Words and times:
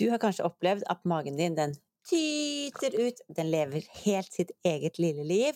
Du 0.00 0.10
har 0.10 0.18
kanske 0.18 0.42
upplevt 0.42 0.82
att 0.86 1.04
magen 1.04 1.36
din 1.36 1.54
den 1.54 1.74
tyter 2.10 3.00
ut, 3.00 3.20
den 3.28 3.50
lever 3.50 3.84
helt 4.04 4.32
sitt 4.32 4.50
eget 4.62 4.98
lilla 4.98 5.22
liv 5.22 5.54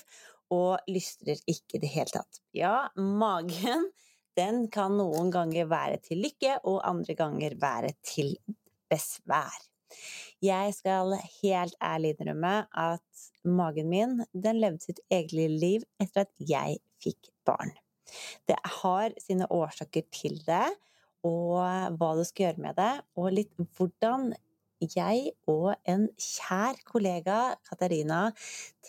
och 0.48 0.78
lystrer 0.86 1.36
inte 1.47 1.78
det 1.78 1.86
helt 1.86 2.13
tatt. 2.13 2.28
Ja, 2.50 2.92
magen 2.96 3.92
den 4.36 4.68
kan 4.70 4.96
någon 4.96 5.30
gånger 5.30 5.65
vara 5.65 5.96
till 5.96 6.18
lycka 6.18 6.60
och 6.62 6.88
andra 6.88 7.15
gånger 7.15 7.54
vara 7.54 7.88
till 8.14 8.36
besvär. 8.91 9.52
Jag 10.38 10.74
ska 10.74 11.18
helt 11.42 11.76
ärligt 11.80 12.20
innrømme 12.20 12.66
att 12.70 13.30
magen 13.45 13.88
min 13.88 14.24
den 14.32 14.61
levde 14.61 14.79
sitt 14.79 15.00
eget 15.08 15.32
lilla 15.32 15.58
liv 15.58 15.82
efter 16.02 16.20
att 16.20 16.32
jag 16.36 16.76
fick 17.02 17.18
barn. 17.46 17.70
Det 18.45 18.56
har 18.62 19.12
sina 19.18 19.46
orsaker 19.50 20.02
till 20.22 20.45
det, 20.45 20.74
och 21.25 21.66
eh, 21.66 21.91
vad 21.91 22.18
du 22.18 22.25
ska 22.25 22.43
göra 22.43 22.57
med 22.57 22.77
det, 22.77 23.02
och 23.14 23.32
litt 23.32 23.59
hur 23.79 24.34
jag 24.79 25.30
och 25.46 25.75
en 25.85 26.08
kjær 26.18 26.75
kollega, 26.85 27.57
Katarina, 27.68 28.32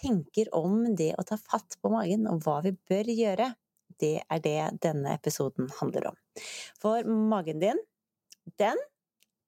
tänker 0.01 0.55
om 0.55 0.95
det 0.95 1.15
att 1.17 1.27
ta 1.27 1.37
fatt 1.37 1.77
på 1.81 1.89
magen 1.89 2.27
och 2.27 2.41
vad 2.43 2.63
vi 2.63 2.71
bör 2.89 3.09
göra. 3.09 3.53
Det 3.99 4.23
är 4.29 4.39
det 4.39 4.69
denne 4.81 5.13
episoden 5.13 5.69
handlar 5.79 6.07
om. 6.07 6.15
För 6.81 7.03
magen 7.03 7.59
din, 7.59 7.79
den 8.57 8.77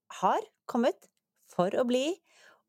har 0.07 0.39
kommit 0.65 0.97
för 1.55 1.75
att 1.75 1.87
bli, 1.87 2.15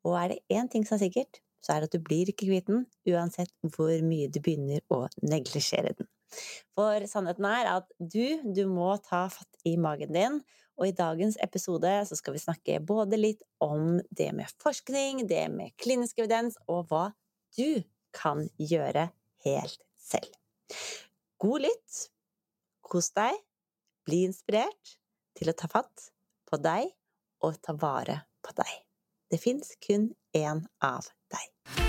och 0.02 0.20
är 0.20 0.28
det 0.28 0.38
en 0.48 0.68
ting 0.68 0.86
som 0.86 0.94
är 0.94 0.98
sikkert, 0.98 1.40
så 1.60 1.72
är 1.72 1.80
det 1.80 1.84
att 1.84 1.92
du 1.92 1.98
blir 1.98 2.28
ikke 2.28 2.46
kvitt 2.46 2.66
den, 2.66 2.86
oavsett 3.06 3.50
hur 3.62 4.02
mycket 4.02 4.32
du 4.34 4.40
börjar 4.40 4.80
å 4.88 5.08
negligera 5.22 5.92
den. 5.92 6.06
For 6.76 7.04
sannheten 7.10 7.46
er 7.48 7.70
at 7.76 7.90
du, 7.98 8.38
du 8.44 8.64
må 8.70 8.92
ta 9.04 9.26
fatt 9.32 9.68
i 9.68 9.76
magen 9.80 10.14
din, 10.14 10.40
og 10.78 10.86
i 10.86 10.94
dagens 10.94 11.38
episode 11.42 11.90
så 12.06 12.18
skal 12.18 12.36
vi 12.36 12.42
snakke 12.42 12.78
både 12.86 13.18
litt 13.18 13.42
om 13.64 13.98
det 14.14 14.30
med 14.36 14.52
forskning, 14.62 15.24
det 15.30 15.48
med 15.50 15.74
klinisk 15.80 16.20
evidens, 16.22 16.58
og 16.70 16.86
hva 16.92 17.08
du 17.58 17.82
kan 18.14 18.46
gjøre 18.60 19.08
helt 19.46 19.82
selv. 19.98 20.30
God 21.38 21.66
lytt, 21.66 21.98
kos 22.86 23.10
deg, 23.16 23.34
bli 24.06 24.24
inspirert 24.28 24.96
til 25.38 25.50
å 25.50 25.56
ta 25.58 25.70
fatt 25.70 26.08
på 26.48 26.60
deg 26.62 26.88
og 27.44 27.60
ta 27.62 27.76
vare 27.78 28.22
på 28.42 28.54
deg. 28.58 28.72
Det 29.28 29.42
fins 29.42 29.76
kun 29.84 30.10
én 30.36 30.64
av 30.80 31.12
deg. 31.28 31.87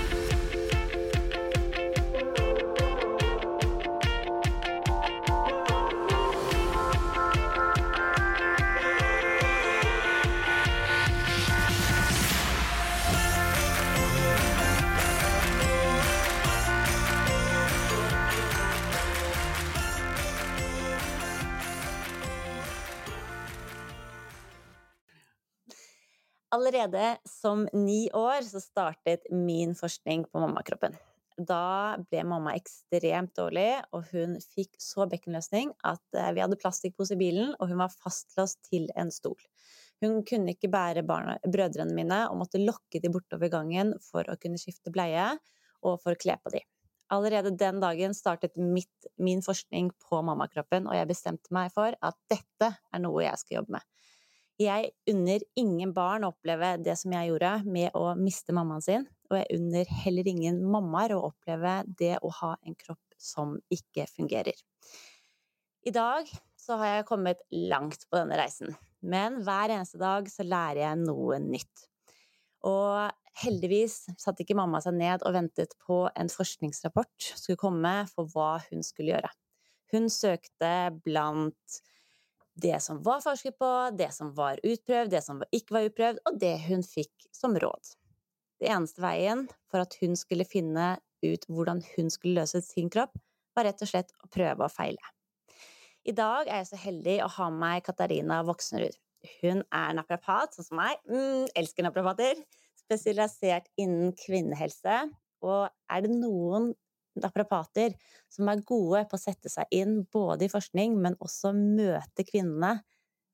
Allerede 26.50 27.16
som 27.24 27.68
ni 27.72 28.10
år 28.10 28.42
så 28.42 28.60
startet 28.60 29.28
min 29.30 29.74
forskning 29.78 30.24
på 30.24 30.40
mammakroppen. 30.42 30.96
Da 31.38 31.96
ble 32.10 32.24
mamma 32.26 32.56
ekstremt 32.58 33.36
dårlig, 33.38 33.68
og 33.94 34.08
hun 34.10 34.34
fikk 34.42 34.74
så 34.82 35.06
bekkenløsning 35.08 35.70
at 35.86 36.18
eh, 36.18 36.32
vi 36.34 36.42
hadde 36.42 36.58
plastikkpose 36.58 37.14
i 37.14 37.20
bilen, 37.20 37.54
og 37.60 37.70
hun 37.70 37.78
var 37.80 37.94
fastlåst 37.94 38.58
til 38.66 38.90
en 38.98 39.12
stol. 39.14 39.38
Hun 40.02 40.24
kunne 40.26 40.56
ikke 40.56 40.72
bære 40.72 41.04
barna, 41.06 41.38
brødrene 41.46 41.94
mine 41.94 42.24
og 42.32 42.40
måtte 42.42 42.60
lokke 42.60 42.98
de 42.98 43.12
bortover 43.14 43.52
gangen 43.52 43.94
for 44.02 44.26
å 44.26 44.36
kunne 44.40 44.58
skifte 44.58 44.90
bleie 44.90 45.30
og 45.86 46.00
for 46.02 46.16
å 46.16 46.20
kle 46.20 46.34
på 46.42 46.52
de. 46.56 46.64
Allerede 47.14 47.54
den 47.58 47.78
dagen 47.82 48.14
startet 48.14 48.58
mitt, 48.58 49.10
min 49.22 49.42
forskning 49.42 49.94
på 50.02 50.20
mammakroppen, 50.26 50.90
og 50.90 50.98
jeg 50.98 51.12
bestemte 51.14 51.54
meg 51.54 51.70
for 51.74 51.94
at 51.94 52.18
dette 52.30 52.74
er 52.74 53.02
noe 53.06 53.22
jeg 53.22 53.38
skal 53.38 53.60
jobbe 53.60 53.78
med. 53.78 53.86
Jeg 54.60 54.90
unner 55.08 55.40
ingen 55.56 55.94
barn 55.96 56.26
å 56.26 56.34
oppleve 56.34 56.74
det 56.84 56.92
som 57.00 57.14
jeg 57.16 57.30
gjorde 57.30 57.52
med 57.64 57.94
å 57.96 58.10
miste 58.18 58.52
mammaen 58.52 58.84
sin, 58.84 59.06
og 59.30 59.38
jeg 59.38 59.56
unner 59.56 59.92
heller 60.02 60.28
ingen 60.28 60.58
mammaer 60.68 61.14
å 61.16 61.22
oppleve 61.30 61.78
det 61.96 62.18
å 62.20 62.32
ha 62.42 62.50
en 62.68 62.76
kropp 62.76 63.16
som 63.16 63.54
ikke 63.72 64.04
fungerer. 64.10 64.58
I 65.88 65.92
dag 65.96 66.28
så 66.60 66.76
har 66.76 66.98
jeg 66.98 67.08
kommet 67.08 67.40
langt 67.50 68.04
på 68.10 68.20
denne 68.20 68.36
reisen, 68.36 68.76
men 69.00 69.38
hver 69.46 69.72
eneste 69.72 70.00
dag 70.02 70.28
så 70.28 70.44
lærer 70.44 70.82
jeg 70.82 71.02
noe 71.06 71.40
nytt. 71.40 71.86
Og 72.68 73.08
heldigvis 73.40 74.10
satte 74.20 74.44
ikke 74.44 74.58
mamma 74.58 74.82
seg 74.84 74.98
ned 74.98 75.24
og 75.24 75.38
ventet 75.38 75.72
på 75.86 76.02
en 76.12 76.28
forskningsrapport 76.28 77.30
skulle 77.32 77.60
komme 77.60 77.94
for 78.12 78.28
hva 78.34 78.58
hun 78.68 78.84
skulle 78.84 79.14
gjøre. 79.14 79.32
Hun 79.94 80.12
søkte 80.12 80.74
blant 81.00 81.80
det 82.60 82.78
som 82.84 83.00
var 83.04 83.22
forsket 83.24 83.56
på, 83.58 83.70
det 83.96 84.10
som 84.14 84.32
var 84.36 84.60
utprøvd, 84.62 85.12
det 85.14 85.22
som 85.24 85.40
ikke 85.54 85.76
var 85.76 85.88
utprøvd, 85.88 86.20
og 86.28 86.38
det 86.40 86.54
hun 86.66 86.84
fikk 86.86 87.28
som 87.34 87.56
råd. 87.58 87.94
Det 88.60 88.68
eneste 88.68 89.02
veien 89.02 89.46
for 89.70 89.84
at 89.84 89.96
hun 90.02 90.18
skulle 90.18 90.48
finne 90.48 90.92
ut 91.24 91.46
hvordan 91.48 91.80
hun 91.94 92.10
skulle 92.12 92.42
løse 92.42 92.60
sin 92.64 92.90
kropp, 92.92 93.14
var 93.56 93.66
rett 93.66 93.82
og 93.82 93.90
slett 93.90 94.12
å 94.22 94.28
prøve 94.32 94.66
og 94.66 94.72
feile. 94.72 95.14
I 96.08 96.14
dag 96.16 96.48
er 96.48 96.62
jeg 96.62 96.70
så 96.70 96.80
heldig 96.80 97.18
å 97.24 97.32
ha 97.36 97.48
med 97.52 97.60
meg 97.60 97.84
Katarina 97.84 98.40
Voksenrud. 98.48 98.96
Hun 99.40 99.60
er 99.68 99.96
naprapat, 99.96 100.54
sånn 100.56 100.70
som 100.70 100.80
meg. 100.80 101.00
Mm, 101.10 101.48
elsker 101.60 101.84
naprapater. 101.84 102.40
Spesialisert 102.80 103.68
innen 103.80 104.14
kvinnehelse. 104.16 105.02
Og 105.44 105.68
er 105.68 106.04
det 106.04 106.14
noen 106.14 106.70
naprapater 107.22 107.92
som 108.28 108.48
är 108.48 108.56
gode 108.56 109.04
på 109.04 109.16
att 109.16 109.22
sätta 109.22 109.48
sig 109.48 109.64
in 109.70 110.04
både 110.04 110.44
i 110.44 110.48
forskning, 110.48 111.02
men 111.02 111.16
också 111.18 111.52
möta 111.52 112.24
kvinnorna 112.24 112.78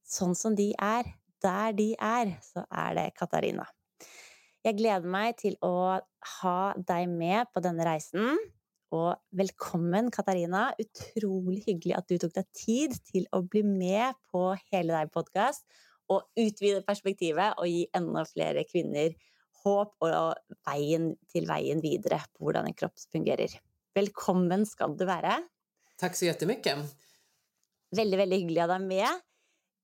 sånn 0.06 0.34
som 0.34 0.54
de 0.54 0.74
är, 0.78 1.04
där 1.42 1.72
de 1.72 1.97
är, 1.98 2.38
så 2.42 2.66
är 2.70 2.94
det 2.94 3.10
Katarina. 3.14 3.66
Jag 4.62 4.76
gläder 4.76 5.08
mig 5.08 5.32
till 5.36 5.56
att 5.60 6.08
ha 6.42 6.74
dig 6.74 7.06
med 7.06 7.52
på 7.52 7.60
denna 7.60 7.94
resan. 7.94 8.38
Och 8.91 9.16
välkommen 9.30 10.10
Katarina, 10.10 10.74
otroligt 10.78 11.66
hyggelig 11.66 11.94
att 11.94 12.08
du 12.08 12.18
tog 12.18 12.32
dig 12.32 12.44
tid 12.66 13.04
till 13.04 13.26
att 13.30 13.50
bli 13.50 13.62
med 13.62 14.14
på 14.32 14.56
Hela 14.70 14.98
deg 14.98 15.12
podcast 15.12 15.66
och 16.06 16.22
utvida 16.36 16.82
perspektivet 16.82 17.58
och 17.58 17.68
ge 17.68 17.86
ännu 17.92 18.24
fler 18.24 18.64
kvinnor 18.72 19.14
hopp 19.64 19.97
och 19.98 20.34
vägen 20.66 21.16
till 21.28 21.47
vägen 21.47 21.80
vidare 21.80 22.20
på 22.38 22.47
hur 22.47 22.56
en 22.56 22.74
kropp 22.74 22.92
fungerar. 23.12 23.48
Välkommen 23.97 24.67
ska 24.67 24.89
du 24.89 25.05
vara. 25.05 25.43
Tack 25.97 26.17
så 26.17 26.25
jättemycket. 26.25 26.79
Väldigt, 27.97 28.21
väldigt 28.21 28.39
hyggligt 28.39 28.62
att 28.62 28.71
ha 28.71 28.79
med. 28.79 29.09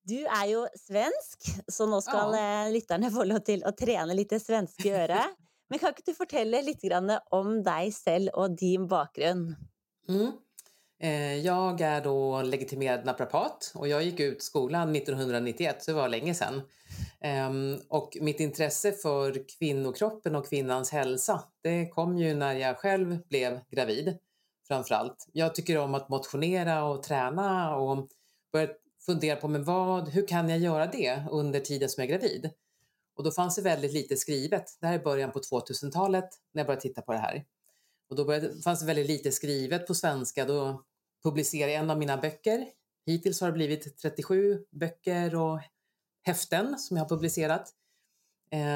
Du 0.02 0.26
är 0.26 0.46
ju 0.46 0.66
svensk, 0.78 1.64
så 1.68 1.86
nu 1.86 2.00
ska 2.00 2.12
ja. 2.12 2.68
lyssnarna 2.68 3.10
få 3.16 3.24
lov 3.24 3.38
till 3.38 3.64
att 3.64 3.76
träna 3.76 4.12
lite 4.12 4.40
svenska 4.40 4.88
i 4.88 4.92
örat. 4.92 5.26
Men 5.68 5.78
kan 5.78 5.88
inte 5.88 6.02
du 6.06 6.26
berätta 6.26 6.60
lite 6.60 6.86
grann 6.86 7.18
om 7.30 7.62
dig 7.62 7.92
själv 7.92 8.28
och 8.28 8.56
din 8.56 8.86
bakgrund? 8.86 9.54
Mm. 10.08 10.32
Eh, 11.02 11.36
jag 11.36 11.80
är 11.80 12.00
då 12.00 12.42
legitimerad 12.42 13.04
naprapat 13.04 13.72
och 13.74 13.88
jag 13.88 14.02
gick 14.02 14.20
ut 14.20 14.42
skolan 14.42 14.96
1991, 14.96 15.82
så 15.82 15.90
det 15.90 15.94
var 15.94 16.08
länge 16.08 16.34
sedan. 16.34 16.62
Ehm, 17.20 17.78
och 17.88 18.16
mitt 18.20 18.40
intresse 18.40 18.92
för 18.92 19.48
kvinnokroppen 19.58 20.36
och 20.36 20.48
kvinnans 20.48 20.90
hälsa, 20.90 21.44
det 21.62 21.88
kom 21.88 22.18
ju 22.18 22.34
när 22.34 22.54
jag 22.54 22.76
själv 22.76 23.18
blev 23.28 23.60
gravid 23.70 24.18
framförallt. 24.68 25.28
Jag 25.32 25.54
tycker 25.54 25.78
om 25.78 25.94
att 25.94 26.08
motionera 26.08 26.84
och 26.84 27.02
träna 27.02 27.76
och 27.76 28.08
började 28.52 28.74
fundera 29.06 29.36
på 29.36 29.48
men 29.48 29.64
vad, 29.64 30.08
hur 30.08 30.26
kan 30.26 30.48
jag 30.48 30.58
göra 30.58 30.86
det 30.86 31.22
under 31.30 31.60
tiden 31.60 31.88
som 31.88 32.04
jag 32.04 32.10
är 32.10 32.18
gravid? 32.18 32.50
Och 33.16 33.24
då 33.24 33.30
fanns 33.30 33.56
det 33.56 33.62
väldigt 33.62 33.92
lite 33.92 34.16
skrivet. 34.16 34.64
Det 34.80 34.86
här 34.86 34.94
är 34.94 35.04
början 35.04 35.32
på 35.32 35.38
2000-talet 35.38 36.28
när 36.52 36.60
jag 36.60 36.66
började 36.66 36.82
titta 36.82 37.02
på 37.02 37.12
det 37.12 37.18
här. 37.18 37.44
Och 38.10 38.16
då 38.16 38.24
började, 38.24 38.62
fanns 38.62 38.80
det 38.80 38.86
väldigt 38.86 39.06
lite 39.06 39.32
skrivet 39.32 39.86
på 39.86 39.94
svenska. 39.94 40.44
Då 40.44 40.82
publicera 41.22 41.70
en 41.70 41.90
av 41.90 41.98
mina 41.98 42.16
böcker. 42.16 42.66
Hittills 43.06 43.40
har 43.40 43.48
det 43.48 43.52
blivit 43.52 43.98
37 43.98 44.64
böcker 44.70 45.34
och 45.34 45.60
häften 46.22 46.78
som 46.78 46.96
jag 46.96 47.04
har 47.04 47.08
publicerat. 47.08 47.72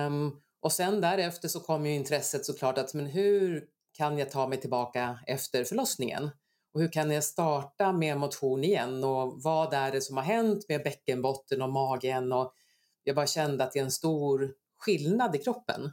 Um, 0.06 0.40
och 0.60 0.72
sen 0.72 1.00
därefter 1.00 1.48
så 1.48 1.60
kom 1.60 1.86
ju 1.86 1.94
intresset 1.94 2.46
såklart 2.46 2.78
att 2.78 2.94
men 2.94 3.06
hur 3.06 3.64
kan 3.92 4.18
jag 4.18 4.30
ta 4.30 4.48
mig 4.48 4.60
tillbaka 4.60 5.18
efter 5.26 5.64
förlossningen? 5.64 6.30
Och 6.74 6.80
hur 6.80 6.92
kan 6.92 7.10
jag 7.10 7.24
starta 7.24 7.92
med 7.92 8.18
motion 8.18 8.64
igen? 8.64 9.04
Och 9.04 9.42
vad 9.42 9.74
är 9.74 9.92
det 9.92 10.00
som 10.00 10.16
har 10.16 10.24
hänt 10.24 10.68
med 10.68 10.82
bäckenbotten 10.82 11.62
och 11.62 11.72
magen? 11.72 12.32
Och 12.32 12.54
jag 13.04 13.16
bara 13.16 13.26
kände 13.26 13.64
att 13.64 13.72
det 13.72 13.78
är 13.78 13.84
en 13.84 13.90
stor 13.90 14.54
skillnad 14.78 15.36
i 15.36 15.38
kroppen. 15.38 15.92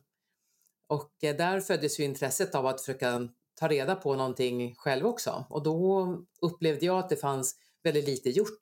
Och 0.87 1.23
eh, 1.23 1.35
där 1.35 1.61
föddes 1.61 1.99
ju 1.99 2.03
intresset 2.03 2.55
av 2.55 2.67
att 2.67 2.81
försöka 2.81 3.29
ta 3.55 3.67
reda 3.67 3.95
på 3.95 4.15
någonting 4.15 4.75
själv 4.75 5.05
också. 5.05 5.45
Och 5.49 5.63
då 5.63 6.07
upplevde 6.41 6.85
jag 6.85 6.99
att 6.99 7.09
det 7.09 7.15
fanns 7.15 7.55
väldigt 7.83 8.07
lite 8.07 8.29
gjort. 8.29 8.59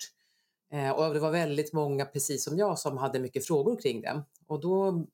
Eh, 0.74 0.90
och 0.90 1.14
det 1.14 1.20
var 1.20 1.32
väldigt 1.32 1.74
många, 1.74 2.06
precis 2.06 2.44
som 2.44 2.58
jag, 2.58 2.80
som 2.80 2.98
hade 2.98 3.20
mycket 3.20 3.48
frågor 3.48 3.82
kring 3.82 4.02
det. 4.02 4.24
Och 4.48 4.60
då 4.62 5.06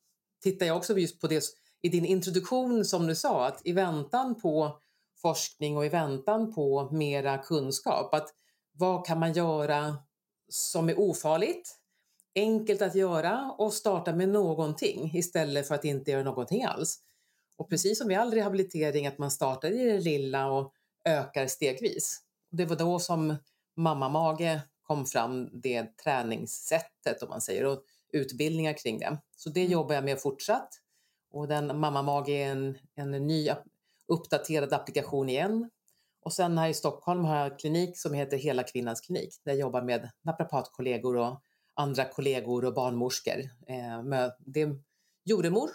tittar 0.44 0.66
jag 0.66 0.78
också 0.78 0.98
just 0.98 1.22
på 1.22 1.28
det 1.28 1.44
i 1.82 1.90
din 1.90 2.06
introduktion 2.06 2.86
som 2.86 3.08
du 3.08 3.16
sa, 3.16 3.46
att 3.46 3.62
i 3.66 3.72
väntan 3.72 4.42
på 4.42 4.80
forskning 5.22 5.78
och 5.78 5.86
i 5.86 5.90
väntan 5.90 6.54
på 6.54 6.90
mera 6.92 7.38
kunskap, 7.38 8.14
att 8.14 8.34
vad 8.74 9.06
kan 9.06 9.20
man 9.20 9.34
göra 9.34 9.98
som 10.50 10.90
är 10.90 11.00
ofarligt, 11.00 11.76
enkelt 12.36 12.82
att 12.82 12.96
göra 12.96 13.56
och 13.58 13.74
starta 13.74 14.14
med 14.14 14.30
någonting 14.30 15.12
istället 15.14 15.68
för 15.68 15.76
att 15.76 15.86
inte 15.86 16.12
göra 16.12 16.24
någonting 16.24 16.64
alls. 16.64 17.00
Och 17.58 17.70
precis 17.70 17.98
som 17.98 18.12
i 18.12 18.16
all 18.16 18.34
rehabilitering, 18.34 19.08
att 19.08 19.18
man 19.18 19.32
startar 19.32 19.72
i 19.72 19.92
det 19.92 20.00
lilla 20.00 20.52
och 20.52 20.74
ökar 21.06 21.48
stegvis. 21.48 22.22
Det 22.52 22.66
var 22.66 22.76
då 22.76 23.00
som 23.00 23.36
mamma-mage 23.76 24.62
kom 24.82 25.06
fram, 25.06 25.50
det 25.54 25.98
träningssättet 25.98 27.24
om 27.24 27.30
man 27.30 27.42
säger, 27.42 27.66
och 27.66 27.84
utbildningar 28.14 28.74
kring 28.74 29.00
det. 29.00 29.18
Så 29.36 29.50
det 29.50 29.60
mm. 29.60 29.72
jobbar 29.72 29.96
jag 29.96 30.04
med 30.04 30.22
fortsatt. 30.22 30.70
Och 31.32 31.48
den 31.48 31.80
mamma-mage 31.80 32.32
är 32.32 32.52
en, 32.52 32.78
en 32.96 33.12
ny 33.12 33.50
uppdaterad 34.08 34.74
applikation 34.74 35.30
igen. 35.30 35.70
Och 36.22 36.34
sen 36.34 36.58
här 36.58 36.70
i 36.70 36.74
Stockholm 36.74 37.26
har 37.26 37.38
jag 37.38 37.60
klinik 37.60 37.98
som 37.98 38.14
heter 38.14 38.38
Hela 38.38 38.64
kvinnans 38.64 39.02
klinik 39.02 39.36
där 39.44 39.52
jag 39.52 39.60
jobbar 39.60 39.82
med 39.82 40.10
naprapatkollegor 40.22 41.18
och 41.18 41.42
andra 41.74 42.06
kollegor 42.06 42.66
och 42.66 42.74
barnmorskor. 42.74 43.40
Eh, 43.68 44.30
det 44.40 44.62
är 44.62 44.80
jordemor 45.26 45.70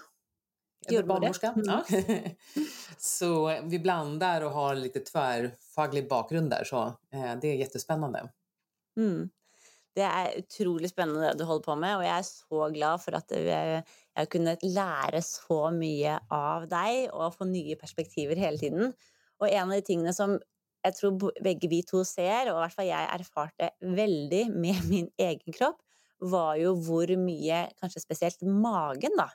eller 0.89 1.03
barnmorska. 1.03 1.47
Mm. 1.47 1.65
Ja. 1.67 1.85
så 2.99 3.61
vi 3.63 3.79
blandar 3.79 4.41
och 4.41 4.51
har 4.51 4.75
lite 4.75 5.01
tvärfaglig 5.01 6.09
bakgrund 6.09 6.51
där 6.51 6.65
så 6.65 6.83
eh, 7.13 7.37
det 7.41 7.49
är 7.49 7.55
jättespännande. 7.55 8.29
Mm. 8.97 9.31
Det 9.95 10.01
är 10.01 10.39
otroligt 10.39 10.91
spännande 10.91 11.29
det 11.29 11.39
du 11.39 11.45
håller 11.45 11.63
på 11.63 11.77
med 11.77 11.97
och 11.97 12.05
jag 12.05 12.19
är 12.19 12.23
så 12.23 12.69
glad 12.69 13.03
för 13.03 13.13
att 13.13 13.31
jag 13.31 13.83
har 14.15 14.25
kunnat 14.25 14.63
lära 14.63 15.23
så 15.23 15.71
mycket 15.71 16.21
av 16.29 16.69
dig 16.69 17.11
och 17.11 17.35
få 17.35 17.45
nya 17.45 17.77
perspektiv 17.77 18.31
hela 18.31 18.59
tiden. 18.59 18.93
Och 19.39 19.49
en 19.49 19.63
av 19.63 19.77
de 19.77 19.83
tingene 19.83 20.15
som 20.15 20.41
jag 20.83 20.95
tror 20.95 21.43
bägge 21.43 21.69
vi 21.69 21.83
två 21.83 22.05
ser, 22.05 22.41
och 22.41 22.59
i 22.59 22.61
alla 22.61 22.71
fall 22.71 22.87
jag 22.87 23.15
erfarte 23.15 23.71
väldigt 23.81 24.49
med 24.49 24.89
min 24.89 25.11
egen 25.17 25.53
kropp, 25.53 25.77
var 26.19 26.57
ju 26.57 26.67
hur 26.67 27.17
mycket, 27.17 27.73
kanske 27.81 28.01
speciellt 28.01 28.43
magen, 28.43 29.11
då, 29.19 29.29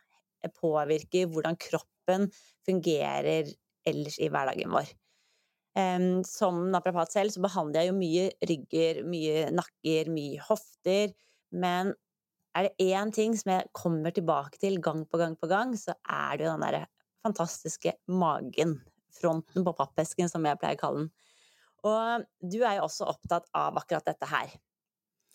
påverkar 0.58 1.28
hur 1.34 1.48
kroppen 1.60 2.30
fungerar 2.66 3.46
ellers 3.88 4.20
i 4.20 4.30
hverdagen 4.30 4.72
vår. 4.74 4.90
Som 6.26 6.72
naprapat 6.74 7.14
selv 7.14 7.34
så 7.34 7.44
behandler 7.44 7.86
jeg 7.86 7.92
jo 7.92 7.98
mye 8.00 8.28
rygger, 8.50 9.02
mye 9.06 9.48
nakker, 9.54 10.10
mye 10.10 10.42
hofter. 10.48 11.14
Men 11.54 11.94
er 12.58 12.68
det 12.68 12.88
én 12.90 13.14
ting 13.14 13.36
som 13.38 13.54
jeg 13.54 13.70
kommer 13.78 14.14
tilbake 14.16 14.58
til 14.62 14.80
gang 14.82 15.04
på 15.06 15.20
gang 15.22 15.36
på 15.38 15.50
gang, 15.52 15.76
så 15.78 15.94
er 16.10 16.38
det 16.38 16.48
jo 16.48 16.54
den 16.56 16.66
derre 16.66 16.88
fantastiske 17.26 17.94
magen. 18.10 18.80
Fronten 19.18 19.66
på 19.66 19.74
pappesken, 19.78 20.30
som 20.30 20.46
jeg 20.46 20.60
pleier 20.62 20.78
å 20.78 20.82
kalle 20.82 21.04
den. 21.06 21.12
Og 21.88 22.26
du 22.42 22.64
er 22.64 22.80
jo 22.80 22.88
også 22.88 23.08
opptatt 23.14 23.46
av 23.56 23.78
akkurat 23.78 24.06
dette 24.10 24.30
her. 24.30 24.58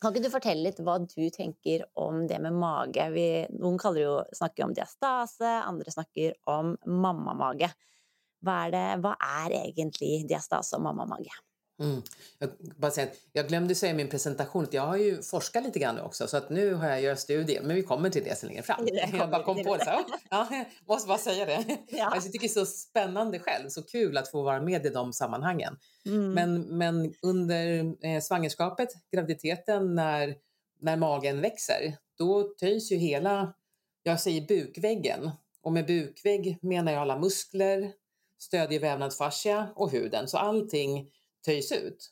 Kan 0.02 0.10
ikke 0.10 0.24
du 0.24 0.32
fortelle 0.32 0.66
litt 0.66 0.80
hva 0.82 0.96
du 0.98 1.28
tenker 1.30 1.84
om 2.02 2.24
det 2.26 2.40
med 2.42 2.56
mage? 2.58 3.04
Vi, 3.14 3.26
noen 3.54 3.76
kaller 3.78 4.02
jo, 4.02 4.14
snakker 4.34 4.66
om 4.66 4.72
diastase, 4.74 5.46
andre 5.62 5.94
snakker 5.94 6.34
om 6.50 6.72
mammamage. 6.90 7.68
Hva 8.42 8.56
er, 8.64 8.72
det, 8.74 8.86
vad 9.04 9.22
är 9.22 9.54
egentligen 9.60 10.26
diastas 10.26 10.72
och 10.74 10.82
mammamage? 10.82 11.30
Mm. 11.80 12.02
Jag, 12.38 12.50
bara 12.76 12.90
säga 12.90 13.08
jag 13.32 13.48
glömde 13.48 13.74
säga 13.74 13.92
i 13.92 13.94
min 13.96 14.08
presentation 14.08 14.64
att 14.64 14.72
jag 14.72 14.82
har 14.82 14.96
ju 14.96 15.22
forskat 15.22 15.64
lite 15.64 15.78
grann 15.78 16.00
också 16.00 16.26
så 16.26 16.36
att 16.36 16.50
nu 16.50 16.74
har 16.74 16.88
jag 16.88 17.02
gjort 17.02 17.18
studier 17.18 17.62
men 17.62 17.76
vi 17.76 17.82
kommer 17.82 18.10
till 18.10 18.24
det 18.24 18.38
sen 18.38 18.48
längre 18.48 18.62
fram. 18.62 18.88
Jag 19.12 19.30
bara 19.30 19.42
kom 19.42 19.64
på 19.64 19.76
det 19.76 19.84
så 19.84 19.90
ja, 20.30 20.48
jag 20.50 20.66
måste 20.86 21.08
bara 21.08 21.18
säga 21.18 21.44
det. 21.44 21.64
Ja. 21.88 22.04
Alltså, 22.04 22.26
jag 22.26 22.32
tycker 22.32 22.48
det 22.48 22.60
är 22.60 22.64
så 22.64 22.66
spännande 22.66 23.38
själv, 23.38 23.68
så 23.68 23.82
kul 23.82 24.16
att 24.16 24.30
få 24.30 24.42
vara 24.42 24.60
med 24.60 24.86
i 24.86 24.88
de 24.88 25.12
sammanhangen. 25.12 25.76
Mm. 26.06 26.32
Men, 26.32 26.78
men 26.78 27.14
under 27.22 27.94
eh, 28.06 28.20
svangerskapet, 28.20 28.88
graviditeten, 29.12 29.94
när, 29.94 30.34
när 30.80 30.96
magen 30.96 31.40
växer, 31.40 31.96
då 32.18 32.42
töjs 32.42 32.92
ju 32.92 32.96
hela, 32.96 33.54
jag 34.02 34.20
säger 34.20 34.46
bukväggen 34.46 35.30
och 35.62 35.72
med 35.72 35.86
bukvägg 35.86 36.58
menar 36.62 36.92
jag 36.92 37.02
alla 37.02 37.18
muskler, 37.18 37.92
stödjer 38.38 38.80
vävnadsfascia 38.80 39.68
och 39.74 39.90
huden 39.90 40.28
så 40.28 40.38
allting 40.38 41.10
töjs 41.44 41.72
ut. 41.72 42.10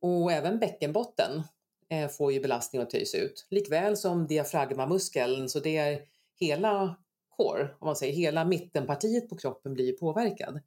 Och 0.00 0.32
även 0.32 0.58
bäckenbotten 0.58 1.42
eh, 1.88 2.08
får 2.08 2.32
ju 2.32 2.40
belastning 2.40 2.82
och 2.82 2.90
töjs 2.90 3.14
ut. 3.14 3.46
Likväl 3.50 3.96
som 3.96 4.26
diafragmamuskeln, 4.26 5.48
så 5.48 5.60
det 5.60 5.76
är 5.76 6.02
hela 6.40 6.96
core, 7.36 7.68
om 7.78 7.86
man 7.86 7.96
säger 7.96 8.12
hela 8.12 8.44
mittenpartiet 8.44 9.28
på 9.28 9.36
kroppen 9.36 9.74
blir 9.74 9.92
påverkad. 9.92 10.60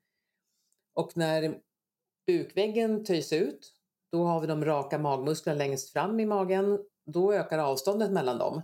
Och 0.93 1.17
när 1.17 1.57
bukväggen 2.27 3.05
töjs 3.05 3.33
ut, 3.33 3.73
då 4.11 4.23
har 4.23 4.41
vi 4.41 4.47
de 4.47 4.65
raka 4.65 4.97
magmusklerna 4.97 5.57
längst 5.57 5.93
fram 5.93 6.19
i 6.19 6.25
magen, 6.25 6.79
då 7.05 7.33
ökar 7.33 7.57
avståndet 7.57 8.11
mellan 8.11 8.37
dem. 8.37 8.61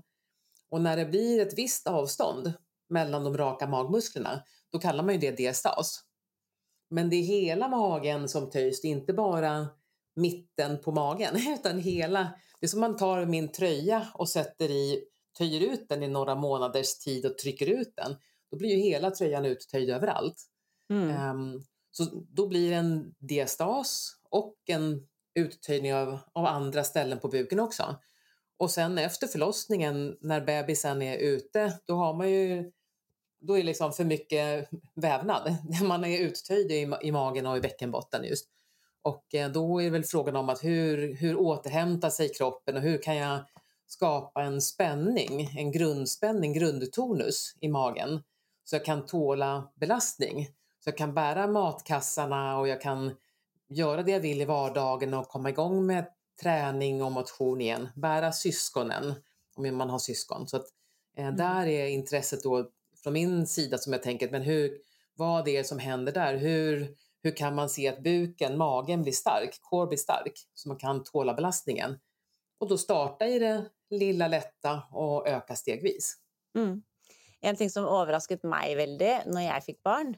Och 0.69 0.81
när 0.81 0.97
det 0.97 1.05
blir 1.05 1.41
ett 1.41 1.57
visst 1.57 1.87
avstånd 1.87 2.53
mellan 2.89 3.23
de 3.23 3.37
raka 3.37 3.67
magmusklerna, 3.67 4.43
då 4.71 4.79
kallar 4.79 5.03
man 5.03 5.13
ju 5.13 5.19
det 5.19 5.31
diastas. 5.31 6.03
Men 6.93 7.09
det 7.09 7.15
är 7.15 7.23
hela 7.23 7.67
magen 7.67 8.29
som 8.29 8.49
töjs, 8.49 8.81
det 8.81 8.87
är 8.87 8.91
inte 8.91 9.13
bara 9.13 9.67
mitten 10.15 10.81
på 10.81 10.91
magen, 10.91 11.35
utan 11.59 11.79
hela. 11.79 12.33
Det 12.59 12.65
är 12.65 12.67
som 12.67 12.79
man 12.79 12.97
tar 12.97 13.25
min 13.25 13.51
tröja 13.51 14.07
och 14.13 14.29
sätter 14.29 14.71
i, 14.71 15.03
töjer 15.37 15.73
ut 15.73 15.89
den 15.89 16.03
i 16.03 16.07
några 16.07 16.35
månaders 16.35 16.97
tid 16.97 17.25
och 17.25 17.37
trycker 17.37 17.69
ut 17.69 17.93
den. 17.95 18.15
Då 18.51 18.57
blir 18.57 18.69
ju 18.69 18.77
hela 18.77 19.11
tröjan 19.11 19.45
uttöjd 19.45 19.89
överallt. 19.89 20.43
Mm. 20.89 21.29
Um, 21.29 21.63
så 21.91 22.03
då 22.29 22.47
blir 22.47 22.69
det 22.69 22.75
en 22.75 23.13
diastas 23.19 24.17
och 24.29 24.55
en 24.65 25.07
uttöjning 25.35 25.93
av, 25.93 26.19
av 26.33 26.45
andra 26.45 26.83
ställen 26.83 27.19
på 27.19 27.27
buken 27.27 27.59
också. 27.59 27.95
Och 28.57 28.71
sen 28.71 28.97
efter 28.97 29.27
förlossningen, 29.27 30.17
när 30.21 30.41
bebisen 30.41 31.01
är 31.01 31.17
ute, 31.17 31.79
då 31.85 31.95
har 31.95 32.13
man 32.13 32.31
ju 32.31 32.71
då 33.43 33.53
är 33.53 33.57
det 33.57 33.63
liksom 33.63 33.93
för 33.93 34.03
mycket 34.03 34.69
vävnad. 34.93 35.55
Man 35.83 36.05
är 36.05 36.19
uttöjd 36.19 36.71
i, 36.71 36.91
i 37.01 37.11
magen 37.11 37.45
och 37.45 37.57
i 37.57 37.61
bäckenbotten 37.61 38.23
just. 38.23 38.47
Och 39.01 39.35
eh, 39.35 39.51
då 39.51 39.81
är 39.81 39.89
väl 39.89 40.03
frågan 40.03 40.35
om 40.35 40.49
att 40.49 40.63
hur, 40.63 41.15
hur 41.15 41.39
återhämtar 41.39 42.09
sig 42.09 42.29
kroppen 42.29 42.75
och 42.75 42.81
hur 42.81 43.01
kan 43.01 43.15
jag 43.15 43.39
skapa 43.87 44.43
en 44.43 44.61
spänning, 44.61 45.49
en 45.57 45.71
grundspänning, 45.71 46.53
grundtonus 46.53 47.55
i 47.59 47.69
magen 47.69 48.23
så 48.63 48.75
jag 48.75 48.85
kan 48.85 49.05
tåla 49.05 49.71
belastning. 49.75 50.45
Så 50.79 50.89
jag 50.89 50.97
kan 50.97 51.13
bära 51.13 51.47
matkassarna 51.47 52.59
och 52.59 52.67
jag 52.67 52.81
kan 52.81 53.15
göra 53.69 54.03
det 54.03 54.11
jag 54.11 54.19
vill 54.19 54.41
i 54.41 54.45
vardagen 54.45 55.13
och 55.13 55.27
komma 55.27 55.49
igång 55.49 55.85
med 55.85 56.05
träning 56.41 57.03
och 57.03 57.11
motion 57.11 57.61
igen. 57.61 57.89
Bära 57.95 58.31
syskonen 58.31 59.13
om 59.55 59.77
man 59.77 59.89
har 59.89 59.99
syskon. 59.99 60.47
Så 60.47 60.57
att, 60.57 60.65
eh, 61.17 61.25
mm. 61.25 61.37
där 61.37 61.65
är 61.65 61.87
intresset 61.87 62.43
då 62.43 62.69
från 63.03 63.13
min 63.13 63.47
sida 63.47 63.77
som 63.77 63.93
jag 63.93 64.03
tänker, 64.03 64.31
men 64.31 64.41
hur, 64.41 64.77
vad 65.15 65.47
är 65.47 65.57
det 65.57 65.63
som 65.63 65.79
händer 65.79 66.11
där? 66.11 66.37
Hur, 66.37 66.95
hur 67.23 67.35
kan 67.35 67.55
man 67.55 67.69
se 67.69 67.87
att 67.87 68.03
buken, 68.03 68.57
magen 68.57 69.01
blir 69.01 69.13
stark, 69.13 69.61
core 69.61 69.87
blir 69.87 69.97
stark, 69.97 70.33
så 70.53 70.67
man 70.67 70.77
kan 70.77 71.03
tåla 71.03 71.33
belastningen? 71.33 71.99
Och 72.59 72.69
då 72.69 72.77
starta 72.77 73.27
i 73.27 73.39
det 73.39 73.65
lilla 73.89 74.27
lätta 74.27 74.83
och 74.91 75.27
öka 75.27 75.55
stegvis. 75.55 76.17
Mm. 76.55 76.83
En 77.41 77.55
ting 77.55 77.69
som 77.69 77.85
överraskade 77.85 78.47
mig 78.47 78.75
väldigt 78.75 79.25
när 79.25 79.41
jag 79.41 79.63
fick 79.63 79.83
barn 79.83 80.15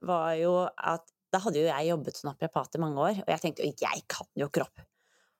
var 0.00 0.34
ju 0.34 0.68
att 0.76 1.08
då 1.32 1.38
hade 1.38 1.58
ju 1.58 1.64
jag 1.64 1.86
jobbat 1.86 2.16
som 2.16 2.28
naprapat 2.28 2.74
i 2.74 2.78
många 2.78 3.00
år 3.00 3.10
och 3.10 3.32
jag 3.32 3.40
tänkte 3.40 3.62
jag 3.62 3.76
kan 4.06 4.26
ju 4.34 4.48
kropp. 4.48 4.80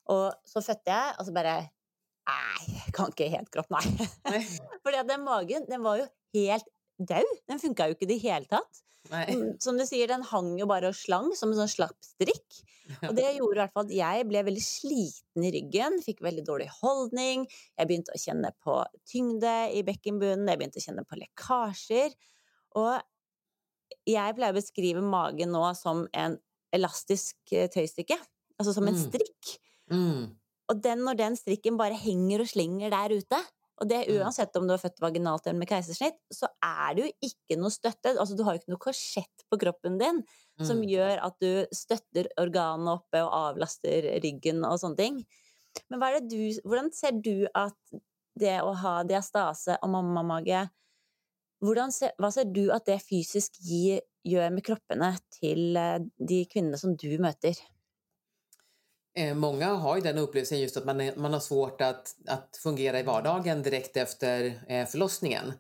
Och 0.05 0.33
så 0.45 0.63
födde 0.63 0.81
jag 0.85 1.15
och 1.19 1.27
så 1.27 1.33
bara, 1.33 1.53
nej, 1.53 2.83
jag 2.87 2.95
kan 2.95 3.07
inte 3.07 3.25
helt 3.25 3.51
kropp, 3.51 3.67
nej. 3.69 4.11
nej. 4.25 4.47
För 4.83 5.05
den 5.05 5.25
magen, 5.25 5.65
den 5.69 5.83
var 5.83 5.97
ju 5.97 6.07
helt 6.33 6.65
død. 6.99 7.33
Den 7.51 7.63
funka 7.63 7.89
jo 7.89 7.97
ikke 7.97 8.07
i 8.09 8.13
det 8.13 8.23
hele 8.25 8.49
tatt. 8.51 8.83
Nei. 9.09 9.25
Mm, 9.33 9.53
som 9.63 9.79
du 9.79 9.85
sier, 9.89 10.09
den 10.11 10.25
hang 10.27 10.51
jo 10.59 10.67
bare 10.69 10.91
og 10.91 10.97
slang 10.97 11.31
som 11.37 11.53
en 11.53 11.61
sånn 11.63 11.71
slapp 11.71 11.97
strikk. 12.05 12.59
Og 13.07 13.15
det 13.17 13.29
gjorde 13.39 13.57
i 13.57 13.61
hvert 13.63 13.77
fall 13.77 13.87
at 13.87 13.95
jeg 13.97 14.27
ble 14.29 14.43
veldig 14.49 14.65
sliten 14.65 15.47
i 15.47 15.53
ryggen, 15.55 16.01
fikk 16.05 16.23
veldig 16.25 16.45
dårlig 16.47 16.69
holdning. 16.81 17.47
Jeg 17.79 17.91
begynte 17.91 18.17
å 18.17 18.21
kjenne 18.21 18.53
på 18.65 18.81
tyngde 19.09 19.55
i 19.77 19.85
bekkenbunnen, 19.87 20.49
jeg 20.51 20.61
begynte 20.61 20.83
å 20.83 20.87
kjenne 20.89 21.07
på 21.09 21.21
lekkasjer. 21.21 22.19
Og 22.81 22.99
jeg 24.09 24.37
pleier 24.37 24.55
å 24.55 24.59
beskrive 24.59 25.05
magen 25.05 25.55
nå 25.55 25.65
som 25.79 26.05
en 26.17 26.37
elastisk 26.75 27.55
eh, 27.55 27.71
tøystykke. 27.73 28.19
Altså 28.59 28.75
som 28.77 28.89
en 28.89 28.97
mm. 28.97 29.05
strikk. 29.07 29.55
Mm. 29.93 30.35
Og 30.69 30.81
den, 30.85 31.05
når 31.07 31.17
den 31.23 31.39
strikken 31.39 31.79
bare 31.81 31.97
henger 31.97 32.45
og 32.45 32.51
slenger 32.51 32.93
der 32.93 33.15
ute, 33.17 33.39
og 33.79 33.89
det 33.91 34.01
mm. 34.09 34.19
uansett 34.19 34.57
om 34.59 34.67
du 34.67 34.75
er 34.75 34.81
født 34.83 35.01
vaginalt 35.03 35.47
eller 35.47 35.61
med 35.61 35.71
keisersnitt, 35.71 36.19
så 36.35 36.49
er 36.65 36.97
det 36.97 37.05
jo 37.05 37.29
ikke 37.31 37.59
noe 37.61 37.71
støtte. 37.71 38.15
Altså 38.17 38.35
du 38.35 38.43
har 38.47 38.57
jo 38.57 38.63
ikke 38.63 38.73
noe 38.75 38.83
korsett 38.83 39.45
på 39.49 39.59
kroppen 39.63 40.01
din 40.01 40.23
som 40.59 40.81
mm. 40.81 40.89
gjør 40.91 41.23
at 41.29 41.37
du 41.43 41.77
støtter 41.77 42.31
organene 42.43 42.97
oppe 42.99 43.23
og 43.23 43.31
avlaster 43.37 44.11
ryggen 44.25 44.65
og 44.67 44.81
sånne 44.83 44.99
ting. 44.99 45.21
Men 45.89 46.03
är 46.03 46.21
du, 46.21 46.61
hvordan 46.65 46.93
ser 46.93 47.13
du 47.13 47.49
att 47.55 47.79
det 48.35 48.57
att 48.57 48.83
ha 48.83 49.05
diastase 49.05 49.77
och 49.83 49.89
mammamage 49.89 50.69
ser, 51.93 52.13
Hva 52.19 52.31
ser 52.33 52.45
du 52.45 52.73
att 52.73 52.87
det 52.87 52.99
fysiskt 52.99 53.61
gir, 53.61 54.01
gjør 54.25 54.51
med 54.51 54.65
kroppene 54.65 55.17
til 55.41 55.77
eh, 55.77 55.99
de 56.29 56.45
kvinnorna 56.45 56.79
som 56.79 56.97
du 56.97 57.19
möter? 57.19 57.55
Eh, 59.19 59.35
många 59.35 59.67
har 59.67 59.97
ju 59.97 60.03
den 60.03 60.19
upplevelsen 60.19 60.61
just 60.61 60.77
att 60.77 60.85
man, 60.85 61.01
är, 61.01 61.17
man 61.17 61.33
har 61.33 61.41
svårt 61.41 61.81
att, 61.81 62.17
att 62.27 62.59
fungera 62.63 63.01
i 63.01 63.03
vardagen 63.03 63.63
direkt 63.63 63.97
efter 63.97 64.63
eh, 64.69 64.87
förlossningen. 64.87 65.53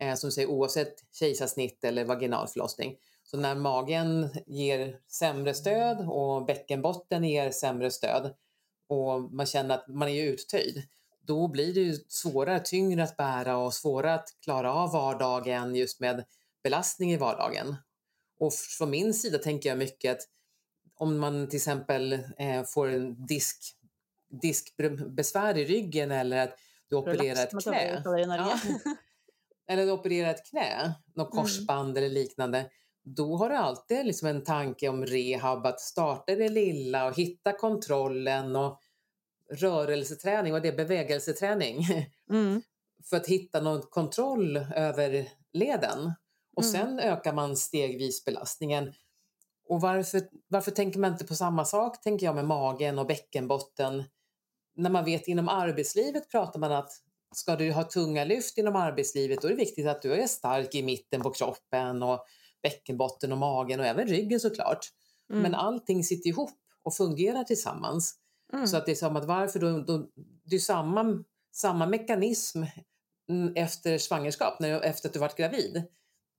Eh, 0.00 0.14
som 0.14 0.32
säger 0.32 0.48
oavsett 0.48 0.94
kejsarsnitt 1.12 1.84
eller 1.84 2.04
vaginal 2.04 2.48
förlossning. 2.48 2.96
Så 3.22 3.36
när 3.36 3.54
magen 3.54 4.28
ger 4.46 4.98
sämre 5.08 5.54
stöd 5.54 6.08
och 6.08 6.44
bäckenbotten 6.46 7.24
ger 7.24 7.50
sämre 7.50 7.90
stöd 7.90 8.34
och 8.88 9.20
man 9.20 9.46
känner 9.46 9.74
att 9.74 9.88
man 9.88 10.08
är 10.08 10.24
uttöjd, 10.24 10.82
då 11.26 11.48
blir 11.48 11.74
det 11.74 11.80
ju 11.80 11.96
svårare, 12.08 12.60
tyngre 12.60 13.02
att 13.02 13.16
bära 13.16 13.56
och 13.56 13.74
svårare 13.74 14.14
att 14.14 14.28
klara 14.44 14.74
av 14.74 14.92
vardagen 14.92 15.74
just 15.74 16.00
med 16.00 16.24
belastning 16.62 17.12
i 17.12 17.16
vardagen. 17.16 17.76
Och 18.38 18.52
från 18.52 18.90
min 18.90 19.14
sida 19.14 19.38
tänker 19.38 19.68
jag 19.68 19.78
mycket 19.78 20.12
att 20.12 20.26
om 21.00 21.18
man 21.18 21.48
till 21.48 21.56
exempel 21.56 22.12
eh, 22.12 22.64
får 22.64 22.88
en 22.88 23.26
disk, 23.26 23.76
diskbesvär 24.42 25.58
i 25.58 25.64
ryggen 25.64 26.10
eller 26.10 26.36
att 26.38 26.58
du 26.88 26.96
opererar 26.96 27.42
ett 27.42 27.62
knä. 27.62 28.02
Ja. 28.04 28.58
Eller 29.68 29.86
du 29.86 29.92
opererar 29.92 30.30
ett 30.30 30.50
knä, 30.50 30.94
något 31.14 31.32
mm. 31.32 31.42
korsband 31.42 31.90
mm. 31.90 31.96
eller 31.96 32.14
liknande. 32.14 32.70
Då 33.02 33.36
har 33.36 33.50
du 33.50 33.56
alltid 33.56 34.06
liksom 34.06 34.28
en 34.28 34.44
tanke 34.44 34.88
om 34.88 35.06
rehab, 35.06 35.66
att 35.66 35.80
starta 35.80 36.34
det 36.34 36.48
lilla 36.48 37.06
och 37.06 37.16
hitta 37.16 37.52
kontrollen 37.52 38.56
och 38.56 38.80
rörelseträning, 39.50 40.52
vad 40.52 40.62
det 40.62 40.68
är, 40.68 40.76
bevägelseträning. 40.76 41.86
Mm. 42.30 42.62
För 43.10 43.16
att 43.16 43.26
hitta 43.26 43.60
någon 43.60 43.82
kontroll 43.82 44.56
över 44.56 45.28
leden. 45.52 46.12
Och 46.56 46.62
mm. 46.62 46.72
sen 46.72 46.98
ökar 46.98 47.32
man 47.32 47.56
stegvis 47.56 48.24
belastningen. 48.24 48.92
Och 49.70 49.80
varför, 49.80 50.22
varför 50.48 50.70
tänker 50.70 50.98
man 50.98 51.12
inte 51.12 51.24
på 51.24 51.34
samma 51.34 51.64
sak, 51.64 52.02
tänker 52.02 52.26
jag, 52.26 52.34
med 52.34 52.44
magen 52.44 52.98
och 52.98 53.06
bäckenbotten? 53.06 54.04
När 54.76 54.90
man 54.90 55.04
vet 55.04 55.28
inom 55.28 55.48
arbetslivet 55.48 56.30
pratar 56.30 56.60
man 56.60 56.72
att 56.72 56.90
ska 57.34 57.56
du 57.56 57.72
ha 57.72 57.84
tunga 57.84 58.24
lyft 58.24 58.58
inom 58.58 58.76
arbetslivet 58.76 59.42
då 59.42 59.48
är 59.48 59.52
det 59.52 59.56
viktigt 59.56 59.86
att 59.86 60.02
du 60.02 60.12
är 60.12 60.26
stark 60.26 60.74
i 60.74 60.82
mitten 60.82 61.20
på 61.20 61.30
kroppen 61.30 62.02
och 62.02 62.24
bäckenbotten 62.62 63.32
och 63.32 63.38
magen 63.38 63.80
och 63.80 63.86
även 63.86 64.06
ryggen 64.06 64.40
såklart. 64.40 64.86
Mm. 65.30 65.42
Men 65.42 65.54
allting 65.54 66.04
sitter 66.04 66.30
ihop 66.30 66.58
och 66.82 66.94
fungerar 66.94 67.44
tillsammans. 67.44 68.14
Mm. 68.52 68.66
Så 68.66 68.76
att 68.76 68.86
det 68.86 68.92
är 68.92 68.96
som 68.96 69.16
att 69.16 69.24
varför 69.24 69.60
då, 69.60 69.78
då 69.78 70.08
det 70.44 70.56
är 70.56 70.60
samma, 70.60 71.24
samma 71.52 71.86
mekanism 71.86 72.62
efter 73.54 73.98
svangerskap, 73.98 74.60
när, 74.60 74.80
efter 74.80 75.08
att 75.08 75.12
du 75.12 75.18
varit 75.18 75.36
gravid. 75.36 75.82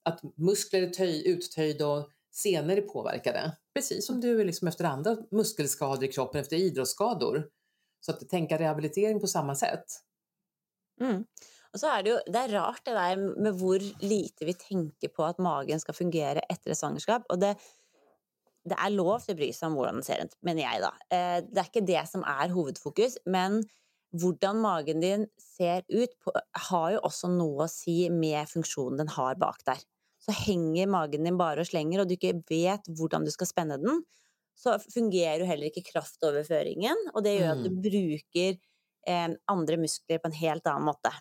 Att 0.03 0.21
muskler 0.37 0.81
är 0.81 0.89
töj, 0.89 1.27
uttöjda 1.27 1.87
och 1.87 2.09
senor 2.31 2.77
är 2.77 2.81
påverkade. 2.81 3.57
Precis 3.73 4.05
som 4.05 4.21
du 4.21 4.41
är 4.41 4.45
liksom 4.45 4.67
efter 4.67 4.85
andra 4.85 5.17
muskelskador 5.31 6.03
i 6.03 6.07
kroppen 6.07 6.41
efter 6.41 6.55
idrottsskador. 6.55 7.47
Så 7.99 8.11
att 8.11 8.29
tänka 8.29 8.59
rehabilitering 8.59 9.19
på 9.19 9.27
samma 9.27 9.55
sätt. 9.55 9.85
Mm. 11.01 11.25
Och 11.73 11.79
så 11.79 11.87
är 11.87 12.03
det 12.03 12.09
ju 12.09 12.19
det 12.25 12.39
är 12.39 12.49
rart 12.49 12.85
det 12.85 12.91
där 12.91 13.41
med 13.41 13.59
hur 13.59 14.05
lite 14.05 14.45
vi 14.45 14.53
tänker 14.53 15.07
på 15.07 15.23
att 15.23 15.37
magen 15.37 15.79
ska 15.79 15.93
fungera 15.93 16.39
efter 16.39 16.71
ett 16.71 16.77
svangerskap. 16.77 17.23
Och 17.29 17.39
det, 17.39 17.55
det 18.63 18.75
är 18.75 18.89
lov 18.89 19.15
att 19.15 19.25
bry 19.25 19.53
sig 19.53 19.65
om 19.65 19.77
hur 19.77 19.85
den 19.85 20.03
ser 20.03 20.23
ut, 20.23 20.37
menar 20.41 20.61
jag. 20.61 20.81
Då. 20.81 21.15
Eh, 21.15 21.43
det 21.53 21.59
är 21.59 21.65
inte 21.77 21.93
det 21.93 22.09
som 22.09 22.23
är 22.23 22.47
huvudfokus, 22.47 23.17
men 23.25 23.63
hur 24.11 24.53
magen 24.53 24.99
din 24.99 25.27
ser 25.57 25.83
ut 25.87 26.19
på, 26.19 26.31
har 26.69 26.91
ju 26.91 26.97
också 26.97 27.27
något 27.27 27.63
att 27.63 27.71
säga 27.71 28.11
med 28.11 28.49
funktionen 28.49 28.97
den 28.97 29.07
har 29.07 29.35
bak 29.35 29.61
där 29.65 29.77
så 30.25 30.31
hänger 30.31 30.87
magen 30.87 31.23
din 31.23 31.37
bara 31.37 31.59
och 31.59 31.67
slänger 31.67 31.99
och 31.99 32.07
du 32.07 32.13
inte 32.13 32.43
vet 32.49 32.87
hur 32.87 33.25
du 33.25 33.31
ska 33.31 33.45
spänna 33.45 33.77
den, 33.77 34.03
så 34.55 34.79
fungerar 34.93 35.37
ju 35.37 35.43
heller 35.43 35.65
inte 35.65 35.81
kraftöverföringen 35.81 36.95
och 37.13 37.23
det 37.23 37.33
gör 37.33 37.45
mm. 37.45 37.57
att 37.57 37.63
du 37.63 37.69
mm. 37.69 37.81
brukar 37.81 38.59
eh, 39.07 39.37
andra 39.45 39.77
muskler 39.77 40.17
på 40.17 40.27
en 40.27 40.33
helt 40.33 40.67
annan 40.67 40.83
måte. 40.83 41.11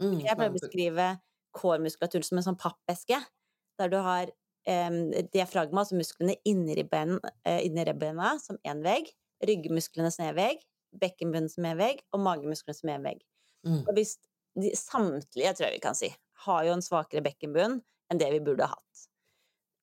Mm, 0.00 0.20
jag 0.20 0.36
brukar 0.36 0.52
beskriva 0.52 1.18
kårmuskulatur 1.50 2.22
som 2.22 2.36
en 2.36 2.44
sån 2.44 2.56
pappeske 2.56 3.22
där 3.78 3.88
du 3.88 3.96
har 3.96 4.22
eh, 4.66 4.90
diafragma, 5.32 5.80
alltså 5.80 5.94
musklerna 5.94 6.34
inne 6.44 6.74
i, 6.74 6.84
ben, 6.84 7.20
eh, 7.44 7.66
inne 7.66 7.82
i 7.82 7.84
revbenen 7.84 8.40
som 8.40 8.58
en 8.62 8.82
vägg, 8.82 9.06
ryggmusklerna 9.44 10.10
som 10.10 10.24
en 10.24 10.34
vägg, 10.34 10.58
bäckenbunnen 11.00 11.48
som 11.48 11.64
en 11.64 11.76
vägg 11.76 12.00
och 12.10 12.20
magmusklerna 12.20 12.74
som 12.74 12.88
en 12.88 13.02
vägg. 13.02 13.22
Mm. 13.66 13.84
Och 13.86 13.96
visst, 13.96 14.20
de, 14.54 14.76
samtliga 14.76 15.52
tror 15.52 15.66
jag 15.66 15.72
vi 15.72 15.78
kan 15.78 15.94
säga 15.94 16.12
har 16.32 16.64
ju 16.64 16.70
en 16.70 16.82
svagare 16.82 17.22
bäckenbunn 17.22 17.80
än 18.10 18.18
det 18.18 18.30
vi 18.34 18.40
borde 18.44 18.66
ha 18.66 18.74
hatt. 18.74 19.06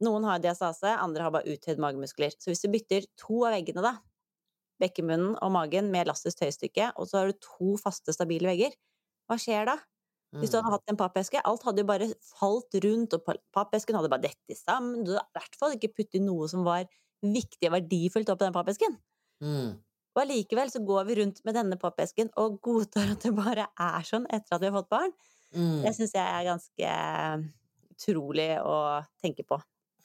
Noen 0.03 0.27
har 0.29 0.41
diastase, 0.43 0.91
andre 0.93 1.25
har 1.25 1.33
bare 1.33 1.55
uthøyd 1.55 1.81
magemuskler. 1.81 2.35
Så 2.37 2.51
hvis 2.51 2.61
du 2.61 2.69
bytter 2.73 3.07
to 3.17 3.41
av 3.47 3.55
veggene, 3.55 3.81
da, 3.81 3.95
bekkenbunnen 4.81 5.37
og 5.41 5.53
magen 5.55 5.89
med 5.93 6.05
elastisk 6.05 6.43
tøystykke, 6.43 6.91
og 6.97 7.09
så 7.09 7.21
har 7.21 7.31
du 7.31 7.39
to 7.41 7.77
faste, 7.81 8.13
stabile 8.13 8.51
vegger, 8.51 8.75
hva 9.27 9.39
skjer 9.41 9.65
da? 9.71 9.79
Hvis 10.35 10.51
du 10.51 10.57
hadde 10.57 10.67
mm. 10.67 10.75
hatt 10.75 10.91
en 10.91 10.99
pappeske, 10.99 11.41
alt 11.49 11.63
hadde 11.63 11.81
jo 11.81 11.87
bare 11.87 12.07
falt 12.35 12.77
rundt, 12.83 13.15
og 13.15 13.35
pappesken 13.55 13.95
hadde 13.95 14.11
bare 14.11 14.25
dettet 14.27 14.59
sammen. 14.59 15.05
Du 15.07 15.13
hadde 15.15 15.23
i 15.23 15.37
hvert 15.39 15.59
fall 15.59 15.75
ikke 15.77 15.93
puttet 16.01 16.23
noe 16.23 16.49
som 16.51 16.65
var 16.67 16.83
viktig 17.23 17.69
og 17.69 17.77
verdifullt 17.77 18.29
opp 18.33 18.43
i 18.43 18.45
den 18.45 18.55
pappesken. 18.55 18.97
Mm. 19.43 19.77
Og 20.17 20.21
allikevel 20.23 20.71
så 20.73 20.81
går 20.83 21.07
vi 21.07 21.17
rundt 21.21 21.39
med 21.47 21.55
denne 21.57 21.77
pappesken 21.79 22.29
og 22.41 22.59
godtar 22.65 23.13
at 23.13 23.23
det 23.23 23.31
bare 23.37 23.69
er 23.71 24.07
sånn 24.07 24.27
etter 24.33 24.57
at 24.57 24.63
vi 24.63 24.69
har 24.69 24.75
fått 24.75 24.91
barn. 24.91 25.15
Mm. 25.55 25.79
Det 25.85 25.93
syns 25.95 26.15
jeg 26.17 26.25
er 26.25 26.47
ganske 26.49 26.91
otrolig 27.97 28.51
att 28.51 29.05
tänka 29.21 29.43
på. 29.43 29.61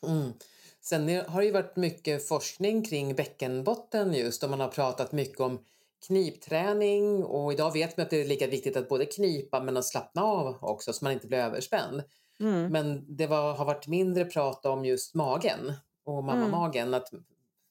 Mm. 0.06 0.32
Sen 0.80 1.08
har 1.26 1.40
det 1.40 1.46
ju 1.46 1.52
varit 1.52 1.76
mycket 1.76 2.28
forskning 2.28 2.84
kring 2.84 3.14
bäckenbotten 3.14 4.14
just 4.14 4.44
och 4.44 4.50
man 4.50 4.60
har 4.60 4.68
pratat 4.68 5.12
mycket 5.12 5.40
om 5.40 5.64
knipträning 6.06 7.24
och 7.24 7.52
idag 7.52 7.72
vet 7.72 7.96
man 7.96 8.04
att 8.04 8.10
det 8.10 8.20
är 8.20 8.24
lika 8.24 8.46
viktigt 8.46 8.76
att 8.76 8.88
både 8.88 9.06
knipa 9.06 9.62
men 9.62 9.76
att 9.76 9.84
slappna 9.84 10.22
av 10.22 10.58
också 10.60 10.92
så 10.92 11.04
man 11.04 11.12
inte 11.12 11.26
blir 11.26 11.38
överspänd. 11.38 12.02
Mm. 12.40 12.72
Men 12.72 13.16
det 13.16 13.26
var, 13.26 13.54
har 13.54 13.64
varit 13.64 13.86
mindre 13.86 14.24
prat 14.24 14.66
om 14.66 14.84
just 14.84 15.14
magen 15.14 15.72
och 16.04 16.24
mammamagen, 16.24 16.88
mm. 16.88 16.94
att, 16.94 17.08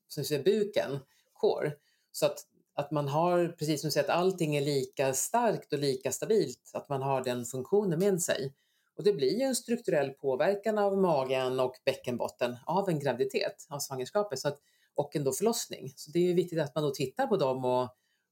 som 0.08 0.24
säger 0.24 0.44
buken, 0.44 1.00
core. 1.34 1.74
Så 2.12 2.25
att, 2.25 2.46
att 2.74 2.92
man 2.92 3.08
har, 3.08 3.48
precis 3.48 3.82
som 3.82 3.88
du 3.88 3.92
säger, 3.92 4.10
att 4.10 4.16
allting 4.16 4.56
är 4.56 4.62
lika 4.62 5.13
starkt 5.13 5.74
och 5.74 5.80
lika 5.80 6.12
stabilt, 6.12 6.72
att 6.74 6.90
man 6.90 7.01
har 7.01 7.24
den 7.24 7.46
funktionen 7.46 8.00
med 8.00 8.22
sig. 8.22 8.54
Och 8.98 9.04
det 9.04 9.14
blir 9.14 9.40
ju 9.40 9.44
en 9.44 9.56
strukturell 9.56 10.10
påverkan 10.10 10.78
av 10.78 10.98
magen 10.98 11.60
och 11.60 11.76
bäckenbotten 11.86 12.58
av 12.66 12.90
en 12.90 13.00
graviditet, 13.00 13.68
av 13.70 13.80
svangerskapet 13.80 14.40
så 14.40 14.48
att, 14.48 14.60
och 14.96 15.16
en 15.16 15.24
då 15.24 15.32
förlossning. 15.32 15.94
Så 15.96 16.12
det 16.12 16.30
är 16.30 16.34
viktigt 16.34 16.60
att 16.60 16.76
man 16.76 16.84
då 16.84 16.92
tittar 16.92 17.28
på 17.28 17.38
dem 17.38 17.66
och, 17.66 17.90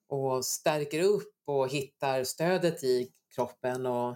och 0.08 0.46
stärker 0.46 1.04
upp 1.04 1.34
och 1.46 1.70
hittar 1.70 2.24
stödet 2.24 2.84
i 2.84 3.12
kroppen 3.36 3.86
och, 3.86 4.16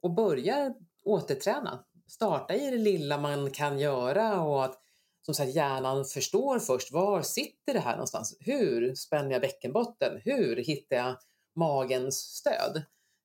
och 0.00 0.14
börjar 0.14 0.74
återträna. 1.04 1.84
Starta 2.08 2.54
i 2.54 2.70
det 2.70 2.78
lilla 2.78 3.18
man 3.18 3.50
kan 3.50 3.78
göra 3.78 4.42
och 4.42 4.64
att 4.64 4.80
som 5.22 5.34
sagt, 5.34 5.54
hjärnan 5.54 6.04
förstår 6.04 6.58
först 6.58 6.92
var 6.92 7.22
sitter 7.22 7.74
det 7.74 7.80
här 7.80 7.92
någonstans? 7.92 8.36
Hur 8.40 8.94
spänner 8.94 9.30
jag 9.30 9.40
bäckenbotten? 9.40 10.20
Hur 10.24 10.56
hittar 10.56 10.96
jag 10.96 11.16
magens 11.54 12.16
stöd? 12.16 12.82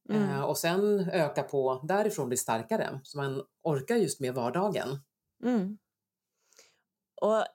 Mm. 0.09 0.29
Eh, 0.29 0.41
och 0.41 0.57
sen 0.57 1.09
öka 1.09 1.43
på 1.43 1.81
därifrån, 1.83 2.27
bli 2.27 2.37
starkare, 2.37 2.99
så 3.03 3.17
man 3.17 3.43
orkar 3.63 3.95
just 3.95 4.19
med 4.19 4.33
vardagen. 4.33 4.99
Mm. 5.43 5.77
Och 7.21 7.45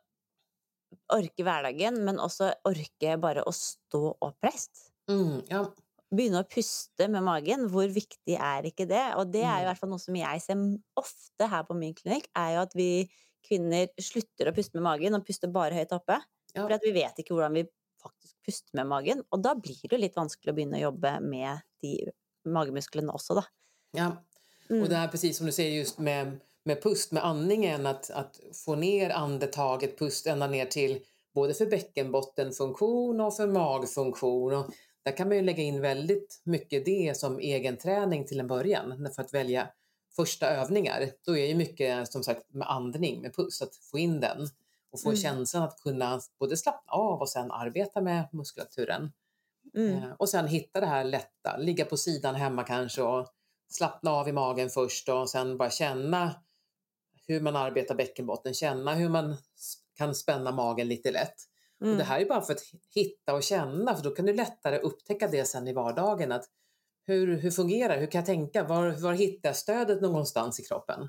orka 1.12 1.44
vardagen, 1.44 2.04
men 2.04 2.20
också 2.20 2.54
orka 2.64 3.18
bara 3.18 3.42
att 3.42 3.54
stå 3.54 4.16
oppreist. 4.20 4.92
Mm, 5.10 5.42
ja. 5.48 5.66
Begynne 6.14 6.44
å 6.44 6.46
puste 6.46 7.08
med 7.10 7.24
magen, 7.26 7.66
hvor 7.72 7.88
viktig 7.90 8.36
er 8.38 8.68
ikke 8.68 8.86
det? 8.86 9.02
Og 9.18 9.32
det 9.34 9.42
jo 9.42 9.50
i 9.50 9.62
mm. 9.64 9.68
hvert 9.68 9.80
fall 9.80 9.90
noe 9.90 10.02
som 10.02 10.16
jeg 10.16 10.42
ser 10.44 10.60
ofte 11.00 11.48
her 11.50 11.64
på 11.66 11.74
min 11.74 11.94
klinikk, 11.96 12.28
er 12.38 12.54
jo 12.54 12.66
at 12.68 12.76
vi 12.78 12.90
kvinner 13.44 13.90
slutter 14.00 14.48
å 14.48 14.54
puste 14.54 14.78
med 14.78 14.86
magen 14.86 15.18
og 15.18 15.26
puster 15.26 15.50
bare 15.52 15.74
høyt 15.74 15.92
oppe. 15.96 16.20
Ja. 16.54 16.62
For 16.62 16.78
vi 16.84 16.94
vet 16.94 17.18
ikke 17.18 17.34
hvordan 17.34 17.58
vi 17.58 17.64
faktisk 18.04 18.36
puster 18.46 18.78
med 18.78 18.88
magen. 18.92 19.24
Og 19.34 19.42
da 19.42 19.56
blir 19.58 19.90
det 19.90 20.00
litt 20.00 20.16
vanskelig 20.16 20.52
å 20.52 20.56
begynne 20.56 20.78
å 20.78 20.86
jobbe 20.86 21.16
med 21.24 21.64
de 21.82 21.96
magmusklerna 22.44 23.12
också. 23.12 23.34
Då. 23.34 23.44
Ja, 23.92 24.24
mm. 24.70 24.82
och 24.82 24.88
det 24.88 24.96
här 24.96 25.08
precis 25.08 25.36
som 25.36 25.46
du 25.46 25.52
säger 25.52 25.78
just 25.78 25.98
med, 25.98 26.40
med 26.64 26.82
pust, 26.82 27.12
med 27.12 27.24
andningen, 27.24 27.86
att, 27.86 28.10
att 28.10 28.40
få 28.64 28.74
ner 28.74 29.10
andetaget, 29.10 29.98
pust 29.98 30.26
ända 30.26 30.46
ner 30.46 30.66
till 30.66 31.00
både 31.34 31.54
för 31.54 31.66
bäckenbottenfunktion 31.66 33.20
och 33.20 33.36
för 33.36 33.46
magfunktion. 33.46 34.54
Och 34.54 34.70
där 35.02 35.16
kan 35.16 35.28
man 35.28 35.36
ju 35.36 35.42
lägga 35.42 35.62
in 35.62 35.80
väldigt 35.80 36.40
mycket 36.44 36.84
det 36.84 37.16
som 37.16 37.38
egen 37.38 37.76
träning 37.76 38.26
till 38.26 38.40
en 38.40 38.46
början 38.46 39.08
för 39.14 39.22
att 39.22 39.34
välja 39.34 39.68
första 40.16 40.50
övningar. 40.50 41.10
Då 41.26 41.38
är 41.38 41.46
ju 41.46 41.54
mycket 41.54 42.12
som 42.12 42.22
sagt 42.22 42.54
med 42.54 42.70
andning, 42.70 43.20
med 43.22 43.34
pust, 43.34 43.62
att 43.62 43.76
få 43.76 43.98
in 43.98 44.20
den 44.20 44.48
och 44.90 45.00
få 45.00 45.08
mm. 45.08 45.20
känslan 45.20 45.62
att 45.62 45.80
kunna 45.80 46.20
både 46.38 46.56
slappna 46.56 46.92
av 46.92 47.20
och 47.20 47.28
sen 47.28 47.50
arbeta 47.50 48.00
med 48.00 48.28
muskulaturen. 48.32 49.12
Mm. 49.76 50.02
Eh, 50.02 50.12
och 50.18 50.28
sen 50.28 50.46
hitta 50.46 50.80
det 50.80 50.86
här 50.86 51.04
lätta, 51.04 51.56
ligga 51.56 51.84
på 51.84 51.96
sidan 51.96 52.34
hemma 52.34 52.62
kanske 52.62 53.02
och 53.02 53.28
slappna 53.68 54.10
av 54.10 54.28
i 54.28 54.32
magen 54.32 54.70
först 54.70 55.08
och 55.08 55.30
sen 55.30 55.56
bara 55.56 55.70
känna 55.70 56.34
hur 57.26 57.40
man 57.40 57.56
arbetar 57.56 57.94
bäckenbotten, 57.94 58.54
känna 58.54 58.94
hur 58.94 59.08
man 59.08 59.36
kan 59.94 60.14
spänna 60.14 60.52
magen 60.52 60.88
lite 60.88 61.10
lätt. 61.10 61.34
Mm. 61.80 61.92
Och 61.92 61.98
det 61.98 62.04
här 62.04 62.20
är 62.20 62.26
bara 62.28 62.40
för 62.40 62.52
att 62.52 62.62
hitta 62.94 63.34
och 63.34 63.42
känna, 63.42 63.96
för 63.96 64.04
då 64.04 64.10
kan 64.10 64.26
du 64.26 64.32
lättare 64.32 64.78
upptäcka 64.78 65.28
det 65.28 65.44
sen 65.44 65.68
i 65.68 65.72
vardagen. 65.72 66.32
Att 66.32 66.44
hur, 67.06 67.36
hur 67.36 67.50
fungerar 67.50 67.98
Hur 67.98 68.06
kan 68.06 68.18
jag 68.18 68.26
tänka? 68.26 68.64
Var, 68.64 68.90
var 68.90 69.12
hittar 69.12 69.48
jag 69.48 69.56
stödet 69.56 70.02
någonstans 70.02 70.60
i 70.60 70.62
kroppen? 70.62 71.08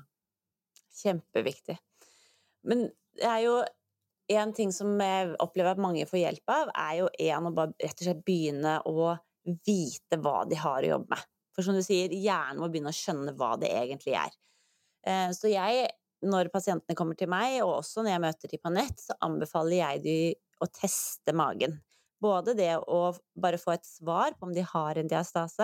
Jätteviktigt. 1.04 1.78
Men 2.62 2.90
det 3.14 3.22
är 3.22 3.38
ju 3.38 3.64
en 4.28 4.52
ting 4.52 4.72
som 4.72 5.00
jag 5.00 5.36
upplever 5.38 5.70
att 5.70 5.78
många 5.78 6.06
får 6.06 6.18
hjälp 6.18 6.50
av, 6.50 6.68
är 6.74 6.94
ju 6.94 7.08
en 7.18 7.46
att 7.46 7.54
bara 7.54 7.66
rätt 7.66 7.92
och 7.92 7.98
slett 7.98 8.24
börja 8.24 8.80
och 8.80 9.16
veta 9.66 10.16
vad 10.16 10.50
de 10.50 10.54
har 10.54 10.82
att 10.82 10.88
jobba 10.88 11.06
med. 11.08 11.18
För 11.54 11.62
som 11.62 11.74
du 11.74 11.82
säger, 11.82 12.08
hjärnan 12.08 12.58
måste 12.58 12.80
börja 12.80 12.92
känna 12.92 13.32
vad 13.32 13.60
det 13.60 13.84
egentligen 13.84 14.20
är. 14.20 14.30
Eh, 15.06 15.32
så 15.32 15.48
jag, 15.48 15.88
när 16.22 16.48
patienterna 16.48 16.96
kommer 16.96 17.14
till 17.14 17.28
mig 17.28 17.62
och 17.62 17.78
också 17.78 18.02
när 18.02 18.10
jag 18.10 18.20
möter 18.20 18.48
dem 18.48 18.58
på 18.62 18.70
nätet 18.70 19.00
så 19.00 19.14
anbefaller 19.20 19.76
jag 19.76 20.02
dem 20.02 20.34
att 20.60 20.72
testa 20.74 21.32
magen. 21.32 21.80
Både 22.20 22.54
det 22.54 22.72
att 22.72 23.20
bara 23.34 23.58
få 23.58 23.72
ett 23.72 23.84
svar 23.84 24.30
på 24.30 24.46
om 24.46 24.54
de 24.54 24.60
har 24.60 24.96
en 24.96 25.08
diastas, 25.08 25.56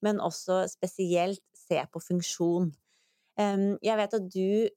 men 0.00 0.20
också 0.20 0.68
speciellt 0.68 1.40
se 1.68 1.86
på 1.86 2.00
funktion. 2.00 2.72
Jag 3.80 3.96
vet 3.96 4.14
att 4.14 4.30
du 4.30 4.68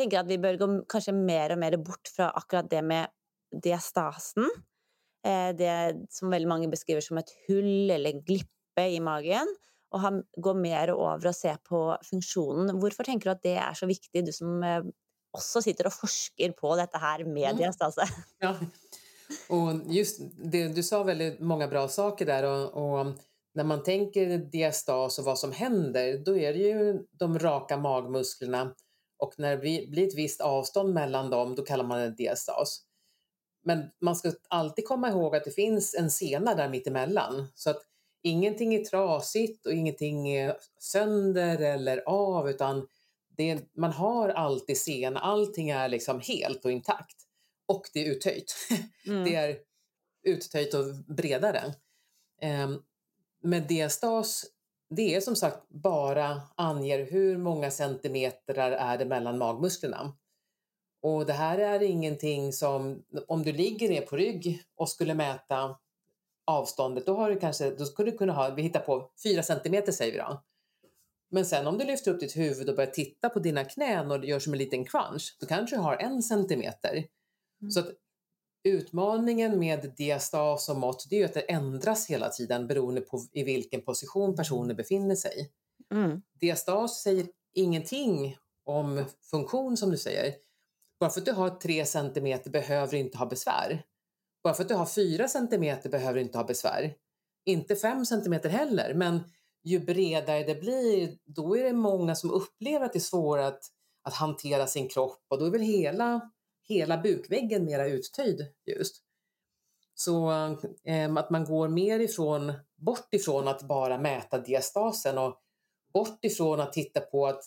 tänker 0.00 0.20
att 0.20 0.26
vi 0.26 0.38
bör 0.38 0.56
gå 0.56 0.84
kanske 0.88 1.12
mer 1.12 1.52
och 1.52 1.58
mer 1.58 1.76
bort 1.76 2.08
från 2.16 2.30
akkurat 2.34 2.70
det 2.70 2.82
med 2.82 3.08
diastasen. 3.62 4.50
Eh, 5.26 5.56
det 5.56 5.96
som 6.08 6.30
väldigt 6.30 6.48
många 6.48 6.68
beskriver 6.68 7.00
som 7.00 7.18
ett 7.18 7.30
hull 7.48 7.90
eller 7.90 8.10
en 8.10 8.24
glippe 8.24 8.88
i 8.88 9.00
magen 9.00 9.56
och 9.90 10.00
gå 10.36 10.54
mer 10.54 10.88
över 10.88 11.26
och 11.26 11.36
se 11.36 11.56
på 11.68 11.98
funktionen. 12.02 12.80
Varför 12.80 13.04
tänker 13.04 13.24
du 13.24 13.30
att 13.30 13.42
det 13.42 13.56
är 13.56 13.74
så 13.74 13.86
viktigt, 13.86 14.26
du 14.26 14.32
som 14.32 14.62
eh, 14.62 14.82
också 15.30 15.62
sitter 15.62 15.86
och 15.86 15.92
forskar 15.92 16.52
på 16.52 16.76
detta 16.76 16.98
här 16.98 17.24
med 17.24 17.50
mm. 17.50 17.56
diastas? 17.56 17.94
Ja. 18.38 18.56
Och 19.48 19.94
just 19.94 20.20
det, 20.44 20.68
du 20.68 20.82
sa 20.82 21.02
väldigt 21.02 21.40
många 21.40 21.68
bra 21.68 21.88
saker 21.88 22.26
där 22.26 22.42
och, 22.42 23.00
och, 23.00 23.06
när 23.54 23.64
man 23.64 23.82
tänker 23.82 24.38
diastas 24.38 25.18
och 25.18 25.24
vad 25.24 25.38
som 25.38 25.52
händer, 25.52 26.18
då 26.18 26.36
är 26.36 26.52
det 26.52 26.58
ju 26.58 26.98
de 27.10 27.38
raka 27.38 27.76
magmusklerna 27.76 28.74
och 29.20 29.34
när 29.38 29.50
det 29.50 29.86
blir 29.88 30.06
ett 30.06 30.14
visst 30.14 30.40
avstånd 30.40 30.94
mellan 30.94 31.30
dem, 31.30 31.54
då 31.54 31.62
kallar 31.62 31.84
man 31.84 31.98
det 31.98 32.10
diastas. 32.10 32.82
Men 33.62 33.90
man 34.00 34.16
ska 34.16 34.32
alltid 34.48 34.86
komma 34.86 35.08
ihåg 35.08 35.36
att 35.36 35.44
det 35.44 35.50
finns 35.50 35.94
en 35.94 36.10
sena 36.10 36.54
där 36.54 36.68
mittemellan. 36.68 37.46
Så 37.54 37.70
att 37.70 37.82
ingenting 38.22 38.74
är 38.74 38.84
trasigt 38.84 39.66
och 39.66 39.72
ingenting 39.72 40.28
är 40.28 40.56
sönder 40.78 41.58
eller 41.58 42.02
av, 42.06 42.50
utan 42.50 42.86
det, 43.36 43.76
man 43.76 43.92
har 43.92 44.28
alltid 44.28 44.78
sena. 44.78 45.20
Allting 45.20 45.70
är 45.70 45.88
liksom 45.88 46.20
helt 46.20 46.64
och 46.64 46.72
intakt. 46.72 47.16
Och 47.66 47.82
det 47.92 48.06
är 48.06 48.10
uttöjt. 48.10 48.54
Mm. 49.06 49.24
det 49.24 49.34
är 49.34 49.58
uttöjt 50.22 50.74
och 50.74 50.84
bredare. 51.16 51.74
Um, 52.42 52.82
med 53.42 53.68
diastas 53.68 54.46
det 54.90 55.14
är 55.14 55.20
som 55.20 55.36
sagt 55.36 55.68
bara 55.68 56.42
anger 56.54 57.06
hur 57.10 57.38
många 57.38 57.70
centimeter 57.70 58.54
är 58.54 58.98
det 58.98 59.04
mellan 59.04 59.38
magmusklerna. 59.38 60.12
Och 61.02 61.26
det 61.26 61.32
här 61.32 61.58
är 61.58 61.82
ingenting 61.82 62.52
som, 62.52 63.02
om 63.28 63.42
du 63.42 63.52
ligger 63.52 63.88
ner 63.88 64.00
på 64.00 64.16
rygg 64.16 64.62
och 64.76 64.88
skulle 64.88 65.14
mäta 65.14 65.76
avståndet, 66.46 67.06
då, 67.06 67.16
har 67.16 67.30
du 67.30 67.38
kanske, 67.38 67.70
då 67.70 67.84
skulle 67.84 68.10
du 68.10 68.18
kunna 68.18 68.32
ha, 68.32 68.54
vi 68.54 68.62
hittar 68.62 68.80
på 68.80 69.10
4 69.22 69.42
centimeter 69.42 69.92
säger 69.92 70.12
vi 70.12 70.18
då. 70.18 70.42
Men 71.30 71.46
sen 71.46 71.66
om 71.66 71.78
du 71.78 71.84
lyfter 71.84 72.10
upp 72.10 72.20
ditt 72.20 72.36
huvud 72.36 72.68
och 72.68 72.76
börjar 72.76 72.90
titta 72.90 73.28
på 73.28 73.38
dina 73.38 73.64
knän 73.64 74.10
och 74.10 74.24
gör 74.24 74.38
som 74.38 74.52
en 74.52 74.58
liten 74.58 74.84
crunch, 74.84 75.36
då 75.40 75.46
kanske 75.46 75.76
du 75.76 75.80
har 75.80 75.96
en 75.96 76.22
centimeter. 76.22 76.92
Mm. 77.60 77.70
Så 77.70 77.80
att 77.80 77.88
Utmaningen 78.64 79.58
med 79.58 79.92
diastas 79.96 80.68
och 80.68 80.76
mått 80.76 81.06
det 81.10 81.22
är 81.22 81.24
att 81.24 81.34
det 81.34 81.40
ändras 81.40 82.06
hela 82.06 82.28
tiden 82.28 82.66
beroende 82.66 83.00
på 83.00 83.26
i 83.32 83.42
vilken 83.42 83.82
position 83.82 84.36
personen 84.36 84.76
befinner 84.76 85.16
sig. 85.16 85.50
Mm. 85.92 86.22
Diastas 86.40 87.02
säger 87.02 87.26
ingenting 87.54 88.36
om 88.64 89.04
funktion 89.30 89.76
som 89.76 89.90
du 89.90 89.96
säger. 89.96 90.34
Bara 91.00 91.10
för 91.10 91.20
att 91.20 91.26
du 91.26 91.32
har 91.32 91.50
3 91.50 91.86
cm 91.86 92.40
behöver 92.52 92.92
du 92.92 92.98
inte 92.98 93.18
ha 93.18 93.26
besvär. 93.26 93.84
Bara 94.42 94.54
för 94.54 94.62
att 94.62 94.68
du 94.68 94.74
har 94.74 94.86
4 94.86 95.28
cm 95.28 95.78
behöver 95.90 96.14
du 96.14 96.20
inte 96.20 96.38
ha 96.38 96.44
besvär. 96.44 96.94
Inte 97.44 97.76
5 97.76 98.06
cm 98.06 98.32
heller, 98.32 98.94
men 98.94 99.20
ju 99.64 99.80
bredare 99.80 100.42
det 100.42 100.60
blir, 100.60 101.18
då 101.24 101.56
är 101.56 101.64
det 101.64 101.72
många 101.72 102.14
som 102.14 102.30
upplever 102.30 102.86
att 102.86 102.92
det 102.92 102.98
är 102.98 103.00
svårare 103.00 103.46
att, 103.46 103.60
att 104.02 104.14
hantera 104.14 104.66
sin 104.66 104.88
kropp 104.88 105.24
och 105.28 105.38
då 105.38 105.44
är 105.44 105.50
väl 105.50 105.60
hela 105.60 106.30
hela 106.70 106.98
bukväggen 106.98 107.64
mera 107.64 107.86
uttöjd 107.86 108.46
just. 108.66 109.02
Så 109.94 110.30
eh, 110.84 111.16
att 111.16 111.30
man 111.30 111.44
går 111.44 111.68
mer 111.68 112.00
ifrån, 112.00 112.52
bort 112.76 113.14
ifrån 113.14 113.48
att 113.48 113.62
bara 113.62 113.98
mäta 113.98 114.38
diastasen 114.38 115.18
och 115.18 115.40
bort 115.92 116.24
ifrån 116.24 116.60
att 116.60 116.72
titta 116.72 117.00
på 117.00 117.26
att 117.26 117.42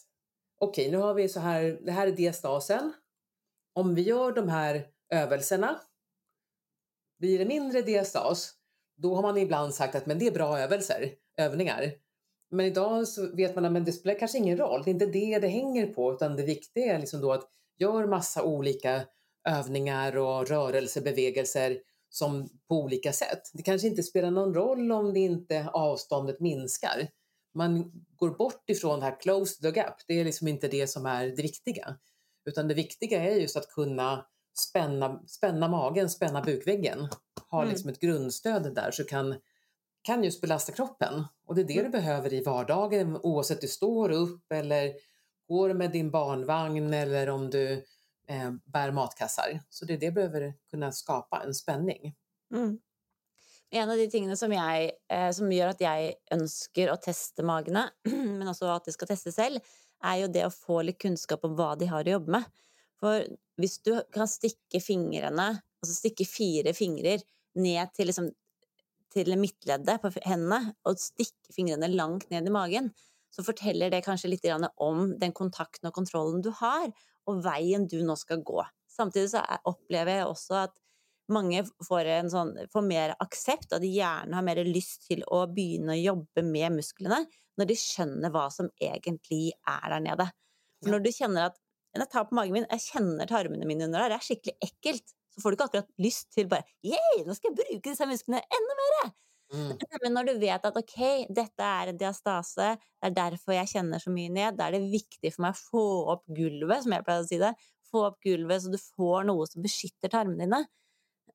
okej, 0.59 0.87
okay, 0.87 0.97
nu 0.97 1.03
har 1.03 1.13
vi 1.13 1.29
så 1.29 1.39
här, 1.39 1.79
det 1.85 1.91
här 1.91 2.07
är 2.07 2.11
diastasen. 2.11 2.93
Om 3.73 3.95
vi 3.95 4.01
gör 4.01 4.31
de 4.31 4.49
här 4.49 4.87
övelserna, 5.09 5.79
blir 7.19 7.39
det 7.39 7.45
mindre 7.45 7.81
diastas, 7.81 8.53
då 8.95 9.15
har 9.15 9.21
man 9.21 9.37
ibland 9.37 9.73
sagt 9.73 9.95
att 9.95 10.05
men 10.05 10.19
det 10.19 10.27
är 10.27 10.31
bra 10.31 10.59
övelser, 10.59 11.11
övningar. 11.37 11.93
Men 12.49 12.65
idag 12.65 13.07
så 13.07 13.35
vet 13.35 13.55
man 13.55 13.77
att 13.77 13.85
det 13.85 13.91
spelar 13.91 14.19
kanske 14.19 14.37
ingen 14.37 14.57
roll, 14.57 14.83
det 14.83 14.89
är 14.89 14.93
inte 14.93 15.05
det 15.05 15.39
det 15.39 15.47
hänger 15.47 15.87
på, 15.87 16.13
utan 16.13 16.35
det 16.35 16.43
viktiga 16.43 16.95
är 16.95 16.99
liksom 16.99 17.21
då 17.21 17.31
att 17.31 17.49
gör 17.77 18.07
massa 18.07 18.43
olika 18.43 19.05
övningar 19.47 20.17
och 20.17 20.47
rörelsebevägelser 20.47 21.77
som 22.09 22.49
på 22.67 22.75
olika 22.75 23.13
sätt. 23.13 23.41
Det 23.53 23.63
kanske 23.63 23.87
inte 23.87 24.03
spelar 24.03 24.31
någon 24.31 24.53
roll 24.53 24.91
om 24.91 25.13
det 25.13 25.19
inte 25.19 25.69
avståndet 25.73 26.39
minskar. 26.39 27.07
Man 27.53 27.91
går 28.15 28.29
bort 28.29 28.69
ifrån 28.69 28.99
det 28.99 29.05
här 29.05 29.19
close 29.19 29.61
the 29.61 29.79
gap. 29.79 29.95
Det 30.07 30.19
är 30.19 30.25
liksom 30.25 30.47
inte 30.47 30.67
det 30.67 30.87
som 30.87 31.05
är 31.05 31.25
det 31.25 31.41
viktiga. 31.41 31.97
Utan 32.45 32.67
det 32.67 32.73
viktiga 32.73 33.23
är 33.23 33.35
just 33.35 33.57
att 33.57 33.69
kunna 33.69 34.25
spänna, 34.53 35.23
spänna 35.27 35.67
magen, 35.67 36.09
spänna 36.09 36.41
bukväggen. 36.41 37.07
Ha 37.49 37.61
mm. 37.61 37.71
liksom 37.71 37.89
ett 37.89 37.99
grundstöd 37.99 38.75
där 38.75 38.91
så 38.91 39.03
kan, 39.03 39.35
kan 40.01 40.23
just 40.23 40.41
belasta 40.41 40.71
kroppen. 40.71 41.23
Och 41.45 41.55
det 41.55 41.61
är 41.61 41.65
det 41.65 41.79
mm. 41.79 41.91
du 41.91 41.97
behöver 41.97 42.33
i 42.33 42.43
vardagen 42.43 43.17
oavsett 43.23 43.61
du 43.61 43.67
står 43.67 44.11
upp 44.11 44.51
eller 44.51 44.93
går 45.47 45.73
med 45.73 45.91
din 45.91 46.11
barnvagn 46.11 46.93
eller 46.93 47.29
om 47.29 47.49
du 47.49 47.71
eh, 48.27 48.51
bär 48.65 48.91
matkassar. 48.91 49.59
Så 49.69 49.85
det, 49.85 49.97
det 49.97 50.11
behöver 50.11 50.53
kunna 50.69 50.91
skapa 50.91 51.41
en 51.43 51.53
spänning. 51.53 52.15
Mm. 52.53 52.79
En 53.73 53.89
av 53.89 53.97
de 53.97 54.09
tingene 54.09 54.37
som, 54.37 54.51
jeg, 54.53 54.91
eh, 55.09 55.31
som 55.33 55.51
gjør 55.51 55.71
at 55.73 55.79
jeg 55.81 56.11
ønsker 56.35 56.91
å 56.93 56.99
teste 57.01 57.45
magene, 57.45 57.87
men 58.37 58.45
også 58.47 58.69
at 58.69 58.85
de 58.85 58.93
skal 58.93 59.09
teste 59.09 59.33
selv, 59.33 59.63
er 60.03 60.19
jo 60.21 60.29
det 60.29 60.43
å 60.45 60.53
få 60.53 60.81
litt 60.85 60.99
kunnskap 61.01 61.45
om 61.47 61.55
hva 61.57 61.71
de 61.79 61.87
har 61.89 62.05
å 62.05 62.15
jobbe 62.17 62.35
med. 62.35 62.45
For 63.01 63.25
hvis 63.59 63.79
du 63.85 63.95
kan 64.13 64.29
stikke 64.29 64.81
fingrene, 64.83 65.47
altså 65.81 65.95
stikke 65.95 66.27
fire 66.27 66.75
fingre 66.77 67.17
ned 67.59 67.95
til, 67.97 68.11
liksom, 68.11 68.29
til 69.13 69.33
midtleddet 69.41 70.03
på 70.03 70.13
hendene, 70.21 70.75
og 70.85 71.01
stikke 71.01 71.55
fingrene 71.55 71.89
langt 71.91 72.29
ned 72.33 72.47
i 72.49 72.53
magen, 72.53 72.91
så 73.33 73.45
forteller 73.45 73.89
det 73.89 74.03
kanskje 74.05 74.29
litt 74.29 74.45
om 74.77 75.15
den 75.19 75.33
kontakten 75.33 75.89
og 75.89 75.95
kontrollen 75.95 76.43
du 76.45 76.51
har, 76.59 76.89
og 77.29 77.43
veien 77.45 77.87
du 77.89 77.99
nå 78.05 78.15
skal 78.19 78.43
gå. 78.45 78.61
Samtidig 78.93 79.31
så 79.33 79.41
opplever 79.69 80.19
jeg 80.19 80.29
også 80.29 80.57
at 80.67 80.75
mange 81.31 81.63
får, 81.87 82.09
en 82.19 82.29
sånn, 82.29 82.51
får 82.73 82.85
mer 82.85 83.15
aksept, 83.23 83.71
og 83.73 83.81
de 83.81 83.89
gjerne 83.95 84.35
har 84.35 84.45
mer 84.45 84.61
lyst 84.67 85.07
til 85.07 85.23
å 85.31 85.45
begynne 85.49 85.95
å 85.95 86.01
jobbe 86.01 86.43
med 86.45 86.77
musklene 86.77 87.23
når 87.59 87.69
de 87.69 87.77
skjønner 87.79 88.33
hva 88.33 88.47
som 88.53 88.69
egentlig 88.81 89.53
er 89.69 89.85
der 89.93 90.03
nede. 90.03 90.29
For 90.83 90.93
når 90.93 91.05
du 91.05 91.11
kjenner 91.15 91.49
at 91.49 91.59
jeg 91.93 92.09
tar 92.09 92.25
på 92.27 92.35
magen 92.35 92.57
min, 92.57 92.69
jeg 92.73 92.89
kjenner 92.89 93.29
tarmene 93.29 93.67
mine 93.69 93.87
under 93.87 94.03
der, 94.03 94.13
det 94.13 94.19
er 94.19 94.27
skikkelig 94.27 94.55
ekkelt, 94.65 95.13
så 95.33 95.41
får 95.41 95.53
du 95.53 95.57
ikke 95.57 95.67
akkurat 95.69 95.91
lyst 96.01 96.31
til 96.33 96.49
bare 96.49 96.65
Yeah, 96.85 97.21
nå 97.25 97.35
skal 97.37 97.51
jeg 97.51 97.59
bruke 97.61 97.89
disse 97.89 98.07
musklene 98.09 98.41
enda 98.53 98.77
mer! 98.79 99.13
Mm. 99.53 99.73
Men 100.03 100.15
når 100.17 100.29
du 100.29 100.33
vet 100.41 100.65
at 100.69 100.77
ok, 100.79 100.95
dette 101.29 101.67
er 101.67 101.91
en 101.91 101.99
diastase, 101.99 102.73
det 102.79 103.09
er 103.09 103.17
derfor 103.17 103.55
jeg 103.57 103.71
kjenner 103.75 104.01
så 104.01 104.13
mye 104.13 104.31
ned, 104.33 104.57
da 104.57 104.67
er 104.67 104.77
det 104.77 104.93
viktig 104.93 105.33
for 105.35 105.45
meg 105.45 105.55
å 105.55 105.61
få 105.61 105.85
opp 106.15 106.23
gulvet, 106.39 106.85
som 106.85 106.95
å 106.97 107.19
si 107.27 107.41
det. 107.41 107.53
Få 107.93 108.07
opp 108.09 108.17
gulvet 108.25 108.63
så 108.63 108.71
du 108.73 108.79
får 108.81 109.27
noe 109.29 109.45
som 109.49 109.65
beskytter 109.65 110.13
tarmene 110.13 110.47
dine. 110.47 110.63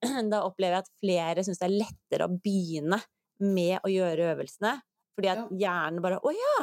Da 0.33 0.43
opplever 0.47 0.79
jeg 0.79 0.87
at 0.87 0.93
flere 1.03 1.45
syns 1.47 1.63
det 1.63 1.69
er 1.69 1.79
lettere 1.79 2.27
å 2.29 2.35
begynne 2.43 3.01
med 3.45 3.79
å 3.87 3.93
gjøre 3.93 4.33
øvelsene. 4.35 4.79
Fordi 5.19 5.31
at 5.33 5.55
hjernen 5.59 6.03
bare 6.03 6.21
Å 6.23 6.35
ja! 6.35 6.59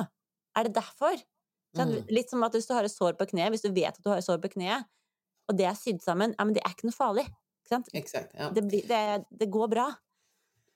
Er 0.56 0.68
det 0.68 0.78
derfor? 0.78 1.20
Mm. 1.76 2.06
Litt 2.16 2.32
som 2.32 2.44
at 2.48 2.54
hvis 2.56 2.68
du 2.70 2.72
har 2.76 2.88
et 2.88 2.94
sår 2.94 3.18
på 3.20 3.28
kneet, 3.34 3.52
hvis 3.52 3.66
du 3.66 3.74
vet 3.76 3.92
at 3.92 4.04
du 4.04 4.08
har 4.08 4.22
et 4.22 4.28
sår 4.28 4.40
på 4.44 4.54
kneet, 4.54 4.88
og 5.52 5.58
det 5.60 5.68
er 5.68 5.76
sydd 5.78 6.00
sammen, 6.04 6.32
ja, 6.38 6.46
men 6.48 6.56
det 6.56 6.64
er 6.64 6.72
ikke 6.72 6.88
noe 6.88 6.96
farlig. 6.96 7.26
Ikke 7.66 7.82
Exakt, 8.00 8.32
ja. 8.38 8.48
det, 8.56 8.64
det, 8.88 9.02
det 9.36 9.48
går 9.52 9.72
bra. 9.74 9.90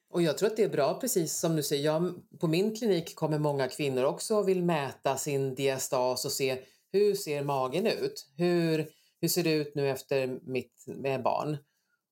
Och 0.09 0.21
jag 0.21 0.37
tror 0.37 0.49
att 0.49 0.57
det 0.57 0.63
är 0.63 0.69
bra, 0.69 0.99
precis 0.99 1.39
som 1.39 1.55
du 1.55 1.63
säger. 1.63 1.85
Jag, 1.85 2.13
på 2.39 2.47
min 2.47 2.75
klinik 2.75 3.15
kommer 3.15 3.39
många 3.39 3.67
kvinnor 3.67 4.03
också 4.03 4.35
och 4.35 4.49
vill 4.49 4.63
mäta 4.63 5.17
sin 5.17 5.55
diastas 5.55 6.25
och 6.25 6.31
se 6.31 6.57
hur 6.91 7.15
ser 7.15 7.43
magen 7.43 7.87
ut? 7.87 8.27
Hur, 8.37 8.89
hur 9.21 9.27
ser 9.27 9.43
det 9.43 9.53
ut 9.53 9.75
nu 9.75 9.89
efter 9.89 10.39
mitt 10.43 10.83
med 10.87 11.23
barn? 11.23 11.57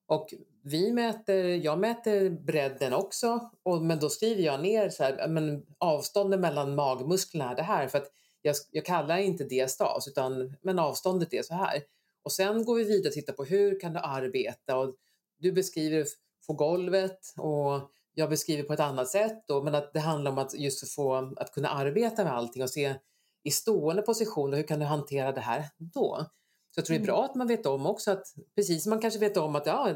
Och 0.06 0.34
vi 0.64 0.92
mäter, 0.92 1.44
jag 1.44 1.78
mäter 1.78 2.30
bredden 2.30 2.92
också, 2.92 3.50
och, 3.62 3.82
men 3.82 3.98
då 3.98 4.08
skriver 4.08 4.42
jag 4.42 4.62
ner 4.62 4.90
så 4.90 5.02
här, 5.02 5.28
men 5.28 5.66
avståndet 5.78 6.40
mellan 6.40 6.74
magmusklerna 6.74 7.50
är 7.50 7.56
det 7.56 7.62
här. 7.62 7.88
För 7.88 7.98
att 7.98 8.10
jag, 8.42 8.56
jag 8.70 8.84
kallar 8.84 9.18
inte 9.18 9.44
diastas, 9.44 10.08
utan, 10.08 10.56
men 10.62 10.78
avståndet 10.78 11.34
är 11.34 11.42
så 11.42 11.54
här. 11.54 11.82
Och 12.22 12.32
sen 12.32 12.64
går 12.64 12.74
vi 12.74 12.84
vidare 12.84 13.08
och 13.08 13.14
tittar 13.14 13.32
på 13.32 13.44
hur 13.44 13.80
kan 13.80 13.92
du 13.92 13.98
arbeta? 13.98 14.76
Och 14.76 14.94
du 15.38 15.52
beskriver 15.52 16.06
på 16.48 16.54
golvet 16.54 17.34
och 17.36 17.90
jag 18.14 18.30
beskriver 18.30 18.62
på 18.62 18.72
ett 18.72 18.80
annat 18.80 19.08
sätt. 19.08 19.44
Då, 19.46 19.62
men 19.62 19.74
att 19.74 19.92
det 19.92 20.00
handlar 20.00 20.30
om 20.30 20.38
att 20.38 20.54
just 20.54 20.94
få 20.94 21.32
att 21.36 21.52
kunna 21.52 21.68
arbeta 21.68 22.24
med 22.24 22.32
allting 22.32 22.62
och 22.62 22.70
se 22.70 22.94
i 23.42 23.50
stående 23.50 24.02
position, 24.02 24.52
hur 24.52 24.62
kan 24.62 24.78
du 24.78 24.86
hantera 24.86 25.32
det 25.32 25.40
här 25.40 25.64
då? 25.78 26.26
Så 26.74 26.78
jag 26.78 26.84
tror 26.84 26.96
det 26.96 27.02
är 27.02 27.06
bra 27.06 27.24
att 27.24 27.34
man 27.34 27.46
vet 27.46 27.66
om 27.66 27.86
också 27.86 28.10
att, 28.10 28.24
precis 28.54 28.82
som 28.82 28.90
man 28.90 29.00
kanske 29.00 29.20
vet 29.20 29.36
om 29.36 29.56
att 29.56 29.66
ja, 29.66 29.92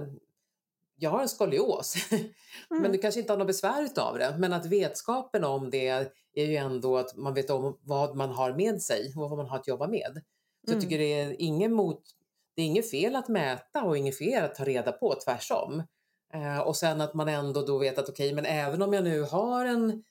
jag 0.97 1.11
har 1.11 1.23
en 1.23 1.29
skolios, 1.29 1.95
mm. 2.11 2.25
men 2.83 2.93
du 2.93 2.99
kanske 2.99 3.21
inte 3.21 3.33
har 3.33 3.39
något 3.39 3.47
besvär 3.47 3.89
av 4.01 4.19
det. 4.19 4.37
Men 4.39 4.53
att 4.53 4.67
vetskapen 4.67 5.45
om 5.45 5.71
det 5.71 5.89
är 6.35 6.45
ju 6.45 6.57
ändå 6.57 6.97
att 6.97 7.17
man 7.17 7.35
vet 7.35 7.51
om 7.51 7.79
vad 7.83 8.17
man 8.17 8.31
har 8.31 8.53
med 8.53 8.83
sig 8.83 9.13
och 9.17 9.31
vad 9.31 9.39
man 9.39 9.47
har 9.47 9.59
att 9.59 9.69
jobba 9.69 9.89
med. 9.89 10.23
Så 10.65 10.73
mm. 10.73 10.75
jag 10.75 10.81
tycker 10.81 10.99
det 10.99 11.21
är 11.21 11.37
ingen 11.39 11.73
mot, 11.73 12.03
det 12.57 12.63
är 12.63 12.67
inget 12.67 12.91
fel 12.91 13.17
att 13.17 13.29
mäta 13.29 13.83
och 13.83 13.99
inget 13.99 14.19
fel 14.19 14.45
att 14.45 14.55
ta 14.55 14.65
reda 14.65 14.93
på, 14.93 15.15
tvärsom. 15.25 15.83
Eh, 16.35 16.59
och 16.59 16.77
sen 16.77 17.01
att 17.01 17.15
man 17.15 17.29
ändå 17.29 17.63
då 17.63 17.79
vet 17.79 17.99
att 17.99 18.09
okej, 18.09 18.27
okay, 18.27 18.35
men 18.35 18.47
även 18.47 18.83
om 18.83 18.93
jag 18.93 19.05
nu 19.05 19.23
har 19.23 19.65
en 19.65 20.05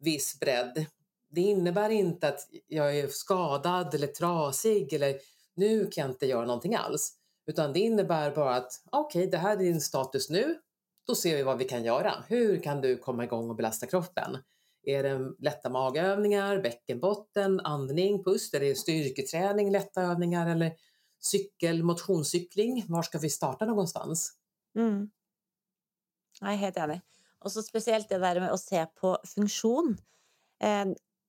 viss 0.00 0.40
bredd, 0.40 0.86
det 1.30 1.40
innebär 1.40 1.90
inte 1.90 2.28
att 2.28 2.48
jag 2.66 2.98
är 2.98 3.08
skadad 3.08 3.94
eller 3.94 4.06
trasig 4.06 4.92
eller 4.92 5.18
nu 5.54 5.86
kan 5.86 6.02
jag 6.02 6.10
inte 6.10 6.26
göra 6.26 6.46
någonting 6.46 6.74
alls. 6.74 7.14
Utan 7.46 7.72
det 7.72 7.80
innebär 7.80 8.30
bara 8.30 8.54
att 8.54 8.72
okej, 8.90 9.20
okay, 9.20 9.30
det 9.30 9.38
här 9.38 9.52
är 9.52 9.56
din 9.56 9.80
status 9.80 10.30
nu. 10.30 10.58
Då 11.06 11.14
ser 11.14 11.36
vi 11.36 11.42
vad 11.42 11.58
vi 11.58 11.64
kan 11.64 11.84
göra. 11.84 12.24
Hur 12.28 12.62
kan 12.62 12.80
du 12.80 12.98
komma 12.98 13.24
igång 13.24 13.50
och 13.50 13.56
belasta 13.56 13.86
kroppen? 13.86 14.38
Är 14.82 15.02
det 15.02 15.32
lätta 15.38 15.70
magövningar, 15.70 16.62
bäckenbotten, 16.62 17.60
andning, 17.60 18.24
pust? 18.24 18.54
Är 18.54 18.60
det 18.60 18.74
styrketräning, 18.74 19.70
lätta 19.70 20.02
övningar 20.02 20.50
eller 20.50 20.72
cykel, 21.20 21.82
motionscykling? 21.82 22.84
Var 22.88 23.02
ska 23.02 23.18
vi 23.18 23.30
starta 23.30 23.64
någonstans? 23.64 24.32
Mm. 24.76 25.10
Är 26.42 26.56
helt 26.56 26.76
enig. 26.76 27.00
Och 27.44 27.52
så 27.52 27.62
speciellt 27.62 28.08
det 28.08 28.18
där 28.18 28.40
med 28.40 28.52
att 28.52 28.60
se 28.60 28.86
på 28.86 29.18
funktion. 29.24 29.96
Eh, 30.62 30.84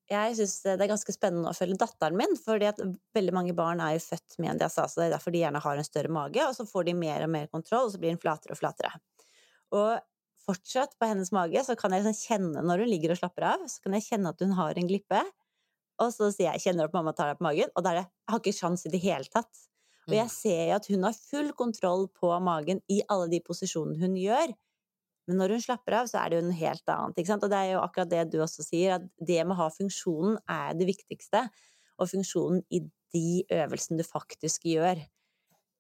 jeg 0.10 0.38
syns 0.39 0.56
det 0.65 0.82
er 0.82 0.89
ganske 0.89 1.13
spennende 1.13 1.52
å 1.52 1.58
følge 1.58 1.78
datteren 1.78 2.17
min, 2.17 2.32
fordi 2.41 2.65
at 2.72 2.80
veldig 3.13 3.34
mange 3.36 3.54
barn 3.58 3.82
er 3.84 3.93
jo 3.93 4.06
født 4.08 4.39
med 4.41 4.56
en 4.56 4.62
diastase. 4.63 4.98
Det 4.98 5.06
er 5.06 5.13
derfor 5.13 5.36
de 5.36 5.43
gjerne 5.43 5.62
har 5.62 5.78
en 5.78 5.86
større 5.86 6.13
mage, 6.13 6.41
og 6.48 6.56
så 6.58 6.65
får 6.65 6.88
de 6.88 6.95
mer 6.98 7.26
og 7.28 7.30
mer 7.36 7.50
kontroll, 7.52 7.86
og 7.86 7.93
så 7.93 8.02
blir 8.02 8.15
den 8.15 8.22
flatere 8.22 8.56
og 8.56 8.62
flatere. 8.62 8.89
Og 9.78 10.00
fortsatt 10.48 10.95
på 10.98 11.12
hennes 11.12 11.30
mage 11.36 11.62
så 11.67 11.76
kan 11.78 11.93
jeg 11.93 12.08
liksom 12.08 12.26
kjenne 12.26 12.65
når 12.65 12.84
hun 12.84 12.89
ligger 12.89 13.13
og 13.13 13.22
slapper 13.22 13.52
av, 13.52 13.67
så 13.69 13.86
kan 13.86 13.98
jeg 14.00 14.08
kjenne 14.08 14.34
at 14.34 14.41
hun 14.41 14.56
har 14.58 14.82
en 14.82 14.89
glippe. 14.89 15.22
Og 16.00 16.13
så 16.15 16.32
sier 16.32 16.56
jeg 16.56 16.63
'kjenner 16.63 16.88
du 16.88 16.89
at 16.89 16.95
mamma 16.95 17.13
tar 17.13 17.30
deg 17.30 17.38
på 17.38 17.45
magen?' 17.45 17.74
Og 17.76 17.84
da 17.84 17.91
er 17.91 17.95
det 18.00 18.06
'jeg 18.08 18.32
har 18.34 18.39
ikke 18.39 18.60
sjans 18.60 18.86
i 18.86 18.89
det 18.89 19.02
hele 19.04 19.28
tatt'. 19.30 19.67
Og 20.08 20.15
jeg 20.15 20.26
mm. 20.26 20.34
ser 20.34 20.63
jo 20.69 20.76
at 20.76 20.88
hun 20.88 21.04
har 21.04 21.13
full 21.13 21.52
kontroll 21.54 22.08
på 22.08 22.32
magen 22.41 22.82
i 22.89 23.02
alle 23.10 23.28
de 23.30 23.39
posisjonene 23.45 24.00
hun 24.00 24.15
gjør. 24.15 24.56
Men 25.29 25.37
når 25.37 25.53
hun 25.53 25.61
slapper 25.61 25.99
av, 25.99 26.07
så 26.09 26.17
er 26.23 26.31
det 26.31 26.39
jo 26.39 26.45
noe 26.47 26.57
helt 26.57 26.89
annet. 26.89 27.19
Ikke 27.21 27.29
sant? 27.29 27.43
Og 27.45 27.51
det 27.51 27.59
er 27.59 27.71
jo 27.75 27.83
akkurat 27.83 28.09
det 28.09 28.23
du 28.33 28.39
også 28.41 28.65
sier, 28.65 28.97
at 28.97 29.05
det 29.21 29.43
med 29.43 29.53
å 29.53 29.59
ha 29.61 29.67
funksjonen 29.73 30.39
er 30.49 30.77
det 30.79 30.87
viktigste. 30.89 31.43
Og 32.01 32.09
funksjonen 32.09 32.63
i 32.73 32.81
de 33.13 33.43
øvelsene 33.53 34.01
du 34.01 34.05
faktisk 34.07 34.65
gjør. 34.69 35.01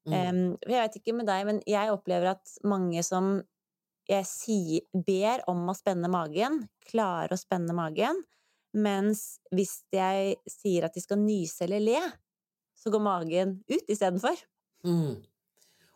Mm. 0.09 0.13
Um, 0.13 0.43
jeg 0.63 0.75
vet 0.75 0.99
ikke 0.99 1.15
med 1.17 1.29
deg, 1.29 1.45
men 1.49 1.63
jeg 1.69 1.93
opplever 1.93 2.35
at 2.35 2.53
mange 2.67 3.01
som 3.05 3.39
jeg 4.09 4.25
sier, 4.25 4.85
ber 4.93 5.43
om 5.49 5.67
å 5.69 5.77
spenne 5.77 6.09
magen, 6.09 6.63
klarer 6.89 7.35
å 7.35 7.39
spenne 7.39 7.75
magen, 7.77 8.23
mens 8.73 9.39
hvis 9.53 9.79
jeg 9.93 10.37
sier 10.49 10.85
at 10.85 10.95
de 10.97 11.03
skal 11.03 11.21
nyse 11.21 11.65
eller 11.65 11.83
le, 11.83 12.01
så 12.77 12.93
går 12.93 13.03
magen 13.05 13.57
ut 13.69 13.91
istedenfor. 13.91 14.37
Mm. 14.85 15.19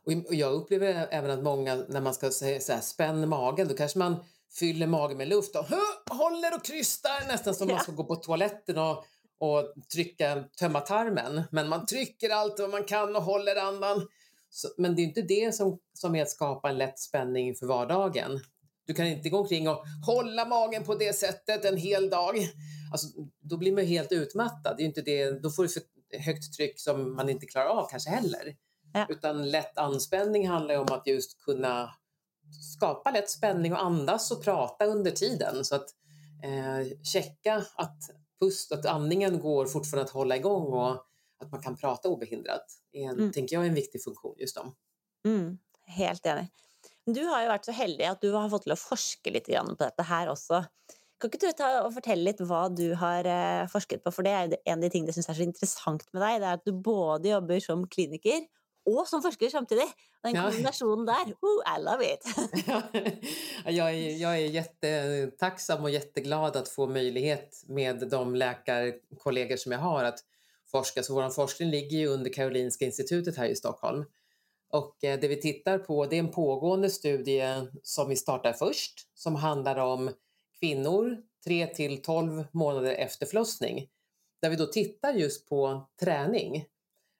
Och 0.06 0.36
jag 0.36 0.54
upplever 0.54 1.08
även 1.12 1.32
att 1.32 1.44
många, 1.44 1.76
när 1.76 2.02
man 2.02 2.14
ska 2.14 2.32
säga 2.32 2.60
så 2.60 2.74
här, 2.74 2.82
spänn 2.82 3.30
magen, 3.30 3.68
då 3.68 3.76
kanske 3.76 4.00
man 4.00 4.16
fyller 4.60 4.88
magen 4.88 5.18
med 5.18 5.28
luft 5.28 5.56
och 5.56 5.66
håller 6.10 6.56
och 6.56 6.66
krystar 6.66 7.28
nästan 7.28 7.56
som 7.56 7.70
ja. 7.70 7.76
man 7.76 7.84
ska 7.84 7.92
gå 7.92 8.04
på 8.04 8.16
toaletten 8.16 8.78
och, 8.78 9.06
och 9.40 9.74
trycka, 9.94 10.44
tömma 10.60 10.80
tarmen. 10.80 11.44
Men 11.52 11.70
man 11.70 11.86
trycker 11.86 12.30
allt 12.30 12.60
vad 12.60 12.70
man 12.70 12.84
kan 12.84 13.16
och 13.16 13.24
håller 13.24 13.56
andan. 13.56 14.08
Så, 14.50 14.68
men 14.78 14.96
det 14.96 15.02
är 15.02 15.04
inte 15.04 15.22
det 15.22 15.56
som, 15.56 15.80
som 15.94 16.16
är 16.16 16.22
att 16.22 16.30
skapa 16.30 16.70
en 16.70 16.78
lätt 16.78 17.00
spänning 17.00 17.56
för 17.56 17.66
vardagen. 17.66 18.40
Du 18.86 18.94
kan 18.94 19.08
inte 19.08 19.30
gå 19.30 19.38
omkring 19.38 19.70
och 19.70 19.84
hålla 20.06 20.46
magen 20.46 20.84
på 20.84 20.96
det 20.96 21.14
sättet 21.14 21.66
en 21.66 21.78
hel 21.78 22.10
dag. 22.10 22.36
Alltså, 22.92 23.08
då 23.42 23.58
blir 23.58 23.72
man 23.72 23.86
helt 23.86 24.12
utmattad. 24.12 24.78
Det 24.78 24.84
är 24.84 24.86
inte 24.86 25.02
det, 25.02 25.32
då 25.32 25.50
får 25.50 25.64
du 25.64 25.70
för 25.70 25.82
högt 26.20 26.54
tryck 26.54 26.80
som 26.80 27.16
man 27.16 27.30
inte 27.30 27.46
klarar 27.46 27.68
av 27.68 27.88
kanske 27.90 28.10
heller. 28.10 28.56
Ja. 28.94 29.06
Utan 29.10 29.50
lätt 29.50 29.78
anspänning 29.78 30.48
handlar 30.48 30.78
om 30.78 30.88
att 30.92 31.08
just 31.08 31.42
kunna 31.42 31.96
skapa 32.76 33.12
lätt 33.12 33.30
spänning 33.30 33.74
och 33.74 33.84
andas 33.84 34.32
och 34.32 34.44
prata 34.44 34.86
under 34.86 35.12
tiden. 35.12 35.66
Så 35.66 35.76
att 35.76 35.90
eh, 36.44 36.98
checka 37.04 37.66
att 37.76 37.98
pust, 38.40 38.72
att 38.72 38.86
andningen 38.86 39.40
går 39.40 39.66
fortfarande 39.66 40.06
att 40.06 40.14
hålla 40.14 40.36
igång 40.36 40.74
och 40.74 41.06
att 41.40 41.52
man 41.52 41.62
kan 41.62 41.78
prata 41.78 42.10
obehindrat. 42.10 42.66
är 42.92 43.10
mm. 43.10 43.32
tänker 43.32 43.56
jag 43.56 43.64
är 43.64 43.70
en 43.70 43.76
viktig 43.76 44.04
funktion 44.04 44.36
just 44.38 44.58
om. 44.58 44.76
Mm, 45.26 45.58
helt 45.86 46.26
enig. 46.26 46.48
Du 47.06 47.24
har 47.26 47.42
ju 47.42 47.48
varit 47.48 47.66
så 47.66 47.72
heldig 47.72 48.06
att 48.06 48.22
du 48.22 48.32
har 48.32 48.50
fått 48.50 48.64
till 48.64 48.72
att 48.72 48.80
forska 48.80 49.30
lite 49.30 49.52
grann 49.52 49.68
på 49.68 49.84
detta 49.84 50.04
här 50.04 50.30
också. 50.30 50.66
Kan 51.20 51.32
inte 51.34 51.46
du 51.46 51.52
ta 51.52 51.84
och 51.84 51.94
berätta 51.94 52.16
lite 52.16 52.44
vad 52.44 52.76
du 52.76 52.94
har 52.94 53.26
eh, 53.26 53.68
forskat 53.68 54.04
på? 54.04 54.12
För 54.12 54.24
det 54.24 54.30
är 54.30 54.58
en 54.66 54.74
av 54.74 54.82
de 54.82 54.90
ting 54.90 55.06
jag 55.06 55.16
syns 55.16 55.30
är 55.30 55.34
så 55.34 55.42
intressant 55.42 56.14
med 56.14 56.22
dig, 56.22 56.40
det 56.40 56.46
är 56.46 56.54
att 56.54 56.66
du 56.66 56.72
både 56.72 57.30
jobbar 57.30 57.60
som 57.60 57.88
kliniker 57.88 58.48
och 58.86 59.08
som 59.08 59.22
forskare 59.22 59.50
samtidigt. 59.50 59.96
Den 60.24 60.36
kombinationen 60.44 61.06
där, 61.06 61.34
oh, 61.42 61.78
I 61.78 61.84
love 61.84 62.14
it! 62.14 62.26
jag, 63.66 63.90
är, 63.90 64.22
jag 64.22 64.34
är 64.34 64.46
jättetacksam 64.46 65.84
och 65.84 65.90
jätteglad 65.90 66.56
att 66.56 66.70
få 66.70 66.88
möjlighet 66.88 67.64
med 67.68 68.08
de 68.10 68.36
läkarkollegor 68.36 69.58
som 69.58 69.72
jag 69.72 69.80
har 69.80 70.04
att 70.04 70.20
forska. 70.72 71.04
Så 71.04 71.14
vår 71.16 71.30
forskning 71.30 71.70
ligger 71.70 71.98
ju 71.98 72.08
under 72.08 72.34
Karolinska 72.34 72.86
institutet 72.86 73.38
här 73.38 73.46
i 73.46 73.56
Stockholm. 73.56 74.06
Och 74.70 75.04
eh, 75.04 75.20
det 75.20 75.28
vi 75.28 75.42
tittar 75.42 75.78
på 75.78 76.06
det 76.06 76.16
är 76.16 76.20
en 76.20 76.32
pågående 76.32 76.90
studie 76.90 77.68
som 77.84 78.10
vi 78.10 78.16
startar 78.16 78.54
först 78.54 78.94
som 79.14 79.36
handlar 79.36 79.78
om 79.78 80.12
kvinnor 80.60 81.18
3 81.46 81.68
till 81.68 82.02
12 82.02 82.46
månader 82.52 82.94
efter 82.94 83.26
förlossning. 83.26 83.88
Där 84.42 84.50
vi 84.50 84.56
då 84.56 84.66
tittar 84.66 85.14
just 85.14 85.50
på 85.50 85.88
träning 86.00 86.66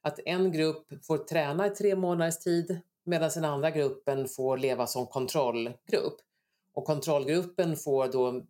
att 0.04 0.20
en 0.26 0.52
grupp 0.52 0.88
får 1.04 1.18
träna 1.18 1.68
i 1.68 1.70
tre 1.70 1.96
månaders 1.96 2.40
tid 2.40 2.80
medan 3.04 3.30
den 3.34 3.46
andra 3.46 3.72
gruppen 3.72 4.28
får 4.28 4.58
leva 4.58 4.88
som 4.88 5.08
kontrollgrupp. 5.08 6.18
Och 6.74 6.86
kontrollgruppen 6.86 7.76
får 7.76 8.08
då, 8.08 8.42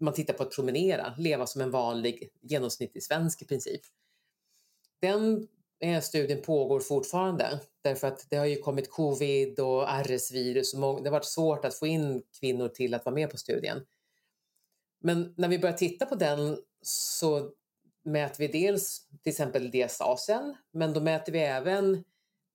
man 0.00 0.14
tittar 0.14 0.34
på 0.34 0.42
att 0.42 0.54
promenera, 0.54 1.14
leva 1.18 1.46
som 1.46 1.60
en 1.60 1.70
vanlig 1.70 2.30
genomsnittlig 2.40 3.02
svensk 3.02 3.42
i 3.42 3.44
princip. 3.44 3.80
Den 5.00 5.48
eh, 5.80 6.00
studien 6.00 6.42
pågår 6.42 6.80
fortfarande 6.80 7.60
därför 7.82 8.08
att 8.08 8.26
det 8.30 8.36
har 8.36 8.46
ju 8.46 8.56
kommit 8.56 8.90
covid 8.90 9.60
och 9.60 9.82
RS-virus 9.88 10.74
och 10.74 11.02
det 11.02 11.08
har 11.08 11.10
varit 11.10 11.24
svårt 11.24 11.64
att 11.64 11.74
få 11.74 11.86
in 11.86 12.22
kvinnor 12.40 12.68
till 12.68 12.94
att 12.94 13.04
vara 13.04 13.14
med 13.14 13.30
på 13.30 13.36
studien. 13.36 13.86
Men 15.00 15.34
när 15.36 15.48
vi 15.48 15.58
börjar 15.58 15.76
titta 15.76 16.06
på 16.06 16.14
den 16.14 16.58
så 16.82 17.50
mäter 18.04 18.38
vi 18.38 18.48
dels 18.48 19.06
till 19.22 19.30
exempel 19.30 19.70
diastasen, 19.70 20.56
men 20.72 20.92
då 20.92 21.00
mäter 21.00 21.32
vi 21.32 21.38
även 21.38 22.04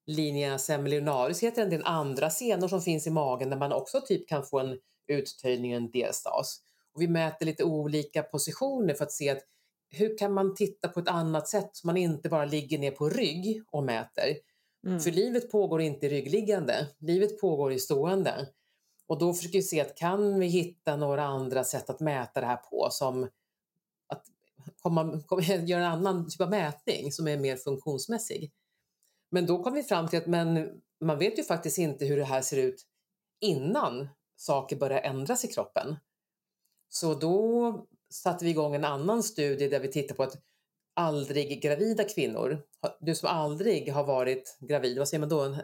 linea 0.05 0.57
semilionaris, 0.57 1.43
heter 1.43 1.61
den, 1.61 1.69
den 1.69 1.85
andra 1.85 2.29
senor 2.29 2.67
som 2.67 2.81
finns 2.81 3.07
i 3.07 3.09
magen 3.09 3.49
där 3.49 3.57
man 3.57 3.73
också 3.73 4.01
typ 4.01 4.29
kan 4.29 4.45
få 4.45 4.59
en 4.59 4.79
uttöjning, 5.07 5.71
en 5.71 5.91
diastas. 5.91 6.61
Och 6.93 7.01
vi 7.01 7.07
mäter 7.07 7.45
lite 7.45 7.63
olika 7.63 8.23
positioner 8.23 8.93
för 8.93 9.03
att 9.03 9.11
se 9.11 9.29
att 9.29 9.43
hur 9.89 10.17
kan 10.17 10.33
man 10.33 10.55
titta 10.55 10.87
på 10.87 10.99
ett 10.99 11.07
annat 11.07 11.47
sätt 11.47 11.69
så 11.73 11.87
man 11.87 11.97
inte 11.97 12.29
bara 12.29 12.45
ligger 12.45 12.79
ner 12.79 12.91
på 12.91 13.09
rygg 13.09 13.63
och 13.71 13.83
mäter. 13.83 14.37
Mm. 14.87 14.99
För 14.99 15.11
livet 15.11 15.51
pågår 15.51 15.81
inte 15.81 16.05
i 16.05 16.09
ryggliggande, 16.09 16.87
livet 16.99 17.41
pågår 17.41 17.73
i 17.73 17.79
stående. 17.79 18.47
Och 19.07 19.19
då 19.19 19.33
försöker 19.33 19.57
vi 19.57 19.63
se 19.63 19.81
att 19.81 19.97
kan 19.97 20.39
vi 20.39 20.47
hitta 20.47 20.95
några 20.95 21.23
andra 21.23 21.63
sätt 21.63 21.89
att 21.89 21.99
mäta 21.99 22.41
det 22.41 22.47
här 22.47 22.57
på 22.57 22.87
som 22.91 23.29
komma, 24.81 25.21
komma, 25.27 25.41
göra 25.41 25.85
en 25.85 25.91
annan 25.91 26.29
typ 26.29 26.41
av 26.41 26.49
mätning 26.49 27.11
som 27.11 27.27
är 27.27 27.37
mer 27.37 27.55
funktionsmässig. 27.55 28.51
Men 29.31 29.45
då 29.45 29.63
kom 29.63 29.73
vi 29.73 29.83
fram 29.83 30.07
till 30.07 30.19
att 30.19 30.27
men 30.27 30.69
man 31.01 31.19
vet 31.19 31.39
ju 31.39 31.43
faktiskt 31.43 31.77
inte 31.77 32.05
hur 32.05 32.17
det 32.17 32.23
här 32.23 32.41
ser 32.41 32.57
ut 32.57 32.85
innan 33.41 34.09
saker 34.35 34.75
börjar 34.75 35.01
ändras 35.01 35.45
i 35.45 35.47
kroppen. 35.47 35.95
Så 36.89 37.13
då 37.13 37.87
satte 38.09 38.45
vi 38.45 38.51
igång 38.51 38.75
en 38.75 38.85
annan 38.85 39.23
studie 39.23 39.67
där 39.67 39.79
vi 39.79 39.91
tittar 39.91 40.15
på 40.15 40.23
att 40.23 40.41
aldrig 40.93 41.61
gravida 41.61 42.03
kvinnor, 42.03 42.61
du 42.99 43.15
som 43.15 43.29
aldrig 43.29 43.93
har 43.93 44.03
varit 44.03 44.57
gravid, 44.59 44.97
vad 44.97 45.07
säger 45.07 45.19
man 45.19 45.29
då? 45.29 45.55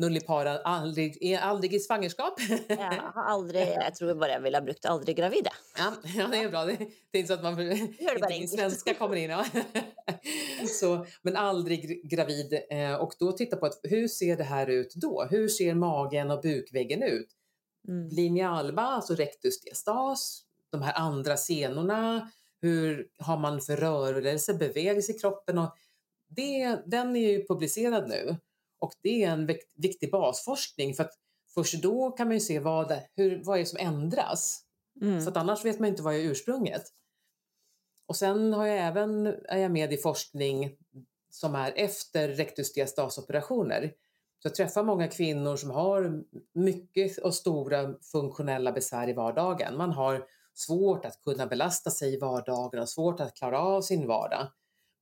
Nullipara, 0.00 0.58
aldrig, 0.58 1.34
aldrig 1.34 1.74
i 1.74 1.78
svangerskap? 1.78 2.34
Jag 2.68 2.76
har 3.14 3.24
aldrig, 3.24 3.68
jag 3.68 3.94
tror 3.94 4.14
bara 4.14 4.30
jag 4.30 4.40
vill 4.40 4.54
ha 4.54 4.60
brukt 4.60 4.84
aldrig 4.84 5.16
gravida. 5.16 5.50
Ja, 5.78 5.92
ja, 6.16 6.26
det 6.26 6.36
är 6.36 6.50
bra. 6.50 6.64
Det, 6.64 6.76
det 7.10 7.18
är 7.18 7.20
inte 7.20 7.28
så 7.28 7.34
att 7.34 7.42
man... 7.42 7.56
Det 7.56 8.34
inte 8.34 8.56
svenska 8.56 8.94
kommer 8.94 9.16
in. 9.16 9.30
Ja. 9.30 9.44
så, 10.80 11.06
men 11.22 11.36
aldrig 11.36 12.10
gravid. 12.10 12.60
Eh, 12.70 12.94
och 12.94 13.12
då 13.18 13.32
titta 13.32 13.56
på 13.56 13.66
att 13.66 13.80
hur 13.82 14.08
ser 14.08 14.36
det 14.36 14.44
här 14.44 14.66
ut 14.66 14.94
då? 14.94 15.26
Hur 15.30 15.48
ser 15.48 15.74
magen 15.74 16.30
och 16.30 16.40
bukväggen 16.40 17.02
ut? 17.02 17.28
Mm. 17.88 18.08
Linea 18.08 18.50
alba, 18.50 18.82
alltså 18.82 19.14
rectus 19.14 19.60
diastas, 19.60 20.42
de 20.70 20.82
här 20.82 20.94
andra 20.98 21.36
senorna, 21.36 22.30
hur 22.60 23.06
har 23.18 23.36
man 23.36 23.60
för 23.60 23.76
rörelse, 23.76 24.54
bevegelse 24.54 25.12
i 25.12 25.18
kroppen? 25.18 25.58
Och 25.58 25.76
det, 26.28 26.78
den 26.86 27.16
är 27.16 27.30
ju 27.30 27.46
publicerad 27.46 28.08
nu 28.08 28.36
och 28.80 28.92
det 29.02 29.24
är 29.24 29.30
en 29.30 29.46
viktig 29.74 30.10
basforskning 30.10 30.94
för 30.94 31.04
att 31.04 31.14
först 31.54 31.82
då 31.82 32.10
kan 32.10 32.26
man 32.26 32.36
ju 32.36 32.40
se 32.40 32.58
vad, 32.58 32.98
hur, 33.16 33.44
vad 33.44 33.56
är 33.56 33.60
det 33.60 33.66
som 33.66 33.78
ändras. 33.78 34.64
Mm. 35.00 35.22
För 35.22 35.30
att 35.30 35.36
annars 35.36 35.64
vet 35.64 35.80
man 35.80 35.88
inte 35.88 36.02
vad 36.02 36.14
är 36.14 36.18
ursprunget. 36.18 36.82
Och 38.06 38.16
sen 38.16 38.52
har 38.52 38.66
jag 38.66 38.78
även, 38.78 39.26
är 39.26 39.58
jag 39.58 39.70
med 39.70 39.92
i 39.92 39.96
forskning 39.96 40.76
som 41.30 41.54
är 41.54 41.72
efter 41.76 42.28
rektusdiastasoperationer. 42.28 43.92
Så 44.42 44.46
jag 44.46 44.54
träffar 44.54 44.82
många 44.82 45.08
kvinnor 45.08 45.56
som 45.56 45.70
har 45.70 46.22
mycket 46.52 47.18
och 47.18 47.34
stora 47.34 47.94
funktionella 48.12 48.72
besvär 48.72 49.08
i 49.08 49.12
vardagen. 49.12 49.76
Man 49.76 49.92
har 49.92 50.26
svårt 50.54 51.04
att 51.04 51.22
kunna 51.22 51.46
belasta 51.46 51.90
sig 51.90 52.14
i 52.14 52.18
vardagen 52.18 52.80
och 52.80 52.88
svårt 52.88 53.20
att 53.20 53.34
klara 53.34 53.60
av 53.60 53.82
sin 53.82 54.06
vardag. 54.06 54.46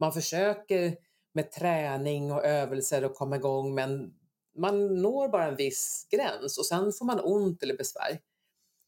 Man 0.00 0.12
försöker 0.12 0.96
med 1.32 1.52
träning 1.52 2.32
och 2.32 2.44
övelser 2.44 3.04
och 3.04 3.14
komma 3.14 3.36
igång 3.36 3.74
men 3.74 4.14
man 4.56 5.02
når 5.02 5.28
bara 5.28 5.46
en 5.46 5.56
viss 5.56 6.06
gräns 6.10 6.58
och 6.58 6.66
sen 6.66 6.92
får 6.92 7.04
man 7.04 7.20
ont 7.20 7.62
eller 7.62 7.76
besvär. 7.76 8.20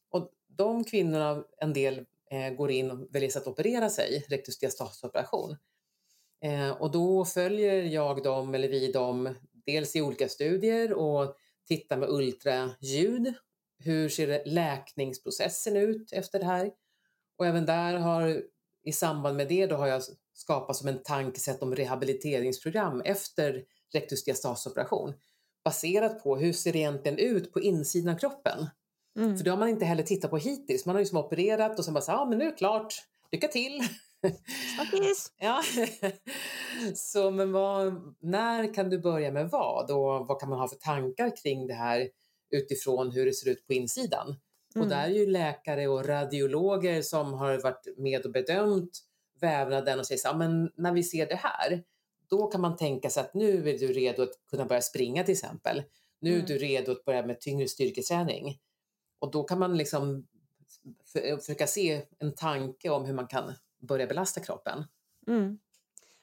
Och 0.09 0.31
de 0.47 0.83
kvinnorna, 0.83 1.43
en 1.57 1.73
del, 1.73 2.05
eh, 2.31 2.53
går 2.53 2.71
in 2.71 2.91
och 2.91 3.07
väljer 3.15 3.37
att 3.37 3.47
operera 3.47 3.89
sig, 3.89 4.25
rektusdiastasoperation. 4.29 5.57
Eh, 6.43 6.69
och 6.69 6.91
då 6.91 7.25
följer 7.25 7.83
jag 7.83 8.23
dem, 8.23 8.55
eller 8.55 8.69
vi 8.69 8.91
dem, 8.91 9.35
dels 9.65 9.95
i 9.95 10.01
olika 10.01 10.29
studier 10.29 10.93
och 10.93 11.35
tittar 11.67 11.97
med 11.97 12.09
ultraljud 12.09 13.33
hur 13.83 14.09
ser 14.09 14.45
läkningsprocessen 14.45 15.77
ut 15.77 16.13
efter 16.13 16.39
det 16.39 16.45
här? 16.45 16.71
Och 17.37 17.45
även 17.45 17.65
där 17.65 17.93
har, 17.93 18.43
i 18.83 18.91
samband 18.91 19.37
med 19.37 19.47
det, 19.47 19.67
då 19.67 19.75
har 19.75 19.87
jag 19.87 20.01
skapat 20.33 20.75
som 20.75 20.87
en 20.87 21.03
tankesätt 21.03 21.61
om 21.61 21.75
rehabiliteringsprogram 21.75 23.01
efter 23.01 23.63
rektusdiastasoperation 23.93 25.13
baserat 25.63 26.23
på 26.23 26.37
hur 26.37 26.53
ser 26.53 26.73
det 26.73 26.79
egentligen 26.79 27.17
ut 27.17 27.53
på 27.53 27.61
insidan 27.61 28.13
av 28.13 28.19
kroppen? 28.19 28.67
Mm. 29.19 29.37
För 29.37 29.43
det 29.43 29.49
har 29.49 29.57
man 29.57 29.69
inte 29.69 29.85
heller 29.85 30.03
tittat 30.03 30.31
på 30.31 30.37
hittills. 30.37 30.85
Man 30.85 30.95
har 30.95 30.99
ju 30.99 31.05
som 31.05 31.17
opererat 31.17 31.79
och 31.79 31.85
sen 31.85 31.93
bara 31.93 32.01
så 32.01 32.11
ja 32.11 32.25
men 32.25 32.37
nu 32.37 32.45
är 32.45 32.49
det 32.49 32.57
klart, 32.57 32.93
lycka 33.31 33.47
till! 33.47 33.81
ja. 35.39 35.63
så 36.95 37.31
men 37.31 37.51
vad, 37.51 37.93
när 38.19 38.73
kan 38.73 38.89
du 38.89 38.99
börja 38.99 39.31
med 39.31 39.49
vad 39.49 39.91
och 39.91 40.27
vad 40.27 40.39
kan 40.39 40.49
man 40.49 40.59
ha 40.59 40.67
för 40.67 40.75
tankar 40.75 41.35
kring 41.43 41.67
det 41.67 41.73
här 41.73 42.09
utifrån 42.51 43.11
hur 43.11 43.25
det 43.25 43.33
ser 43.33 43.49
ut 43.49 43.67
på 43.67 43.73
insidan. 43.73 44.35
Mm. 44.75 44.83
Och 44.83 44.89
där 44.89 45.03
är 45.03 45.13
ju 45.13 45.25
läkare 45.25 45.87
och 45.87 46.05
radiologer 46.05 47.01
som 47.01 47.33
har 47.33 47.61
varit 47.61 47.97
med 47.97 48.25
och 48.25 48.31
bedömt 48.31 48.99
vävnaden 49.41 49.99
och 49.99 50.07
säger 50.07 50.19
så 50.19 50.27
här, 50.27 50.35
men 50.35 50.71
när 50.75 50.91
vi 50.91 51.03
ser 51.03 51.25
det 51.25 51.35
här, 51.35 51.83
då 52.29 52.47
kan 52.47 52.61
man 52.61 52.77
tänka 52.77 53.09
sig 53.09 53.21
att 53.21 53.33
nu 53.33 53.69
är 53.69 53.77
du 53.77 53.87
redo 53.87 54.23
att 54.23 54.33
kunna 54.49 54.65
börja 54.65 54.81
springa 54.81 55.23
till 55.23 55.33
exempel. 55.33 55.83
Nu 56.19 56.29
är 56.29 56.35
mm. 56.35 56.45
du 56.45 56.57
redo 56.57 56.91
att 56.91 57.05
börja 57.05 57.25
med 57.25 57.39
tyngre 57.39 57.67
styrketräning. 57.67 58.59
Och 59.19 59.31
då 59.31 59.43
kan 59.43 59.59
man 59.59 59.77
liksom 59.77 60.27
försöka 61.39 61.67
se 61.67 62.01
en 62.19 62.35
tanke 62.35 62.89
om 62.89 63.05
hur 63.05 63.13
man 63.13 63.27
kan 63.27 63.53
börja 63.79 64.07
belasta 64.07 64.41
kroppen. 64.41 64.83
Mm. 65.27 65.59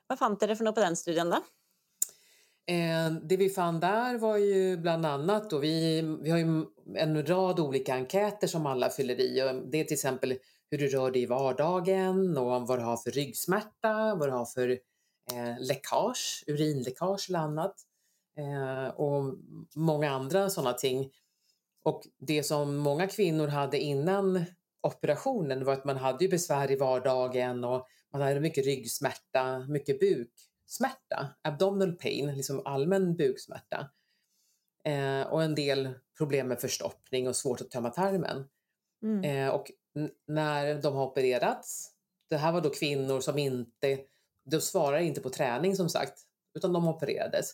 Vad 0.06 0.18
fann 0.18 0.36
det 0.40 0.56
för 0.56 0.64
något 0.64 0.74
på 0.74 0.80
den 0.80 0.96
studien 0.96 1.30
då? 1.30 1.36
Eh, 2.72 3.12
det 3.22 3.36
vi 3.36 3.48
fann 3.48 3.80
där 3.80 4.18
var 4.18 4.36
ju 4.36 4.76
bland 4.76 5.06
annat, 5.06 5.52
och 5.52 5.64
vi, 5.64 6.02
vi 6.22 6.30
har 6.30 6.38
ju 6.38 6.64
en 6.94 7.26
rad 7.26 7.60
olika 7.60 7.94
enkäter 7.94 8.46
som 8.46 8.66
alla 8.66 8.90
fyller 8.90 9.20
i. 9.20 9.60
Det 9.70 9.80
är 9.80 9.84
till 9.84 9.94
exempel 9.94 10.38
hur 10.70 10.78
du 10.78 10.88
rör 10.88 11.10
dig 11.10 11.22
i 11.22 11.26
vardagen 11.26 12.38
och 12.38 12.68
vad 12.68 12.78
du 12.78 12.82
har 12.82 12.96
för 12.96 13.10
ryggsmärta, 13.10 14.14
vad 14.14 14.28
du 14.28 14.32
har 14.32 14.44
för 14.44 14.68
eh, 15.32 15.60
läckage, 15.60 16.44
urinläckage 16.46 17.26
eller 17.28 17.38
annat. 17.38 17.74
Eh, 18.36 18.88
och 18.88 19.34
många 19.74 20.10
andra 20.10 20.50
sådana 20.50 20.72
ting. 20.72 21.10
Och 21.84 22.02
det 22.18 22.42
som 22.42 22.76
många 22.76 23.06
kvinnor 23.06 23.46
hade 23.46 23.78
innan 23.78 24.44
operationen 24.80 25.64
var 25.64 25.72
att 25.72 25.84
man 25.84 25.96
hade 25.96 26.28
besvär 26.28 26.70
i 26.70 26.76
vardagen 26.76 27.64
och 27.64 27.86
man 28.12 28.22
hade 28.22 28.40
mycket 28.40 28.64
ryggsmärta, 28.64 29.58
mycket 29.58 30.00
buk 30.00 30.30
smärta, 30.68 31.28
abdominal 31.42 31.92
pain, 31.92 32.36
liksom 32.36 32.62
allmän 32.64 33.16
buksmärta. 33.16 33.90
Eh, 34.84 35.22
och 35.22 35.42
en 35.42 35.54
del 35.54 35.94
problem 36.18 36.48
med 36.48 36.60
förstoppning 36.60 37.28
och 37.28 37.36
svårt 37.36 37.60
att 37.60 37.70
tömma 37.70 37.90
tarmen. 37.90 38.48
Mm. 39.02 39.24
Eh, 39.24 39.54
och 39.54 39.72
när 40.26 40.82
de 40.82 40.94
har 40.94 41.06
opererats, 41.06 41.90
det 42.30 42.36
här 42.36 42.52
var 42.52 42.60
då 42.60 42.70
kvinnor 42.70 43.20
som 43.20 43.38
inte, 43.38 43.98
de 44.44 44.60
svarar 44.60 44.98
inte 44.98 45.20
på 45.20 45.30
träning 45.30 45.76
som 45.76 45.88
sagt, 45.88 46.18
utan 46.54 46.72
de 46.72 46.88
opererades. 46.88 47.50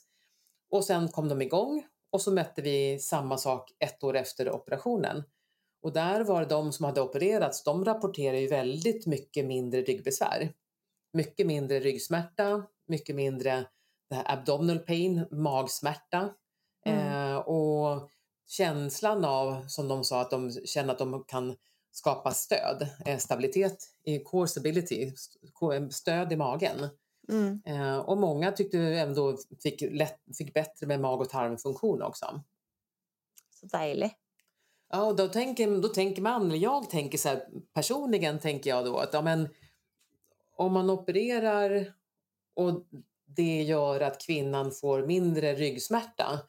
Och 0.71 0.85
sen 0.85 1.09
kom 1.09 1.29
de 1.29 1.43
igång 1.43 1.87
och 2.11 2.21
så 2.21 2.33
mätte 2.33 2.63
vi 2.63 2.99
samma 2.99 3.39
sak 3.39 3.71
ett 3.79 4.05
år 4.05 4.17
efter 4.17 4.51
operationen. 4.51 5.23
Och 5.83 5.93
där 5.93 6.25
var 6.25 6.41
det 6.41 6.47
de 6.47 6.73
som 6.73 6.85
hade 6.85 7.01
opererats, 7.01 7.65
de 7.65 7.85
rapporterar 7.85 8.37
ju 8.37 8.49
väldigt 8.49 9.07
mycket 9.07 9.47
mindre 9.47 9.83
ryggbesvär. 9.83 10.53
Mycket 11.13 11.47
mindre 11.47 11.81
ryggsmärta, 11.81 12.63
mycket 12.87 13.17
mindre 13.17 13.67
det 14.09 14.15
här 14.15 14.33
abdominal 14.39 14.79
pain, 14.79 15.27
magsmärta. 15.31 16.35
Mm. 16.87 17.33
Eh, 17.33 17.37
och 17.37 18.11
känslan 18.47 19.25
av, 19.25 19.67
som 19.69 19.89
de 19.89 20.05
sa, 20.05 20.21
att 20.21 20.31
de 20.31 20.51
känner 20.51 20.93
att 20.93 20.99
de 20.99 21.25
kan 21.25 21.57
skapa 21.95 22.31
stöd, 22.31 22.89
eh, 23.07 23.19
stabilitet 23.19 23.79
core 24.25 24.49
stability, 24.49 25.13
stöd 25.91 26.33
i 26.33 26.37
magen. 26.37 26.89
Mm. 27.29 27.63
Eh, 27.67 27.99
och 27.99 28.19
många 28.19 28.53
tyckte 28.53 28.79
även 28.79 29.15
då 29.15 29.37
fick, 29.63 29.81
lätt, 29.81 30.21
fick 30.39 30.55
bättre 30.55 30.87
med 30.87 31.01
mag 31.01 31.21
och 31.21 31.29
tarmfunktion 31.29 32.03
också. 32.03 32.43
Så 33.61 33.67
dejligt. 33.67 34.15
Ja, 34.91 35.05
och 35.05 35.17
då 35.17 35.29
tänker, 35.29 35.81
då 35.81 35.89
tänker 35.89 36.23
man, 36.23 36.47
eller 36.47 36.59
jag 36.59 36.91
tänker 36.91 37.19
så 37.19 37.29
här, 37.29 37.47
personligen 37.73 38.39
tänker 38.39 38.71
jag 38.71 38.85
då 38.85 38.97
att 38.97 39.13
ja, 39.13 39.23
men, 39.23 39.49
om 40.57 40.73
man 40.73 40.91
opererar 40.91 41.95
och 42.55 42.85
det 43.37 43.63
gör 43.63 44.01
att 44.01 44.27
kvinnan 44.27 44.73
får 44.73 45.07
mindre 45.07 45.55
ryggsmärta, 45.55 46.41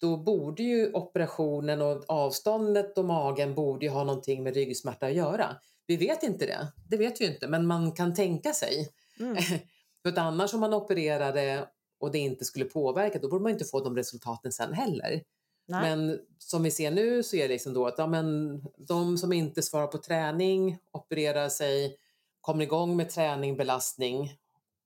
då 0.00 0.16
borde 0.16 0.62
ju 0.62 0.92
operationen 0.92 1.82
och 1.82 2.04
avståndet 2.08 2.98
och 2.98 3.04
magen 3.04 3.54
borde 3.54 3.86
ju 3.86 3.92
ha 3.92 4.04
någonting 4.04 4.42
med 4.42 4.54
ryggsmärta 4.54 5.06
att 5.06 5.14
göra. 5.14 5.56
Vi 5.86 5.96
vet 5.96 6.22
inte 6.22 6.46
det, 6.46 6.72
det 6.88 6.96
vet 6.96 7.20
vi 7.20 7.26
inte, 7.26 7.48
men 7.48 7.66
man 7.66 7.92
kan 7.92 8.14
tänka 8.14 8.52
sig. 8.52 8.88
Mm. 9.20 9.36
För 10.02 10.08
att 10.08 10.18
annars 10.18 10.54
om 10.54 10.60
man 10.60 10.74
opererade 10.74 11.68
och 11.98 12.12
det 12.12 12.18
inte 12.18 12.44
skulle 12.44 12.64
påverka, 12.64 13.18
då 13.18 13.28
borde 13.28 13.42
man 13.42 13.52
inte 13.52 13.64
få 13.64 13.80
de 13.80 13.96
resultaten 13.96 14.52
sen 14.52 14.72
heller. 14.72 15.22
Nej. 15.68 15.96
Men 15.96 16.20
som 16.38 16.62
vi 16.62 16.70
ser 16.70 16.90
nu 16.90 17.22
så 17.22 17.36
är 17.36 17.42
det 17.42 17.48
liksom 17.48 17.74
då 17.74 17.86
att 17.86 17.98
ja, 17.98 18.06
men 18.06 18.60
de 18.76 19.18
som 19.18 19.32
inte 19.32 19.62
svarar 19.62 19.86
på 19.86 19.98
träning, 19.98 20.78
opererar 20.92 21.48
sig, 21.48 21.96
kommer 22.40 22.64
igång 22.64 22.96
med 22.96 23.10
träning, 23.10 23.56
belastning 23.56 24.32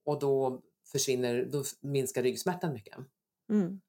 och 0.04 0.18
då 0.18 0.60
försvinner, 0.92 1.48
då 1.52 1.64
minskar 1.80 2.22
ryggsmärtan 2.22 2.72
mycket. 2.72 2.96
Mm. 3.50 3.80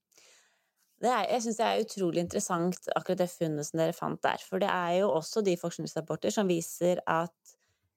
Det 1.01 1.09
er, 1.09 1.25
jeg 1.33 1.41
synes 1.45 1.57
det 1.57 1.65
er 1.67 1.81
utrolig 1.81 2.21
interessant 2.21 2.91
akkurat 2.93 3.23
det 3.23 3.31
funnet 3.31 3.67
som 3.67 3.81
dere 3.81 3.95
fant 3.97 4.21
der. 4.21 4.43
For 4.45 4.61
det 4.61 4.69
er 4.69 4.99
jo 4.99 5.09
også 5.15 5.41
de 5.45 5.55
forskningsrapporter 5.57 6.33
som 6.33 6.49
viser 6.49 7.01
at 7.09 7.55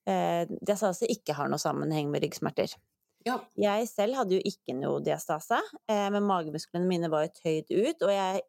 eh, 0.08 0.48
diastase 0.64 1.08
ikke 1.12 1.36
har 1.36 1.50
noe 1.52 1.60
sammenheng 1.60 2.08
med 2.12 2.24
ryggsmerter. 2.24 2.72
Ja. 3.24 3.38
Jeg 3.56 3.88
selv 3.88 4.18
hadde 4.20 4.36
jo 4.36 4.48
ikke 4.48 4.76
noe 4.76 5.02
diastase, 5.04 5.60
eh, 5.88 6.08
men 6.12 6.26
magemusklene 6.28 6.88
mine 6.88 7.12
var 7.12 7.26
jo 7.26 7.34
tøyd 7.42 7.72
ut. 7.72 8.04
Og 8.04 8.12
jeg 8.12 8.42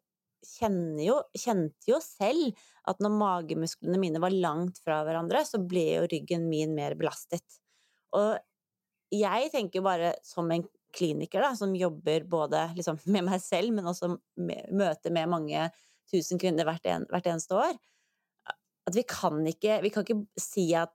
jo, 1.04 1.20
kjente 1.36 1.90
jo 1.90 2.00
selv 2.04 2.56
at 2.88 3.00
når 3.02 3.16
magemusklene 3.18 4.00
mine 4.00 4.20
var 4.22 4.34
langt 4.34 4.80
fra 4.84 5.02
hverandre, 5.04 5.44
så 5.48 5.60
ble 5.60 5.86
jo 5.98 6.08
ryggen 6.12 6.48
min 6.48 6.76
mer 6.76 6.96
belastet. 6.98 7.60
Og 8.16 8.36
jeg 9.12 9.50
tenker 9.52 9.84
bare 9.84 10.14
som 10.26 10.48
en 10.52 10.64
kliniker 10.94 11.42
da, 11.42 11.52
som 11.56 11.74
jobber 11.76 12.24
både 12.30 12.68
liksom, 12.76 12.98
med 13.04 13.26
meg 13.28 13.42
selv, 13.42 13.74
men 13.74 13.88
også 13.90 14.12
med, 14.36 14.68
møter 14.72 15.14
med 15.14 15.30
mange 15.32 15.68
tusen 16.10 16.38
kvinner 16.38 16.68
hvert, 16.68 16.86
en, 16.86 17.06
hvert 17.10 17.26
eneste 17.30 17.56
år, 17.58 17.74
at 18.86 18.94
vi 18.94 19.02
kan 19.02 19.40
ikke 19.50 19.80
Vi 19.82 19.90
kan 19.90 20.04
ikke 20.06 20.20
si 20.38 20.68
at 20.78 20.94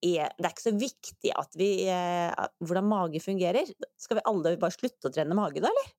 er, 0.00 0.32
det 0.36 0.46
er 0.46 0.52
ikke 0.52 0.64
så 0.64 0.76
viktig 0.76 1.32
at 1.36 1.56
vi, 1.60 1.70
eh, 1.92 2.44
hvordan 2.64 2.86
mage 2.88 3.20
fungerer. 3.20 3.68
Skal 4.00 4.16
vi 4.16 4.26
alle 4.28 4.54
bare 4.60 4.72
slutte 4.72 5.10
å 5.10 5.12
trene 5.12 5.36
mage, 5.36 5.60
da, 5.60 5.68
eller? 5.68 5.90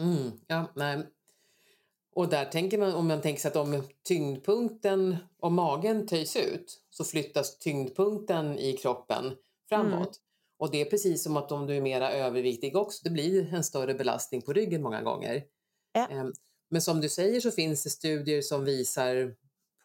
Mm, 0.00 0.30
ja, 0.48 0.60
nej. 0.80 1.02
Och 2.14 2.28
där 2.28 2.44
tänker 2.44 2.78
man, 2.78 2.94
om 2.94 3.08
man 3.08 3.20
tänker 3.20 3.40
sig 3.40 3.48
att 3.48 3.56
om 3.56 3.82
tyngdpunkten, 4.02 5.16
om 5.40 5.54
magen 5.54 6.06
töjs 6.06 6.36
ut 6.36 6.80
så 6.90 7.04
flyttas 7.04 7.58
tyngdpunkten 7.58 8.58
i 8.58 8.72
kroppen 8.72 9.36
framåt. 9.68 9.92
Mm. 9.92 10.29
Och 10.60 10.70
det 10.70 10.80
är 10.80 10.84
precis 10.84 11.22
som 11.22 11.36
att 11.36 11.52
om 11.52 11.66
du 11.66 11.76
är 11.76 11.80
mera 11.80 12.12
överviktig 12.12 12.76
också, 12.76 13.00
det 13.04 13.10
blir 13.10 13.54
en 13.54 13.64
större 13.64 13.94
belastning 13.94 14.42
på 14.42 14.52
ryggen 14.52 14.82
många 14.82 15.02
gånger. 15.02 15.44
Ja. 15.92 16.08
Ehm, 16.08 16.32
men 16.70 16.82
som 16.82 17.00
du 17.00 17.08
säger 17.08 17.40
så 17.40 17.50
finns 17.50 17.82
det 17.82 17.90
studier 17.90 18.42
som 18.42 18.64
visar 18.64 19.34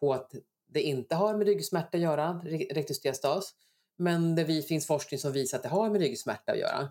på 0.00 0.12
att 0.12 0.32
det 0.68 0.82
inte 0.82 1.14
har 1.14 1.36
med 1.36 1.46
ryggsmärta 1.46 1.96
att 1.96 2.02
göra, 2.02 2.40
rektusdiastas. 2.70 3.54
Men 3.98 4.34
det 4.34 4.62
finns 4.62 4.86
forskning 4.86 5.20
som 5.20 5.32
visar 5.32 5.58
att 5.58 5.62
det 5.62 5.68
har 5.68 5.90
med 5.90 6.00
ryggsmärta 6.00 6.52
att 6.52 6.58
göra. 6.58 6.88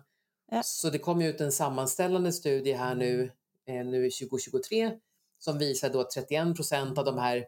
Ja. 0.50 0.62
Så 0.62 0.90
det 0.90 0.98
kom 0.98 1.22
ut 1.22 1.40
en 1.40 1.52
sammanställande 1.52 2.32
studie 2.32 2.72
här 2.72 2.94
nu, 2.94 3.32
eh, 3.66 3.86
nu 3.86 4.10
2023 4.10 4.98
som 5.38 5.58
visar 5.58 5.90
då 5.90 6.00
att 6.00 6.10
31 6.10 6.56
procent 6.56 6.98
av 6.98 7.04
de 7.04 7.18
här 7.18 7.46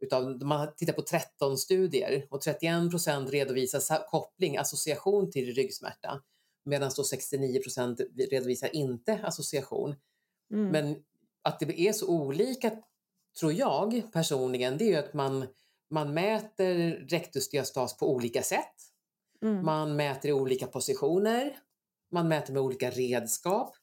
utav, 0.00 0.44
man 0.44 0.60
har 0.60 0.66
tittat 0.66 0.96
på 0.96 1.02
13 1.02 1.58
studier 1.58 2.26
och 2.30 2.40
31 2.40 2.90
procent 2.90 3.30
redovisar 3.30 4.10
koppling, 4.10 4.56
association 4.56 5.30
till 5.30 5.54
ryggsmärta 5.54 6.22
medan 6.68 6.90
då 6.96 7.04
69 7.04 7.62
procent 7.62 8.00
redovisar 8.30 8.76
inte 8.76 9.20
association. 9.22 9.94
Mm. 10.52 10.68
Men 10.68 10.96
att 11.42 11.60
det 11.60 11.80
är 11.80 11.92
så 11.92 12.08
olika, 12.08 12.70
tror 13.40 13.52
jag 13.52 14.12
personligen, 14.12 14.78
det 14.78 14.84
är 14.84 14.88
ju 14.88 14.96
att 14.96 15.14
man, 15.14 15.46
man 15.90 16.14
mäter 16.14 16.90
rektusdiastas 16.90 17.96
på 17.96 18.12
olika 18.14 18.42
sätt. 18.42 18.74
Mm. 19.42 19.64
Man 19.64 19.96
mäter 19.96 20.28
i 20.28 20.32
olika 20.32 20.66
positioner. 20.66 21.58
Man 22.12 22.28
mäter 22.28 22.52
med 22.52 22.62
olika 22.62 22.90
redskap. 22.90 23.76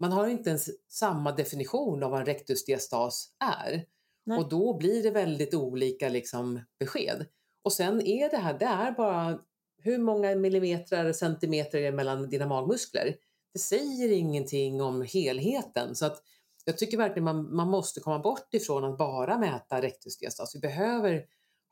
Man 0.00 0.12
har 0.12 0.28
inte 0.28 0.50
ens 0.50 0.70
samma 0.88 1.32
definition 1.32 2.02
av 2.02 2.10
vad 2.10 2.20
en 2.20 2.26
rektusdiastas 2.26 3.28
är. 3.44 3.84
Nej. 4.24 4.38
Och 4.38 4.48
då 4.48 4.76
blir 4.76 5.02
det 5.02 5.10
väldigt 5.10 5.54
olika 5.54 6.08
liksom, 6.08 6.60
besked. 6.78 7.26
Och 7.62 7.72
sen 7.72 8.06
är 8.06 8.30
det 8.30 8.36
här, 8.36 8.58
det 8.58 8.64
är 8.64 8.92
bara 8.92 9.38
hur 9.78 9.98
många 9.98 10.34
millimeter, 10.34 11.12
centimeter 11.12 11.78
är 11.78 11.92
mellan 11.92 12.30
dina 12.30 12.46
magmuskler? 12.46 13.16
Det 13.52 13.58
säger 13.58 14.12
ingenting 14.12 14.82
om 14.82 15.02
helheten. 15.02 15.94
Så 15.94 16.06
att 16.06 16.22
jag 16.64 16.78
tycker 16.78 16.96
verkligen 16.96 17.24
man, 17.24 17.54
man 17.56 17.68
måste 17.68 18.00
komma 18.00 18.18
bort 18.18 18.54
ifrån 18.54 18.84
att 18.84 18.98
bara 18.98 19.38
mäta 19.38 19.82
rektusdiastas. 19.82 20.54
Vi 20.56 20.60
behöver 20.60 21.24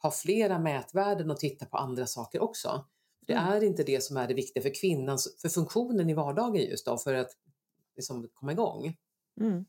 ha 0.02 0.10
flera 0.10 0.58
mätvärden 0.58 1.30
och 1.30 1.38
titta 1.38 1.66
på 1.66 1.76
andra 1.76 2.06
saker 2.06 2.42
också. 2.42 2.84
Det 3.26 3.32
mm. 3.32 3.52
är 3.52 3.64
inte 3.64 3.82
det 3.82 4.02
som 4.02 4.16
är 4.16 4.28
det 4.28 4.34
viktiga 4.34 4.62
för 4.62 4.80
kvinnans, 4.80 5.36
för 5.42 5.48
funktionen 5.48 6.10
i 6.10 6.14
vardagen 6.14 6.62
just 6.62 6.86
då, 6.86 6.98
för 6.98 7.14
att 7.14 7.30
liksom 7.96 8.28
komma 8.34 8.52
igång. 8.52 8.96
Mm. 9.40 9.64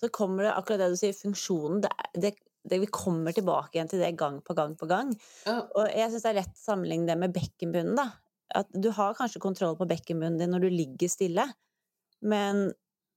Så 0.00 0.08
kommer 0.08 0.42
det, 0.42 0.54
akkurat 0.54 0.80
det 0.80 0.88
du 0.88 0.96
säger, 0.96 1.12
funktionen, 1.12 1.80
det, 1.80 1.88
det, 2.14 2.34
det, 2.68 2.78
vi 2.78 2.86
kommer 2.86 3.32
tillbaka 3.32 3.78
igen 3.78 3.88
till 3.88 3.98
det 3.98 4.12
gång 4.12 4.40
på 4.40 4.54
gång 4.54 4.76
på 4.76 4.86
gång. 4.86 5.20
Ja. 5.44 5.68
Och 5.74 5.88
jag 5.96 6.10
syns 6.10 6.22
det 6.22 6.28
är 6.28 6.34
rätt 6.34 6.48
att 6.48 6.56
sammanligna 6.56 7.06
det 7.06 7.20
med 7.20 7.32
bäckenbunnen. 7.32 7.98
Att 8.54 8.68
du 8.70 8.88
har 8.88 9.14
kanske 9.14 9.40
kontroll 9.40 9.76
på 9.76 9.86
bäckenbunnen 9.86 10.50
när 10.50 10.60
du 10.60 10.70
ligger 10.70 11.08
stilla. 11.08 11.52
Men 12.20 12.72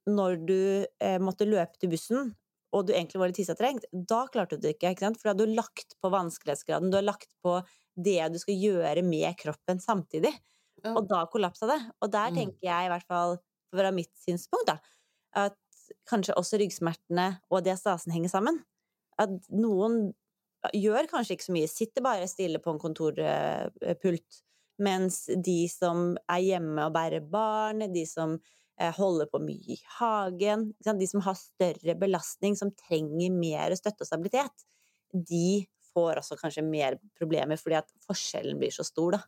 när 0.05 0.35
du 0.35 0.87
eh, 0.99 1.19
måtte 1.19 1.45
löpa 1.45 1.73
till 1.73 1.89
bussen 1.89 2.35
och 2.71 2.85
du 2.85 2.93
egentligen 2.93 3.19
var 3.19 3.27
lite 3.27 3.37
tissetrengt, 3.37 3.85
då 3.91 4.27
klarade 4.27 4.55
du 4.55 4.61
det 4.61 4.67
inte, 4.67 4.85
ikke 4.85 4.99
sant? 4.99 5.21
for 5.21 5.29
da 5.29 5.33
har 5.33 5.47
du 5.47 5.53
lagt 5.53 6.01
på 6.01 6.09
vanskelighetsgraden, 6.09 6.91
du 6.91 6.97
har 6.97 7.01
lagt 7.01 7.41
på 7.41 7.63
det 7.95 8.27
du 8.27 8.39
ska 8.39 8.51
göra 8.51 9.01
med 9.01 9.37
kroppen 9.37 9.79
samtidigt. 9.79 10.35
Ja. 10.83 10.95
Och 10.95 11.07
då 11.07 11.25
kollapsade 11.31 11.71
det. 11.71 11.91
Och 11.99 12.09
där 12.09 12.27
mm. 12.27 12.35
tänker 12.35 12.67
jag 12.67 12.83
i 12.83 12.85
alla 12.85 12.99
fall, 12.99 13.37
från 13.75 13.95
mitt 13.95 14.17
synpunkt, 14.17 14.67
då, 14.67 14.77
att 15.31 15.57
kanske 16.09 16.33
också 16.33 16.57
ryggsmärtorna 16.57 17.35
och 17.47 17.63
diastasen 17.63 18.13
hänger 18.13 18.29
samman. 18.29 18.61
Att 19.17 19.49
någon 19.49 20.13
gör 20.73 21.07
kanske 21.07 21.33
inte 21.33 21.43
så 21.43 21.51
mycket, 21.51 21.71
sitter 21.71 22.01
bara 22.01 22.27
stilla 22.27 22.59
på 22.59 22.69
en 22.69 22.79
kontorpult, 22.79 24.43
medan 24.77 25.09
de 25.45 25.69
som 25.69 26.17
är 26.27 26.41
hemma 26.41 26.85
och 26.85 26.91
bär 26.91 27.19
barn, 27.19 27.93
de 27.93 28.05
som 28.05 28.39
eh, 28.81 28.95
håller 28.95 29.25
på 29.25 29.39
mycket 29.39 29.69
i 29.69 29.77
hagen, 29.99 30.73
de 30.97 31.07
som 31.07 31.21
har 31.21 31.33
större 31.33 31.95
belastning, 31.95 32.55
som 32.55 32.71
tränger 32.71 33.31
mer 33.31 33.75
stöd 33.75 33.93
och 33.99 34.07
stabilitet, 34.07 34.51
de 35.27 35.65
får 35.93 36.17
också 36.17 36.35
kanske 36.35 36.61
mer 36.61 36.99
problem 37.17 37.57
för 37.57 37.71
att 37.71 37.89
skillnaden 38.17 38.59
blir 38.59 38.71
så 38.71 38.83
stor. 38.83 39.11
Då. 39.11 39.19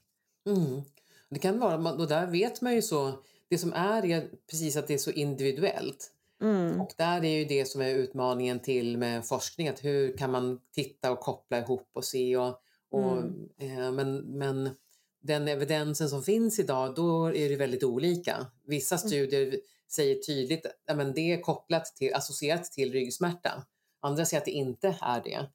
Mm. 0.51 0.81
Det 1.29 1.39
kan 1.39 1.59
vara, 1.59 1.93
och 1.93 2.07
där 2.07 2.27
vet 2.27 2.61
man 2.61 2.75
ju 2.75 2.81
så, 2.81 3.23
det 3.49 3.57
som 3.57 3.73
är 3.73 4.05
är 4.05 4.29
precis 4.49 4.77
att 4.77 4.87
det 4.87 4.93
är 4.93 4.97
så 4.97 5.11
individuellt. 5.11 6.11
Mm. 6.41 6.81
Och 6.81 6.93
där 6.97 7.25
är 7.25 7.37
ju 7.37 7.45
det 7.45 7.65
som 7.65 7.81
är 7.81 7.89
utmaningen 7.89 8.59
till 8.59 8.97
med 8.97 9.25
forskning, 9.25 9.67
att 9.67 9.83
hur 9.83 10.17
kan 10.17 10.31
man 10.31 10.59
titta 10.75 11.11
och 11.11 11.19
koppla 11.19 11.59
ihop 11.59 11.89
och 11.93 12.05
se 12.05 12.37
och, 12.37 12.61
och 12.91 13.17
mm. 13.17 13.49
eh, 13.57 13.91
men, 13.91 14.17
men 14.17 14.69
den 15.21 15.47
evidensen 15.47 16.09
som 16.09 16.23
finns 16.23 16.59
idag, 16.59 16.95
då 16.95 17.35
är 17.35 17.49
det 17.49 17.55
väldigt 17.55 17.83
olika. 17.83 18.45
Vissa 18.65 18.95
mm. 18.95 19.07
studier 19.07 19.59
säger 19.91 20.15
tydligt 20.15 20.65
att 20.65 21.15
det 21.15 21.33
är 21.33 21.41
kopplat 21.41 21.85
till, 21.85 22.13
associerat 22.13 22.63
till 22.63 22.91
ryggsmärta. 22.91 23.65
Andra 24.01 24.25
säger 24.25 24.41
att 24.41 24.45
det 24.45 24.51
inte 24.51 24.97
är 25.01 25.21
det. 25.23 25.49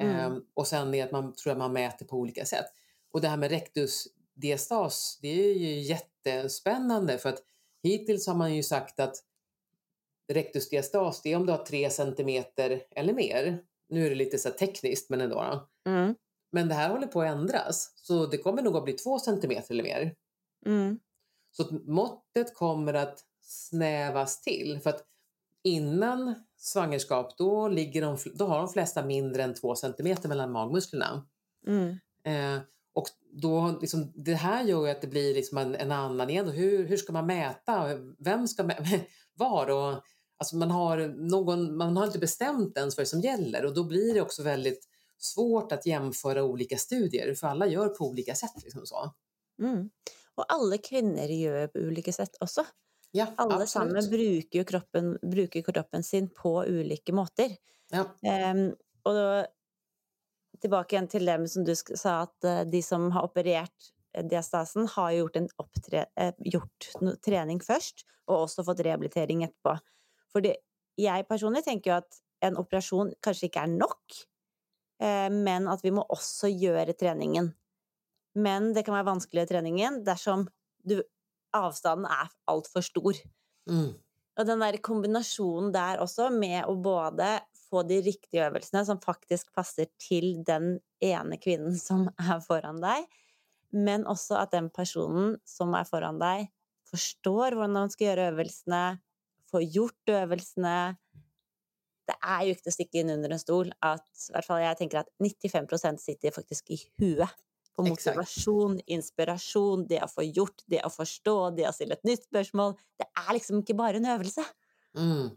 Mm. 0.00 0.32
Um, 0.32 0.44
och 0.54 0.66
sen 0.66 0.94
är 0.94 1.04
att 1.04 1.12
man 1.12 1.34
tror 1.34 1.52
att 1.52 1.58
man 1.58 1.72
mäter 1.72 2.06
på 2.06 2.16
olika 2.16 2.44
sätt. 2.44 2.66
Och 3.12 3.20
det 3.20 3.28
här 3.28 3.36
med 3.36 3.50
rektusdiastas, 3.50 5.18
det 5.22 5.28
är 5.28 5.54
ju 5.54 5.80
jättespännande 5.80 7.18
för 7.18 7.28
att 7.28 7.42
hittills 7.82 8.26
har 8.26 8.34
man 8.34 8.54
ju 8.54 8.62
sagt 8.62 9.00
att 9.00 9.16
rektusdiastas, 10.30 11.22
det 11.22 11.32
är 11.32 11.36
om 11.36 11.46
du 11.46 11.52
har 11.52 11.64
3 11.64 11.90
centimeter 11.90 12.82
eller 12.90 13.12
mer. 13.12 13.62
Nu 13.88 14.06
är 14.06 14.10
det 14.10 14.16
lite 14.16 14.38
så 14.38 14.50
tekniskt, 14.50 15.10
men 15.10 15.20
ändå. 15.20 15.68
Mm. 15.86 16.14
Men 16.52 16.68
det 16.68 16.74
här 16.74 16.90
håller 16.90 17.06
på 17.06 17.22
att 17.22 17.28
ändras, 17.28 17.92
så 17.96 18.26
det 18.26 18.38
kommer 18.38 18.62
nog 18.62 18.76
att 18.76 18.84
bli 18.84 18.92
2 18.92 19.18
centimeter 19.18 19.74
eller 19.74 19.82
mer. 19.82 20.14
Mm. 20.66 20.98
Så 21.52 21.80
måttet 21.86 22.54
kommer 22.54 22.94
att 22.94 23.24
snävas 23.42 24.40
till. 24.40 24.80
För 24.82 24.90
att 24.90 25.04
innan 25.62 26.34
svangerskap, 26.56 27.38
då, 27.38 27.68
ligger 27.68 28.02
de, 28.02 28.16
då 28.34 28.46
har 28.46 28.58
de 28.58 28.68
flesta 28.68 29.04
mindre 29.04 29.42
än 29.42 29.54
2 29.54 29.74
centimeter 29.74 30.28
mellan 30.28 30.52
magmusklerna. 30.52 31.26
Mm. 31.66 31.98
Eh, 32.24 32.62
och 32.92 33.06
då, 33.32 33.78
liksom, 33.80 34.12
det 34.14 34.34
här 34.34 34.64
gör 34.64 34.86
ju 34.86 34.90
att 34.90 35.00
det 35.00 35.06
blir 35.06 35.34
liksom 35.34 35.58
en, 35.58 35.74
en 35.74 35.92
annan 35.92 36.30
igen. 36.30 36.48
Hur, 36.48 36.84
hur 36.84 36.96
ska 36.96 37.12
man 37.12 37.26
mäta? 37.26 37.98
Vem 38.18 38.48
ska 38.48 38.62
mäta? 38.62 38.84
Var? 39.34 39.70
Och, 39.70 40.02
alltså 40.40 40.56
man, 40.56 40.70
har 40.70 40.98
någon, 41.08 41.76
man 41.76 41.96
har 41.96 42.06
inte 42.06 42.18
bestämt 42.18 42.76
ens 42.76 42.98
vad 42.98 43.08
som 43.08 43.20
gäller 43.20 43.64
och 43.64 43.74
då 43.74 43.84
blir 43.84 44.14
det 44.14 44.20
också 44.20 44.42
väldigt 44.42 44.88
svårt 45.18 45.72
att 45.72 45.86
jämföra 45.86 46.44
olika 46.44 46.76
studier 46.76 47.34
för 47.34 47.46
alla 47.46 47.66
gör 47.66 47.88
på 47.88 48.08
olika 48.08 48.34
sätt. 48.34 48.62
Liksom 48.64 48.86
så. 48.86 49.14
Mm. 49.62 49.90
Och 50.34 50.52
alla 50.52 50.78
kvinnor 50.78 51.24
gör 51.24 51.66
på 51.66 51.78
olika 51.78 52.12
sätt 52.12 52.36
också. 52.40 52.64
Ja, 53.10 53.26
Alle 53.36 53.66
sammen 53.66 54.10
bruker 54.10 54.64
kroppen, 54.64 55.18
bruker 55.22 55.62
kroppen 55.62 56.02
sin 56.02 56.28
på 56.28 56.54
olika 56.54 57.12
måter. 57.12 57.56
Ja. 57.90 58.04
Um, 58.52 58.74
og 59.02 59.46
tilbake 60.62 60.94
igjen 60.94 61.08
til 61.10 61.26
det 61.26 61.38
som 61.50 61.64
du 61.66 61.72
sa, 61.74 62.20
at 62.22 62.46
uh, 62.46 62.62
de 62.70 62.82
som 62.86 63.08
har 63.10 63.26
operert 63.26 63.90
eh, 64.14 64.22
diastasen, 64.22 64.86
har 64.94 65.10
gjort, 65.16 65.36
en 65.36 65.48
opptre, 65.58 66.04
uh, 66.20 66.30
gjort 66.38 66.90
trening 67.26 67.58
først, 67.64 68.06
og 68.30 68.44
også 68.44 68.64
fått 68.68 68.84
rehabilitering 68.86 69.42
etterpå. 69.48 69.74
Fordi 70.34 70.54
jeg 71.00 71.28
personlig 71.28 71.64
tenker 71.66 71.92
jo 71.92 72.00
at 72.00 72.20
en 72.46 72.58
operasjon 72.60 73.14
kanskje 73.24 73.50
ikke 73.50 73.64
er 73.64 73.72
nok, 73.72 74.20
uh, 75.02 75.28
men 75.32 75.68
at 75.70 75.82
vi 75.84 75.92
må 75.94 76.04
også 76.08 76.52
gjøre 76.52 76.96
treningen. 76.98 77.52
Men 78.38 78.70
det 78.74 78.84
kan 78.86 78.94
være 78.94 79.10
vanskeligere 79.10 79.50
treningen 79.50 80.02
dersom 80.06 80.46
du 80.86 81.00
avstanden 81.56 82.06
är 82.06 82.28
alltför 82.44 82.80
stor. 82.80 83.14
Mm. 83.68 83.94
Och 84.38 84.46
den 84.46 84.58
där 84.58 84.76
kombinationen 84.76 85.72
där 85.72 85.98
också 85.98 86.30
med 86.30 86.64
att 86.64 86.78
både 86.78 87.40
få 87.70 87.82
de 87.82 88.02
riktiga 88.02 88.46
övningarna 88.46 88.84
som 88.84 89.00
faktiskt 89.00 89.52
passar 89.52 89.86
till 90.08 90.44
den 90.44 90.80
ena 91.00 91.36
kvinnan 91.36 91.76
som 91.76 92.10
är 92.16 92.40
föran 92.40 92.80
dig, 92.80 93.06
men 93.70 94.06
också 94.06 94.34
att 94.34 94.50
den 94.50 94.70
personen 94.70 95.38
som 95.44 95.74
är 95.74 95.84
föran 95.84 96.18
dig 96.18 96.52
förstår 96.90 97.50
hur 97.50 97.68
man 97.68 97.90
ska 97.90 98.04
göra 98.04 98.24
övningarna, 98.24 98.98
får 99.50 99.62
gjort 99.62 100.08
övningarna. 100.08 100.96
Det 102.06 102.26
är 102.26 102.42
ju 102.42 102.48
inte 102.48 102.68
att 102.68 102.74
sticka 102.74 102.98
in 102.98 103.10
under 103.10 103.30
en 103.30 103.38
stol 103.38 103.72
att, 103.78 104.08
i 104.30 104.32
alla 104.32 104.42
fall 104.42 104.62
jag 104.62 104.78
tänker 104.78 104.98
att 104.98 105.08
95 105.18 105.66
procent 105.66 106.00
sitter 106.00 106.30
faktiskt 106.30 106.70
i 106.70 106.78
huvudet 106.96 107.28
på 107.76 107.82
motivation, 107.82 108.72
Exakt. 108.72 108.88
inspiration, 108.88 109.86
det 109.86 109.98
att 109.98 110.14
få 110.14 110.22
gjort, 110.22 110.62
det 110.66 110.80
att 110.80 110.96
förstå, 110.96 111.50
det 111.50 111.64
att 111.64 111.74
ställa 111.74 111.94
ett 111.94 112.04
nytt 112.04 112.24
spörsmål. 112.24 112.74
Det 112.98 113.04
är 113.28 113.34
liksom 113.34 113.56
inte 113.56 113.74
bara 113.74 113.96
en 113.96 114.06
övelse. 114.06 114.44
Mm. 114.96 115.28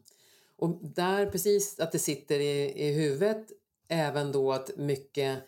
Och 0.57 0.79
där 0.81 1.25
precis 1.25 1.79
att 1.79 1.91
det 1.91 1.99
sitter 1.99 2.39
i, 2.39 2.87
i 2.87 2.93
huvudet, 2.93 3.47
även 3.87 4.31
då 4.31 4.51
att 4.51 4.77
mycket 4.77 5.43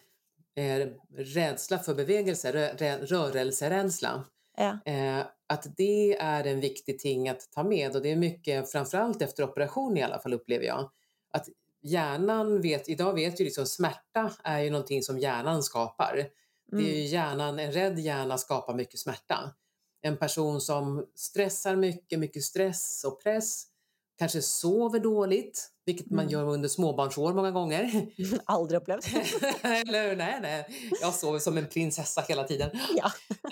eh, 0.56 0.88
rädsla 1.16 1.80
för 1.80 1.96
bevegelse, 1.96 2.52
rö, 2.52 2.98
rörelserädsla. 2.98 4.24
Ja. 4.58 4.80
Eh, 4.86 5.26
att 5.48 5.78
det 5.78 6.18
är 6.18 6.44
en 6.44 6.60
viktig 6.60 7.00
ting 7.00 7.30
att 7.30 7.52
ta 7.52 7.64
med 7.64 7.96
och 7.96 8.02
det 8.02 8.12
är 8.12 8.16
mycket, 8.16 8.72
framförallt 8.72 9.22
efter 9.22 9.44
operation 9.44 9.98
i 9.98 10.04
alla 10.04 10.20
fall 10.20 10.34
upplever 10.34 10.66
jag, 10.66 10.92
att 11.32 11.48
hjärnan 11.82 12.62
vet, 12.62 12.90
idag 12.90 13.14
vet 13.14 13.42
ju 13.42 13.44
liksom 13.44 13.66
smärta 13.66 14.32
är 14.44 14.60
ju 14.60 14.70
någonting 14.70 15.04
som 15.04 15.20
hjärnan 15.20 15.64
skapar. 15.64 16.14
Mm. 16.14 16.84
Det 16.84 16.92
är 16.92 16.94
ju 16.94 17.00
mm. 17.00 17.12
hjärnan, 17.12 17.60
en 17.60 17.72
rädd 17.72 18.00
hjärna 18.00 18.38
skapar 18.38 18.74
mycket 18.74 19.00
smärta. 19.00 19.52
En 20.02 20.18
person 20.18 20.62
som 20.62 21.06
stressar 21.16 21.76
mycket, 21.76 22.20
mycket 22.20 22.44
stress 22.44 23.04
och 23.08 23.24
press, 23.24 23.64
kanske 24.18 24.42
sover 24.42 25.00
dåligt, 25.00 25.70
vilket 25.86 26.08
mm. 26.08 26.16
man 26.16 26.30
gör 26.30 26.44
under 26.44 26.70
småbarnsår 26.70 27.34
många 27.34 27.52
gånger. 27.52 28.08
Aldrig 28.46 28.82
upplevt. 28.82 29.06
Eller 29.62 30.16
nej, 30.16 30.40
nej. 30.42 30.66
Jag 31.02 31.14
sover 31.14 31.40
som 31.40 31.58
en 31.58 31.68
prinsessa 31.68 32.22
hela 32.22 32.44
tiden. 32.44 32.70
Ja. 32.98 33.12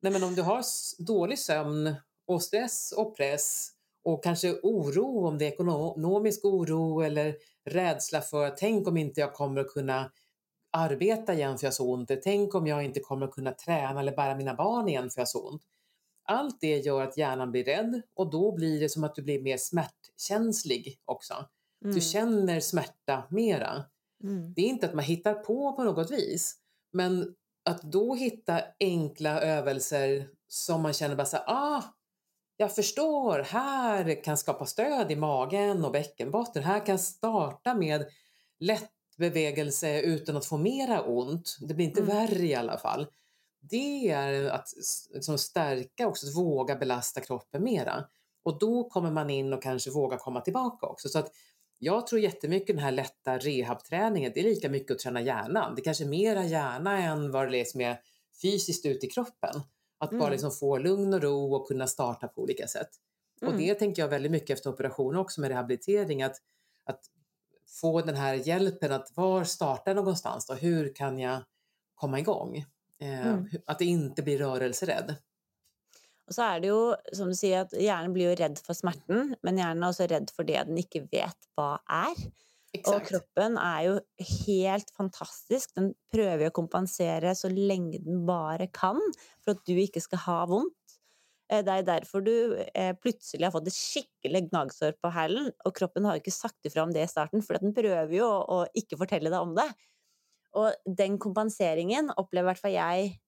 nej, 0.00 0.12
men 0.12 0.22
om 0.24 0.34
du 0.34 0.42
har 0.42 0.64
dålig 0.98 1.38
sömn 1.38 1.94
och 2.26 2.42
stress 2.42 2.92
och 2.96 3.16
press 3.16 3.70
och 4.04 4.24
kanske 4.24 4.60
oro, 4.62 5.26
om 5.26 5.38
det 5.38 5.44
är 5.44 5.52
ekonomisk 5.52 6.44
oro 6.44 7.00
eller 7.00 7.36
rädsla 7.64 8.20
för 8.20 8.50
tänk 8.50 8.88
om 8.88 8.96
inte 8.96 9.20
jag 9.20 9.34
kommer 9.34 9.60
att 9.60 9.68
kunna 9.68 10.10
arbeta 10.72 11.34
igen 11.34 11.58
för 11.58 11.66
jag 11.66 11.70
har 11.70 11.74
så 11.74 11.92
ont, 11.92 12.10
tänk 12.22 12.54
om 12.54 12.66
jag 12.66 12.84
inte 12.84 13.00
kommer 13.00 13.26
att 13.26 13.32
kunna 13.32 13.52
träna 13.52 14.00
eller 14.00 14.16
bära 14.16 14.36
mina 14.36 14.54
barn 14.54 14.88
igen 14.88 15.10
för 15.10 15.20
jag 15.20 15.22
har 15.22 15.26
så 15.26 15.48
ont. 15.48 15.62
Allt 16.24 16.60
det 16.60 16.78
gör 16.78 17.02
att 17.02 17.16
hjärnan 17.16 17.50
blir 17.50 17.64
rädd 17.64 18.02
och 18.14 18.30
då 18.30 18.52
blir 18.52 18.80
det 18.80 18.88
som 18.88 19.04
att 19.04 19.14
du 19.14 19.22
blir 19.22 19.42
mer 19.42 19.56
smärtkänslig 19.56 21.00
också. 21.04 21.34
Mm. 21.84 21.94
Du 21.94 22.00
känner 22.00 22.60
smärta 22.60 23.24
mera. 23.30 23.84
Mm. 24.24 24.54
Det 24.54 24.60
är 24.60 24.66
inte 24.66 24.86
att 24.86 24.94
man 24.94 25.04
hittar 25.04 25.34
på 25.34 25.72
på 25.72 25.84
något 25.84 26.10
vis, 26.10 26.56
men 26.92 27.34
att 27.64 27.82
då 27.82 28.14
hitta 28.14 28.62
enkla 28.80 29.40
övelser 29.40 30.28
som 30.48 30.82
man 30.82 30.92
känner 30.92 31.16
bara 31.16 31.26
så 31.26 31.36
ah, 31.36 31.82
jag 32.56 32.74
förstår, 32.74 33.38
här 33.38 34.24
kan 34.24 34.36
skapa 34.36 34.66
stöd 34.66 35.10
i 35.10 35.16
magen 35.16 35.84
och 35.84 35.92
bäckenbotten. 35.92 36.62
Här 36.62 36.86
kan 36.86 36.98
starta 36.98 37.74
med 37.74 38.06
lätt 38.58 38.90
bevegelse 39.18 40.00
utan 40.00 40.36
att 40.36 40.46
få 40.46 40.56
mera 40.56 41.02
ont. 41.02 41.56
Det 41.60 41.74
blir 41.74 41.86
inte 41.86 42.00
mm. 42.00 42.16
värre 42.16 42.46
i 42.46 42.54
alla 42.54 42.78
fall. 42.78 43.06
Det 43.60 44.10
är 44.10 44.50
att 44.50 44.68
liksom 45.14 45.38
stärka 45.38 46.08
också, 46.08 46.26
att 46.26 46.36
våga 46.36 46.76
belasta 46.76 47.20
kroppen 47.20 47.64
mera. 47.64 48.04
Och 48.42 48.58
då 48.58 48.84
kommer 48.84 49.10
man 49.10 49.30
in 49.30 49.52
och 49.52 49.62
kanske 49.62 49.90
vågar 49.90 50.18
komma 50.18 50.40
tillbaka 50.40 50.86
också. 50.86 51.08
Så 51.08 51.18
att 51.18 51.32
jag 51.82 52.06
tror 52.06 52.20
jättemycket 52.20 52.76
den 52.76 52.84
här 52.84 52.92
lätta 52.92 53.38
rehabträningen, 53.38 54.32
det 54.34 54.40
är 54.40 54.44
lika 54.44 54.68
mycket 54.68 54.90
att 54.90 54.98
träna 54.98 55.20
hjärnan. 55.20 55.74
Det 55.74 55.80
är 55.80 55.84
kanske 55.84 56.04
mera 56.04 56.44
hjärna 56.44 56.98
än 56.98 57.30
vad 57.30 57.50
det 57.50 57.60
är 57.60 57.64
som 57.64 57.80
är 57.80 58.00
fysiskt 58.42 58.86
ute 58.86 59.06
i 59.06 59.10
kroppen. 59.10 59.62
Att 59.98 60.10
mm. 60.10 60.20
bara 60.20 60.30
liksom 60.30 60.50
få 60.50 60.78
lugn 60.78 61.14
och 61.14 61.22
ro 61.22 61.54
och 61.54 61.68
kunna 61.68 61.86
starta 61.86 62.28
på 62.28 62.42
olika 62.42 62.66
sätt. 62.66 62.88
Mm. 63.42 63.54
Och 63.54 63.60
det 63.60 63.74
tänker 63.74 64.02
jag 64.02 64.08
väldigt 64.08 64.32
mycket 64.32 64.50
efter 64.50 64.70
operationen 64.70 65.20
också 65.20 65.40
med 65.40 65.50
rehabilitering. 65.50 66.22
Att, 66.22 66.36
att 66.84 67.00
få 67.80 68.00
den 68.00 68.16
här 68.16 68.34
hjälpen 68.34 68.92
att 68.92 69.16
var 69.16 69.44
startar 69.44 69.94
någonstans 69.94 70.46
då? 70.46 70.54
Hur 70.54 70.94
kan 70.94 71.18
jag 71.18 71.42
komma 71.94 72.18
igång? 72.18 72.56
Eh, 72.98 73.26
mm. 73.26 73.48
Att 73.66 73.78
det 73.78 73.84
inte 73.84 74.22
blir 74.22 74.38
rörelserädd. 74.38 75.14
Och 76.30 76.34
så 76.34 76.42
är 76.42 76.60
det 76.60 76.66
ju 76.66 76.94
som 77.12 77.28
du 77.28 77.34
säger 77.34 77.60
att 77.60 77.72
hjärnan 77.72 78.12
blir 78.12 78.28
ju 78.30 78.34
rädd 78.34 78.58
för 78.58 78.74
smärtan 78.74 79.34
men 79.42 79.58
hjärnan 79.58 79.82
är 79.82 79.88
också 79.88 80.02
rädd 80.02 80.30
för 80.36 80.44
det 80.44 80.62
den 80.66 80.78
inte 80.78 81.00
vet 81.00 81.36
vad 81.54 81.78
är. 81.86 82.14
Exakt. 82.72 83.02
Och 83.02 83.08
kroppen 83.08 83.58
är 83.58 83.82
ju 83.82 84.00
helt 84.46 84.90
fantastisk. 84.90 85.74
Den 85.74 85.94
prövar 86.12 86.44
att 86.44 86.52
kompensera 86.52 87.34
så 87.34 87.48
länge 87.48 87.98
den 87.98 88.26
bara 88.26 88.66
kan 88.66 89.00
för 89.44 89.50
att 89.50 89.64
du 89.64 89.80
inte 89.80 90.00
ska 90.00 90.16
ha 90.16 90.46
ont. 90.46 90.74
Eh, 91.52 91.64
det 91.64 91.70
är 91.70 91.82
därför 91.82 92.20
du 92.20 92.56
eh, 92.56 92.96
plötsligt 92.96 93.44
har 93.44 93.50
fått 93.50 93.66
ett 93.66 93.74
skickligt 93.74 94.50
gnagsår 94.50 94.92
på 94.92 95.08
hälen 95.08 95.52
och 95.64 95.76
kroppen 95.76 96.04
har 96.04 96.14
inte 96.14 96.30
sagt 96.30 96.66
ifrån 96.66 96.92
det 96.92 97.02
i 97.02 97.08
starten 97.08 97.42
för 97.42 97.54
att 97.54 97.60
den 97.60 97.74
prövar 97.74 98.12
ju 98.12 98.22
att 98.22 98.68
inte 98.74 98.96
berätta 98.96 99.30
dig 99.30 99.38
om 99.38 99.54
det. 99.54 99.72
Och 100.52 100.72
den 100.96 101.18
kompenseringen 101.18 102.12
upplever 102.16 102.48
i 102.48 102.50
alla 102.50 102.54
fall 102.54 102.72
jag 102.72 103.18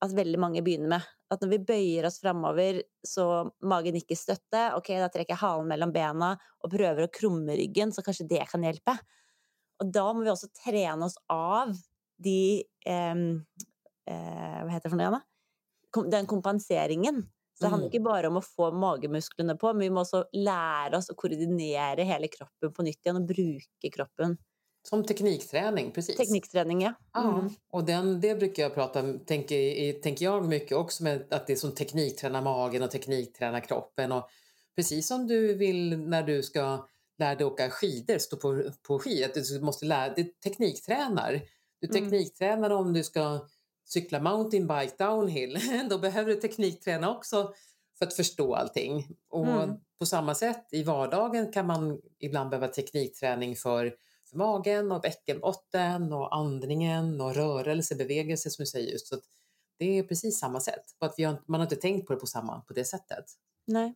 att 0.00 0.12
väldigt 0.12 0.40
många 0.40 0.62
börjar 0.62 0.88
med. 0.88 1.02
Att 1.28 1.40
när 1.40 1.48
vi 1.48 1.58
böjer 1.58 2.06
oss 2.06 2.20
framöver 2.20 2.82
så 3.02 3.50
magen 3.62 3.94
inte 3.94 4.16
stöttar, 4.16 4.72
okej, 4.74 4.96
okay, 4.96 5.02
då 5.02 5.08
träcker 5.08 5.32
jag 5.32 5.36
halen 5.38 5.68
mellan 5.68 5.92
benen 5.92 6.36
och 6.58 6.70
prövar 6.70 7.02
att 7.02 7.14
krumma 7.14 7.52
ryggen 7.52 7.92
så 7.92 8.02
kanske 8.02 8.24
det 8.24 8.44
kan 8.50 8.62
hjälpa. 8.62 8.98
Och 9.78 9.92
då 9.92 10.14
måste 10.14 10.24
vi 10.24 10.30
också 10.30 10.46
träna 10.64 11.06
oss 11.06 11.14
av 11.26 11.74
de, 12.18 12.64
eh, 12.86 13.10
eh, 14.14 14.62
vad 14.62 14.72
heter 14.72 14.90
det 14.90 14.96
för 14.96 14.96
något, 14.96 16.10
den 16.10 16.26
kompenseringen. 16.26 17.26
Så 17.54 17.64
det 17.64 17.70
handlar 17.70 17.86
mm. 17.86 17.96
inte 17.96 18.04
bara 18.04 18.28
om 18.28 18.36
att 18.36 18.46
få 18.46 18.72
magemusklerna 18.72 19.56
på, 19.56 19.66
men 19.66 19.80
vi 19.80 19.90
måste 19.90 20.16
också 20.16 20.28
lära 20.32 20.96
oss 20.96 21.10
att 21.10 21.16
koordinera 21.16 22.02
hela 22.02 22.26
kroppen 22.28 22.72
på 22.72 22.82
nytt 22.82 23.06
igen 23.06 23.16
och 23.16 23.26
bruka 23.26 23.90
kroppen. 23.92 24.36
Som 24.82 25.04
teknikträning, 25.04 25.90
precis. 25.90 26.16
Teknikträning, 26.16 26.82
ja. 26.82 26.94
Mm. 27.16 27.34
ja 27.34 27.50
och 27.70 27.84
den, 27.84 28.20
det 28.20 28.34
brukar 28.34 28.62
jag 28.62 28.74
prata 28.74 29.00
om, 29.00 29.18
tänker, 29.18 29.92
tänker 30.00 30.24
jag 30.24 30.44
mycket 30.44 30.76
också 30.76 31.02
med 31.02 31.32
att 31.32 31.46
det 31.46 31.52
är 31.52 31.56
som 31.56 31.74
teknikträna 31.74 32.40
magen 32.40 32.82
och 32.82 32.90
teknikträna 32.90 33.60
kroppen. 33.60 34.12
Och 34.12 34.28
precis 34.76 35.06
som 35.06 35.26
du 35.26 35.54
vill 35.54 35.98
när 35.98 36.22
du 36.22 36.42
ska 36.42 36.86
lära 37.18 37.34
dig 37.34 37.46
åka 37.46 37.70
skidor, 37.70 38.18
stå 38.18 38.36
på, 38.36 38.62
på 38.82 38.98
skidor, 38.98 39.58
du 39.58 39.64
måste 39.64 39.86
lära 39.86 40.14
dig 40.14 40.34
tekniktränar. 40.44 41.40
Du 41.80 41.88
mm. 41.88 42.02
tekniktränar 42.02 42.70
om 42.70 42.92
du 42.92 43.04
ska 43.04 43.46
cykla 43.84 44.20
mountainbike 44.20 44.94
downhill. 44.98 45.58
Då 45.90 45.98
behöver 45.98 46.34
du 46.34 46.40
teknikträna 46.40 47.16
också 47.16 47.54
för 47.98 48.06
att 48.06 48.14
förstå 48.14 48.54
allting. 48.54 49.16
Och 49.30 49.46
mm. 49.46 49.76
på 49.98 50.06
samma 50.06 50.34
sätt 50.34 50.68
i 50.70 50.82
vardagen 50.82 51.52
kan 51.52 51.66
man 51.66 52.00
ibland 52.18 52.50
behöva 52.50 52.68
teknikträning 52.68 53.56
för 53.56 53.94
för 54.30 54.36
magen 54.36 54.92
och 54.92 55.00
bäckenbotten 55.00 56.12
och 56.12 56.34
andningen 56.36 57.20
och 57.20 57.34
rörelse, 57.34 57.94
bevegelse 57.94 58.50
som 58.50 58.62
du 58.62 58.66
säger 58.66 58.92
just. 58.92 59.06
Så 59.06 59.16
det 59.78 59.98
är 59.98 60.02
precis 60.02 60.38
samma 60.38 60.60
sätt, 60.60 60.84
bara 61.00 61.06
att 61.06 61.14
vi 61.18 61.24
har, 61.24 61.42
man 61.46 61.60
har 61.60 61.66
inte 61.66 61.76
tänkt 61.76 62.06
på 62.06 62.12
det 62.12 62.20
på, 62.20 62.26
samma, 62.26 62.60
på 62.60 62.72
det 62.72 62.84
sättet. 62.84 63.24
Nej. 63.66 63.94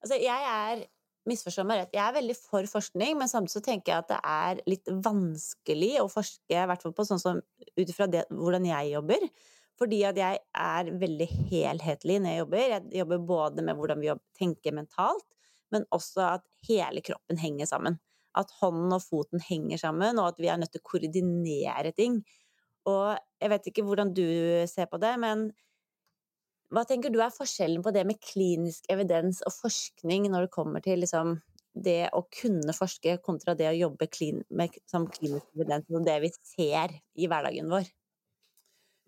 Alltså, 0.00 0.16
jag 0.18 0.42
är, 0.42 0.84
missförstå 1.24 1.64
mig 1.64 1.78
rätt, 1.78 1.88
jag 1.92 2.04
är 2.04 2.12
väldigt 2.12 2.38
för 2.38 2.66
forskning 2.66 3.18
men 3.18 3.28
samtidigt 3.28 3.52
så 3.52 3.60
tänker 3.60 3.92
jag 3.92 3.98
att 3.98 4.08
det 4.08 4.20
är 4.22 4.60
lite 4.66 4.92
vanskligt 4.92 6.00
att 6.00 6.12
forska, 6.12 6.54
i 6.54 6.56
alla 6.56 6.76
fall 6.76 6.92
på 6.92 7.04
sånt 7.04 7.22
som 7.22 7.42
utifrån 7.76 8.10
det, 8.10 8.24
hur 8.30 8.66
jag 8.66 8.88
jobbar. 8.88 9.28
Fordi 9.76 10.02
at 10.08 10.16
jeg 10.16 10.38
er 10.56 10.90
veldig 11.00 11.26
helhetlig 11.50 12.20
när 12.20 12.30
jag 12.30 12.38
jobbar. 12.38 12.58
Jag 12.58 12.94
jobbar 12.94 13.18
både 13.18 13.62
med 13.62 13.76
hur 13.76 13.94
vi 14.00 14.14
tänker 14.38 14.72
mentalt, 14.72 15.26
men 15.70 15.84
också 15.88 16.20
att 16.20 16.44
hela 16.68 17.00
kroppen 17.00 17.36
hänger 17.36 17.66
samman 17.66 17.98
att 18.36 18.50
hånden 18.50 18.92
och 18.92 19.04
foten 19.04 19.40
hänger 19.40 19.78
samman 19.78 20.18
och 20.18 20.28
att 20.28 20.38
vi 20.38 20.48
är 20.48 20.56
nöjda 20.56 20.70
att 20.74 20.82
koordinera 20.82 21.92
ting. 21.92 22.24
Och 22.82 23.18
jag 23.38 23.48
vet 23.48 23.66
inte 23.66 23.82
hur 23.82 24.14
du 24.14 24.66
ser 24.68 24.86
på 24.86 24.98
det, 24.98 25.16
men 25.16 25.52
vad 26.70 26.88
tänker 26.88 27.10
du 27.10 27.22
är 27.22 27.30
skillnaden 27.30 27.82
på 27.82 27.90
det 27.90 28.04
med 28.04 28.20
klinisk 28.20 28.84
evidens 28.88 29.40
och 29.40 29.54
forskning 29.54 30.30
när 30.30 30.40
det 30.40 30.48
kommer 30.48 30.80
till 30.80 31.00
liksom 31.00 31.40
det 31.84 32.08
att 32.08 32.30
kunna 32.30 32.72
forska 32.72 33.16
kontra 33.16 33.54
det 33.54 33.66
att 33.66 33.76
jobba 33.76 34.06
klin 34.06 34.44
med 34.48 34.70
som 34.86 35.10
klinisk 35.10 35.46
evidens 35.54 35.84
och 35.88 36.04
det 36.04 36.20
vi 36.20 36.30
ser 36.56 37.00
i 37.14 37.26
vardagen 37.26 37.70
vår? 37.70 37.84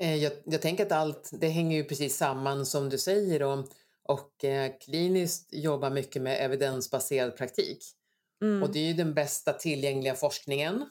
Eh, 0.01 0.17
jag, 0.17 0.33
jag, 0.45 0.63
tänker 0.63 0.87
att 0.87 0.93
allt, 0.93 1.31
det 1.33 1.49
hänger 1.49 1.77
ju 1.77 1.85
precis 1.85 2.17
samman 2.17 2.67
som 2.67 2.89
du 2.89 2.99
säger 2.99 3.43
och, 3.43 3.59
och 4.03 4.45
eh, 4.45 4.73
kliniskt 4.81 5.49
jobbar 5.53 5.91
mycket 5.91 6.23
med 6.23 6.45
evidensbaserad 6.45 7.37
praktik. 7.37 7.98
Mm. 8.43 8.63
Och 8.63 8.73
det 8.73 8.79
är 8.79 8.87
ju 8.87 8.93
den 8.93 9.15
bästa 9.15 9.53
tillgängliga 9.53 10.15
forskningen. 10.15 10.91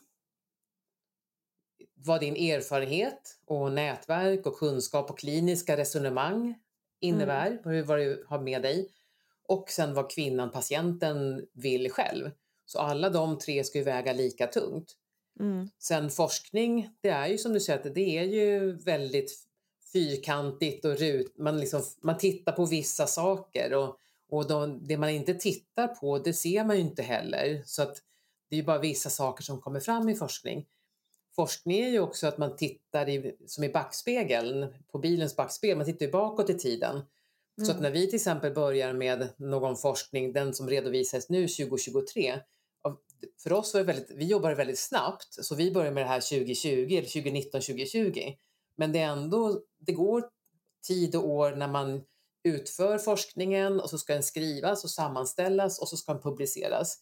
Vad 1.94 2.20
din 2.20 2.36
erfarenhet 2.36 3.40
och 3.46 3.72
nätverk 3.72 4.46
och 4.46 4.58
kunskap 4.58 5.10
och 5.10 5.20
kliniska 5.20 5.78
resonemang 5.78 6.56
innebär, 7.00 7.62
mm. 7.66 7.86
vad 7.86 8.00
du 8.00 8.26
har 8.28 8.40
med 8.40 8.62
dig. 8.62 8.92
Och 9.48 9.70
sen 9.70 9.94
vad 9.94 10.12
kvinnan, 10.12 10.52
patienten, 10.52 11.48
vill 11.54 11.92
själv. 11.92 12.32
Så 12.66 12.80
alla 12.80 13.10
de 13.10 13.40
tre 13.40 13.64
ska 13.64 13.78
ju 13.78 13.84
väga 13.84 14.14
lika 14.14 14.48
tungt. 14.48 14.96
Mm. 15.40 15.70
Sen 15.80 16.10
forskning, 16.10 16.90
det 17.02 17.10
är 17.10 17.28
ju 17.28 17.38
som 17.38 17.54
du 17.54 17.60
säger, 17.60 17.90
det 17.90 18.18
är 18.18 18.24
ju 18.24 18.72
väldigt 18.72 19.48
fyrkantigt 19.94 20.86
och 20.86 20.98
rut. 20.98 21.38
Man, 21.38 21.60
liksom, 21.60 21.82
man 22.02 22.18
tittar 22.18 22.52
på 22.52 22.66
vissa 22.66 23.08
saker 23.08 23.74
och 23.74 24.00
och 24.30 24.48
de, 24.48 24.88
det 24.88 24.98
man 24.98 25.10
inte 25.10 25.34
tittar 25.34 25.88
på, 25.88 26.20
det 26.20 26.34
ser 26.34 26.64
man 26.64 26.76
ju 26.76 26.82
inte 26.82 27.04
heller. 27.04 27.62
Så 27.66 27.82
att 27.82 28.02
det 28.50 28.56
är 28.56 28.58
ju 28.58 28.66
bara 28.66 28.80
vissa 28.80 29.10
saker 29.10 29.44
som 29.44 29.62
kommer 29.62 29.80
fram 29.80 30.10
i 30.10 30.16
forskning. 30.16 30.66
Forskning 31.36 31.80
är 31.80 31.90
ju 31.90 32.00
också 32.00 32.28
att 32.28 32.38
man 32.38 32.56
tittar 32.56 33.10
i, 33.10 33.36
som 33.46 33.64
i 33.64 33.70
backspegeln, 33.70 34.74
på 34.92 35.00
bilens 35.00 35.36
backspegel, 35.36 35.78
man 35.78 35.86
tittar 35.86 36.06
ju 36.06 36.12
bakåt 36.12 36.50
i 36.50 36.54
tiden. 36.54 36.96
Mm. 36.96 37.06
Så 37.66 37.72
att 37.72 37.80
mm. 37.80 37.84
när 37.84 38.00
vi 38.00 38.06
till 38.06 38.16
exempel 38.16 38.54
börjar 38.54 38.94
med 38.94 39.30
någon 39.38 39.78
forskning, 39.78 40.34
den 40.34 40.54
som 40.54 40.70
redovisas 40.70 41.30
nu 41.30 41.48
2023, 41.48 42.40
för 43.44 43.54
oss 43.54 43.74
var 43.74 43.82
det 43.82 43.88
väldigt, 43.88 44.12
vi 44.12 44.26
jobbade 44.26 44.56
väldigt 44.56 44.80
snabbt, 44.80 45.28
så 45.46 45.56
vi 45.56 45.72
började 45.72 45.94
med 45.94 46.04
det 46.04 46.08
här 46.08 46.22
2020 46.22 46.70
eller 46.70 47.02
2019, 47.02 47.62
2020. 47.62 48.34
Men 48.76 48.92
det 48.92 49.00
är 49.00 49.08
ändå, 49.08 49.62
det 49.80 49.92
går 49.92 50.30
tid 50.88 51.16
och 51.16 51.30
år 51.30 51.52
när 51.52 51.68
man 51.68 52.04
utför 52.48 52.98
forskningen 52.98 53.80
och 53.80 53.90
så 53.90 53.98
ska 53.98 54.14
den 54.14 54.24
skrivas 54.24 54.84
och 54.84 54.90
sammanställas 54.90 55.80
och 55.80 55.90
så 55.90 55.98
ska 55.98 56.14
den 56.14 56.22
publiceras. 56.22 56.98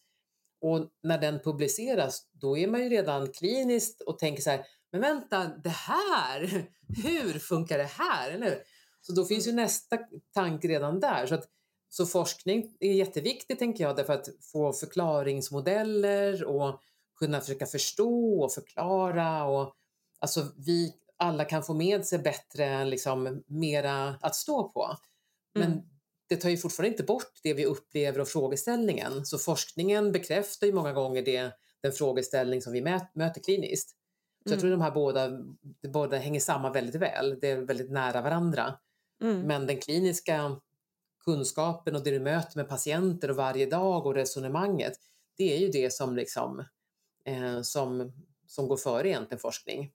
Och 0.62 0.90
när 1.04 1.18
den 1.18 1.40
publiceras, 1.40 2.28
då 2.32 2.58
är 2.58 2.68
man 2.68 2.84
ju 2.84 2.90
redan 2.90 3.32
kliniskt 3.32 4.02
och 4.02 4.20
tänker 4.20 4.42
så 4.42 4.50
här, 4.50 4.66
men 4.92 5.02
vänta, 5.02 5.52
det 5.64 5.70
här, 5.70 6.68
hur 7.04 7.40
funkar 7.40 7.78
det 7.78 7.90
här? 7.98 8.32
Eller? 8.32 8.64
Så 9.02 9.14
då 9.14 9.26
finns 9.26 9.48
ju 9.48 9.52
nästa 9.52 9.98
tanke 10.34 10.68
redan 10.68 11.00
där. 11.00 11.26
Så, 11.26 11.36
att, 11.36 11.46
så 11.90 12.06
forskning 12.06 12.76
är 12.80 12.94
jätteviktigt, 12.94 13.60
tänker 13.60 13.84
jag, 13.84 13.96
därför 13.96 14.14
att 14.14 14.30
få 14.52 14.74
förklaringsmodeller 14.74 16.44
och 16.44 16.82
kunna 17.20 17.42
försöka 17.42 17.66
förstå 17.66 18.44
och 18.44 18.54
förklara. 18.54 19.46
Och, 19.46 19.74
alltså 20.20 20.46
vi 20.58 20.94
alla 21.18 21.46
kan 21.46 21.64
få 21.64 21.74
med 21.74 22.06
sig 22.06 22.20
bättre, 22.20 22.86
liksom, 22.86 23.44
mera 23.48 24.16
att 24.22 24.36
stå 24.36 24.70
på. 24.70 24.98
Men 25.56 25.72
mm. 25.72 25.84
det 26.30 26.36
tar 26.36 26.50
ju 26.50 26.58
fortfarande 26.58 26.92
inte 26.92 27.04
bort 27.04 27.40
det 27.44 27.54
vi 27.54 27.66
upplever 27.66 28.20
och 28.20 28.28
frågeställningen. 28.28 29.26
Så 29.26 29.38
forskningen 29.38 30.12
bekräftar 30.12 30.68
ju 30.68 30.74
många 30.74 30.94
gånger 30.94 31.22
det, 31.22 31.52
den 31.82 31.92
frågeställning 31.92 32.62
som 32.62 32.74
vi 32.74 32.82
möter 33.14 33.44
kliniskt. 33.44 33.96
Så 34.46 34.54
jag 34.54 34.60
tror 34.60 34.70
mm. 34.70 34.80
de 34.80 34.84
här 34.84 34.92
båda, 34.92 35.30
de 35.82 35.88
båda 35.88 36.18
hänger 36.18 36.40
samman 36.40 36.74
väldigt 36.74 37.02
väl. 37.02 37.38
Det 37.42 37.50
är 37.50 37.58
väldigt 37.58 37.92
nära 37.92 38.22
varandra. 38.22 38.78
Mm. 39.22 39.42
Men 39.42 39.68
den 39.68 39.80
kliniska 39.80 40.62
kunskapen 41.26 41.96
och 41.96 42.04
det 42.04 42.12
du 42.12 42.20
möter 42.20 42.58
med 42.58 42.70
patienter 42.70 43.30
och 43.30 43.36
varje 43.36 43.66
dag 43.66 44.06
och 44.06 44.16
resonemanget, 44.16 44.94
det 45.38 45.56
är 45.56 45.60
ju 45.60 45.70
det 45.70 45.94
som, 45.94 46.16
liksom, 46.16 46.64
eh, 47.26 47.62
som, 47.62 48.14
som 48.48 48.68
går 48.68 48.78
före 48.78 49.08
egentligen 49.08 49.40
forskning. 49.40 49.92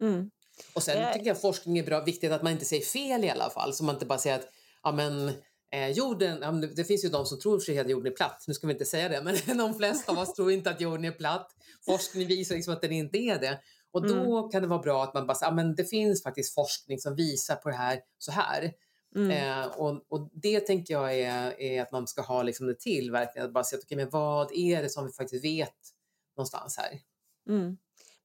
Mm. 0.00 0.30
Och 0.74 0.82
sen 0.82 1.12
tycker 1.12 1.26
jag 1.26 1.40
forskning 1.40 1.78
är 1.78 1.84
bra, 1.84 2.04
viktigt 2.04 2.32
att 2.32 2.42
man 2.42 2.52
inte 2.52 2.64
säger 2.64 2.84
fel 2.84 3.24
i 3.24 3.30
alla 3.30 3.50
fall, 3.50 3.74
så 3.74 3.84
man 3.84 3.94
inte 3.94 4.06
bara 4.06 4.18
säger 4.18 4.36
att 4.36 4.48
ja, 4.84 4.92
men, 4.92 5.28
eh, 5.72 5.90
jorden, 5.90 6.38
ja, 6.42 6.50
det 6.52 6.84
finns 6.84 7.04
ju 7.04 7.08
de 7.08 7.26
som 7.26 7.40
tror 7.40 7.56
att 7.56 7.90
jorden 7.90 8.12
är 8.12 8.16
platt, 8.16 8.44
nu 8.46 8.54
ska 8.54 8.66
vi 8.66 8.72
inte 8.72 8.84
säga 8.84 9.08
det, 9.08 9.22
men 9.22 9.36
de 9.58 9.74
flesta 9.74 10.12
av 10.12 10.18
oss 10.18 10.34
tror 10.34 10.52
inte 10.52 10.70
att 10.70 10.80
jorden 10.80 11.04
är 11.04 11.10
platt. 11.10 11.50
Forskning 11.86 12.26
visar 12.28 12.54
liksom 12.54 12.74
att 12.74 12.82
den 12.82 12.92
inte 12.92 13.18
är 13.18 13.38
det. 13.38 13.60
Och 13.92 14.08
då 14.08 14.38
mm. 14.38 14.50
kan 14.50 14.62
det 14.62 14.68
vara 14.68 14.82
bra 14.82 15.02
att 15.02 15.14
man 15.14 15.26
bara 15.26 15.34
säger, 15.34 15.52
ja, 15.52 15.56
men 15.56 15.74
det 15.74 15.84
finns 15.84 16.22
faktiskt 16.22 16.54
forskning 16.54 16.98
som 16.98 17.16
visar 17.16 17.56
på 17.56 17.68
det 17.68 17.74
här 17.74 18.00
så 18.18 18.32
här. 18.32 18.72
Mm. 19.16 19.30
Eh, 19.30 19.66
och, 19.66 20.04
och, 20.08 20.30
det 20.32 20.60
tänker 20.60 20.94
jag 20.94 21.18
är, 21.18 21.60
är, 21.60 21.82
att 21.82 21.92
man 21.92 22.06
ska 22.06 22.22
ha 22.22 22.42
liksom 22.42 22.66
det 22.66 22.80
till 22.80 23.10
verkligen. 23.10 23.46
Att 23.46 23.54
bara 23.54 23.64
se, 23.64 23.76
okay, 23.76 23.96
men 23.96 24.10
vad 24.10 24.52
är 24.52 24.82
det 24.82 24.88
som 24.88 25.06
vi 25.06 25.12
faktiskt 25.12 25.44
vet 25.44 25.74
någonstans 26.36 26.76
här? 26.76 27.00
Mm. 27.48 27.76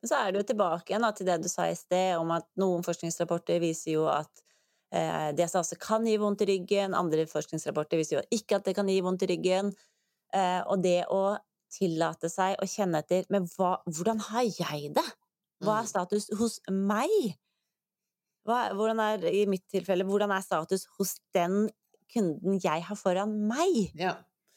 Men 0.02 0.10
så 0.10 0.16
är 0.16 0.32
det 0.32 0.44
tillbaka 0.44 0.94
igen 0.94 1.14
till 1.16 1.26
det 1.26 1.38
du 1.38 1.50
sa 1.50 1.68
i 1.68 1.76
sted 1.76 2.18
om 2.18 2.32
att 2.32 2.52
någon 2.56 2.84
forskningsrapporter 2.84 3.60
visar 3.60 3.92
ju 3.92 4.08
att 4.08 4.32
eh, 4.94 5.36
DSA 5.36 5.64
kan 5.80 6.08
ge 6.08 6.18
ont 6.18 6.42
i 6.42 6.46
ryggen, 6.46 6.94
andra 6.94 7.28
forskningsrapporter 7.28 7.98
visar 7.98 8.16
ju 8.16 8.24
inte 8.30 8.56
att 8.56 8.66
det 8.66 8.74
kan 8.74 8.90
ge 8.90 9.02
ont 9.02 9.24
i 9.24 9.26
ryggen. 9.26 9.76
Eh, 10.34 10.68
och 10.68 10.80
det 10.80 11.06
att 11.06 11.46
tillåta 11.80 12.30
sig 12.30 12.56
att 12.60 12.70
känna 12.70 13.00
efter, 13.00 13.26
men 13.30 13.42
hur 13.86 14.20
har 14.20 14.44
jag 14.44 14.94
det? 14.94 15.12
Vad 15.60 15.74
är 15.74 15.80
mm. 15.80 15.88
status 15.88 16.30
hos 16.40 16.62
mig? 16.70 17.38
Hur 18.46 19.00
är, 19.00 19.26
i 19.26 19.48
mitt 19.48 19.70
tillfälle, 19.70 20.04
hur 20.04 20.22
är 20.22 20.42
status 20.42 20.86
hos 20.98 21.16
den 21.34 21.70
kunden 22.14 22.60
jag 22.64 22.82
har 22.82 22.96
föran 22.96 23.48
mig? 23.48 23.92
Ja. 23.96 24.14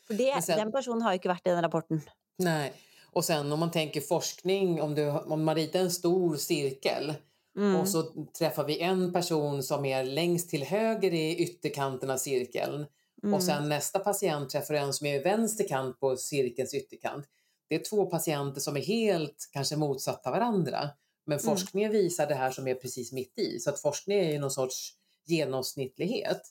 För 0.07 0.15
det, 0.15 0.43
sen, 0.45 0.59
den 0.59 0.73
personen 0.73 1.03
har 1.03 1.11
ju 1.11 1.15
inte 1.15 1.29
varit 1.29 1.47
i 1.47 1.51
den 1.51 1.63
rapporten. 1.63 2.01
Nej, 2.39 2.73
och 3.13 3.25
sen 3.25 3.53
om 3.53 3.61
man 3.61 3.71
tänker 3.71 4.01
forskning, 4.01 4.83
om, 4.83 4.95
du, 4.95 5.11
om 5.11 5.45
man 5.45 5.55
ritar 5.55 5.81
en 5.81 5.91
stor 5.91 6.37
cirkel 6.37 7.15
mm. 7.57 7.77
och 7.77 7.89
så 7.89 8.03
träffar 8.39 8.65
vi 8.65 8.81
en 8.81 9.13
person 9.13 9.63
som 9.63 9.85
är 9.85 10.05
längst 10.05 10.51
till 10.51 10.63
höger 10.63 11.15
i 11.15 11.37
ytterkanten 11.37 12.11
av 12.11 12.17
cirkeln 12.17 12.87
mm. 13.23 13.35
och 13.35 13.43
sen 13.43 13.69
nästa 13.69 13.99
patient 13.99 14.51
träffar 14.51 14.75
en 14.75 14.93
som 14.93 15.07
är 15.07 15.21
i 15.21 15.23
vänster 15.23 15.69
kant 15.69 16.01
på 16.01 16.17
cirkelns 16.17 16.75
ytterkant. 16.75 17.27
Det 17.69 17.75
är 17.75 17.85
två 17.91 18.07
patienter 18.07 18.61
som 18.61 18.77
är 18.77 18.81
helt 18.81 19.49
kanske 19.53 19.77
motsatta 19.77 20.31
varandra. 20.31 20.91
Men 21.27 21.39
mm. 21.39 21.45
forskningen 21.45 21.91
mm. 21.91 22.03
visar 22.03 22.27
det 22.27 22.35
här 22.35 22.51
som 22.51 22.69
är 22.69 22.75
precis 22.75 23.13
mitt 23.13 23.39
i. 23.39 23.59
Så 23.59 23.71
att 23.71 23.81
forskning 23.81 24.19
är 24.19 24.33
ju 24.33 24.39
någon 24.39 24.51
sorts 24.51 24.93
genomsnittlighet. 25.25 26.43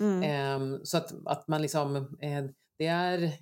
Um, 0.00 0.80
så 0.84 0.96
att, 0.96 1.12
att 1.26 1.48
man 1.48 1.62
liksom, 1.62 1.96
uh, 1.96 2.50
det 2.78 2.86
är 2.86 3.32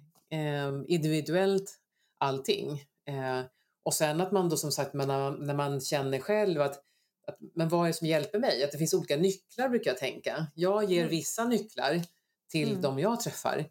um, 0.66 0.84
individuellt 0.88 1.78
allting. 2.18 2.70
Uh, 3.10 3.42
och 3.82 3.94
sen 3.94 4.20
att 4.20 4.32
man 4.32 4.48
då 4.48 4.56
som 4.56 4.72
sagt, 4.72 4.94
man, 4.94 5.08
när 5.46 5.54
man 5.54 5.80
känner 5.80 6.18
själv 6.18 6.60
att, 6.60 6.82
att, 7.28 7.38
men 7.54 7.68
vad 7.68 7.82
är 7.82 7.86
det 7.86 7.94
som 7.94 8.06
hjälper 8.06 8.38
mig? 8.38 8.64
Att 8.64 8.72
det 8.72 8.78
finns 8.78 8.94
olika 8.94 9.16
nycklar 9.16 9.68
brukar 9.68 9.90
jag 9.90 9.98
tänka. 9.98 10.46
Jag 10.54 10.84
ger 10.84 10.98
mm. 10.98 11.10
vissa 11.10 11.44
nycklar 11.44 12.02
till 12.50 12.68
mm. 12.68 12.82
de 12.82 12.98
jag 12.98 13.20
träffar. 13.20 13.64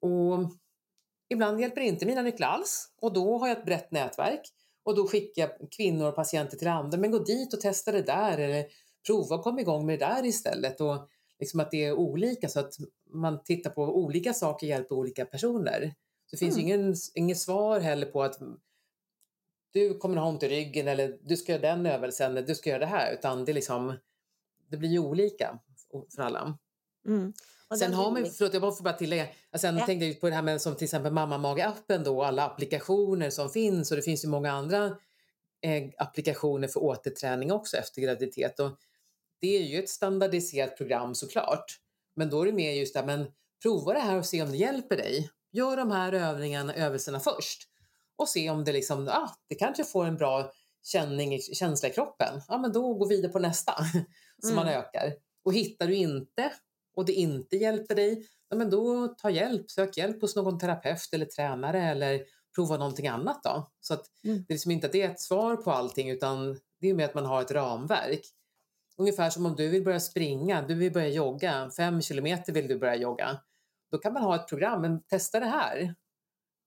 Och 0.00 0.52
ibland 1.28 1.60
hjälper 1.60 1.80
inte 1.80 2.06
mina 2.06 2.22
nycklar 2.22 2.48
alls 2.48 2.88
och 3.00 3.12
då 3.12 3.38
har 3.38 3.48
jag 3.48 3.58
ett 3.58 3.64
brett 3.64 3.90
nätverk. 3.90 4.40
Och 4.84 4.96
då 4.96 5.08
skickar 5.08 5.42
jag 5.42 5.70
kvinnor 5.70 6.08
och 6.08 6.14
patienter 6.14 6.56
till 6.56 6.68
andra, 6.68 6.98
men 6.98 7.10
gå 7.10 7.18
dit 7.18 7.54
och 7.54 7.60
testa 7.60 7.92
det 7.92 8.02
där 8.02 8.38
eller 8.38 8.66
prova 9.06 9.36
att 9.36 9.42
komma 9.42 9.60
igång 9.60 9.86
med 9.86 9.98
det 9.98 10.06
där 10.06 10.24
istället. 10.24 10.80
Och 10.80 11.08
liksom 11.38 11.60
att 11.60 11.70
det 11.70 11.84
är 11.84 11.92
olika 11.92 12.48
så 12.48 12.60
att 12.60 12.74
man 13.12 13.44
tittar 13.44 13.70
på 13.70 13.82
olika 13.82 14.34
saker 14.34 14.66
hjälper 14.66 14.94
olika 14.94 15.24
personer. 15.24 15.94
Så 16.26 16.36
det 16.36 16.36
finns 16.36 16.56
mm. 16.56 16.66
ingen, 16.66 16.94
inget 17.14 17.38
svar 17.38 17.80
heller 17.80 18.06
på 18.06 18.22
att 18.22 18.38
du 19.76 19.98
kommer 19.98 20.16
ha 20.16 20.28
ont 20.28 20.42
i 20.42 20.48
ryggen 20.48 20.88
eller 20.88 21.18
du 21.22 21.36
ska 21.36 21.52
göra 21.52 21.62
den 21.62 21.86
övelsen 21.86 22.30
eller 22.30 22.42
du 22.42 22.54
ska 22.54 22.70
göra 22.70 22.80
det 22.80 22.86
här 22.86 23.12
utan 23.12 23.44
det, 23.44 23.52
liksom, 23.52 23.94
det 24.70 24.76
blir 24.76 24.88
ju 24.88 24.98
olika 24.98 25.58
för 26.16 26.22
alla. 26.22 26.58
Mm. 27.08 27.32
Sen 27.78 27.94
har 27.94 28.10
man, 28.10 28.26
förlåt 28.26 28.54
jag 28.54 28.76
får 28.76 28.84
bara 28.84 28.94
tillägga, 28.94 29.26
sen 29.56 29.76
ja. 29.76 29.86
tänkte 29.86 30.06
jag 30.06 30.20
på 30.20 30.28
det 30.28 30.34
här 30.34 30.42
med 30.42 30.60
som 30.60 30.76
till 30.76 30.84
exempel 30.84 31.12
Mamma 31.12 31.38
Mage-appen 31.38 32.04
då, 32.04 32.22
alla 32.22 32.46
applikationer 32.46 33.30
som 33.30 33.50
finns 33.50 33.90
och 33.90 33.96
det 33.96 34.02
finns 34.02 34.24
ju 34.24 34.28
många 34.28 34.52
andra 34.52 34.86
eh, 35.62 35.84
applikationer 35.98 36.68
för 36.68 36.82
återträning 36.82 37.52
också 37.52 37.76
efter 37.76 38.02
graviditet. 38.02 38.60
Och 38.60 38.78
det 39.40 39.56
är 39.56 39.62
ju 39.62 39.78
ett 39.78 39.88
standardiserat 39.88 40.76
program 40.76 41.14
såklart. 41.14 41.64
Men 42.16 42.30
då 42.30 42.42
är 42.42 42.46
det 42.46 42.52
mer 42.52 42.72
just 42.72 42.94
det 42.94 43.06
men 43.06 43.26
prova 43.62 43.92
det 43.92 44.00
här 44.00 44.18
och 44.18 44.26
se 44.26 44.42
om 44.42 44.50
det 44.50 44.56
hjälper 44.56 44.96
dig. 44.96 45.30
Gör 45.52 45.76
de 45.76 45.90
här 45.90 46.12
övningarna, 46.12 46.74
övelserna 46.74 47.20
först 47.20 47.68
och 48.18 48.28
se 48.28 48.50
om 48.50 48.64
det 48.64 48.72
liksom, 48.72 49.08
ah, 49.08 49.30
det 49.48 49.54
kanske 49.54 49.84
får 49.84 50.04
en 50.04 50.16
bra 50.16 50.52
känning, 50.82 51.38
känsla 51.40 51.88
i 51.88 51.92
kroppen. 51.92 52.40
Ja, 52.48 52.58
men 52.58 52.72
då 52.72 52.94
gå 52.94 53.06
vidare 53.06 53.32
på 53.32 53.38
nästa 53.38 53.72
så 54.42 54.48
mm. 54.48 54.56
man 54.56 54.68
ökar. 54.68 55.12
Och 55.44 55.54
hittar 55.54 55.86
du 55.86 55.94
inte 55.94 56.52
och 56.96 57.04
det 57.04 57.12
inte 57.12 57.56
hjälper 57.56 57.94
dig, 57.94 58.26
ja, 58.48 58.56
men 58.56 58.70
då 58.70 59.08
ta 59.08 59.30
hjälp, 59.30 59.70
sök 59.70 59.96
hjälp 59.96 60.20
hos 60.20 60.36
någon 60.36 60.58
terapeut 60.58 61.08
eller 61.12 61.26
tränare 61.26 61.82
eller 61.82 62.22
prova 62.54 62.76
någonting 62.76 63.08
annat 63.08 63.40
då. 63.44 63.70
Så 63.80 63.94
att 63.94 64.04
mm. 64.24 64.36
det 64.36 64.52
är 64.52 64.54
liksom 64.54 64.70
inte 64.70 64.86
att 64.86 64.92
det 64.92 65.02
är 65.02 65.10
ett 65.10 65.20
svar 65.20 65.56
på 65.56 65.70
allting 65.70 66.10
utan 66.10 66.60
det 66.80 66.90
är 66.90 66.94
mer 66.94 67.04
att 67.04 67.14
man 67.14 67.26
har 67.26 67.42
ett 67.42 67.50
ramverk. 67.50 68.20
Ungefär 68.96 69.30
som 69.30 69.46
om 69.46 69.56
du 69.56 69.68
vill 69.68 69.84
börja 69.84 70.00
springa, 70.00 70.62
du 70.62 70.74
vill 70.74 70.92
börja 70.92 71.08
jogga, 71.08 71.70
fem 71.76 72.02
kilometer 72.02 72.52
vill 72.52 72.68
du 72.68 72.78
börja 72.78 72.96
jogga. 72.96 73.40
Då 73.90 73.98
kan 73.98 74.12
man 74.12 74.22
ha 74.22 74.34
ett 74.34 74.48
program, 74.48 74.82
men 74.82 75.02
testa 75.02 75.40
det 75.40 75.46
här. 75.46 75.94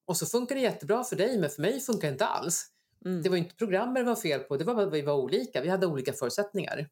Och 0.09 0.17
så 0.17 0.25
funkar 0.25 0.55
det 0.55 0.61
jättebra 0.61 1.03
för 1.03 1.15
dig, 1.15 1.37
men 1.37 1.49
för 1.49 1.61
mig 1.61 1.79
funkar 1.79 2.07
det 2.07 2.11
inte 2.11 2.25
alls. 2.25 2.65
Mm. 3.05 3.21
Det 3.21 3.29
var 3.29 3.37
inte 3.37 3.55
programmet 3.55 3.95
det 3.95 4.03
var 4.03 4.15
fel 4.15 4.39
på, 4.39 4.57
det 4.57 4.63
var 4.63 4.83
att 4.83 4.93
vi 4.93 5.01
var 5.01 5.13
olika. 5.13 5.61
Vi 5.61 5.69
hade 5.69 5.87
olika 5.87 6.13
förutsättningar. 6.13 6.89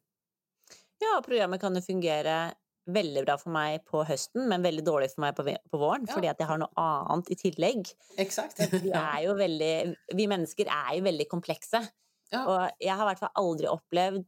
Ja, 0.98 1.22
programmet 1.24 1.60
kan 1.60 1.76
ju 1.76 1.82
fungera 1.82 2.52
väldigt 2.86 3.24
bra 3.26 3.38
för 3.38 3.50
mig 3.50 3.78
på 3.84 4.04
hösten, 4.04 4.48
men 4.48 4.62
väldigt 4.62 4.84
dåligt 4.84 5.14
för 5.14 5.20
mig 5.20 5.34
på, 5.34 5.56
på 5.70 5.78
våren, 5.78 6.06
ja. 6.08 6.14
för 6.14 6.26
att 6.28 6.36
jag 6.38 6.46
har 6.46 6.58
något 6.58 6.72
annat 6.74 7.30
i 7.30 7.36
tillägg. 7.36 7.88
Exakt. 8.16 8.72
vi, 8.72 8.90
är 8.90 9.20
ju 9.20 9.34
väldigt, 9.34 9.98
vi 10.14 10.26
människor 10.26 10.66
är 10.68 10.94
ju 10.94 11.00
väldigt 11.00 11.30
komplexa. 11.30 11.86
Ja. 12.30 12.46
Och 12.46 12.70
jag 12.78 12.94
har 12.94 13.06
i 13.06 13.08
alla 13.08 13.16
fall 13.16 13.30
aldrig 13.34 13.70
upplevt 13.70 14.26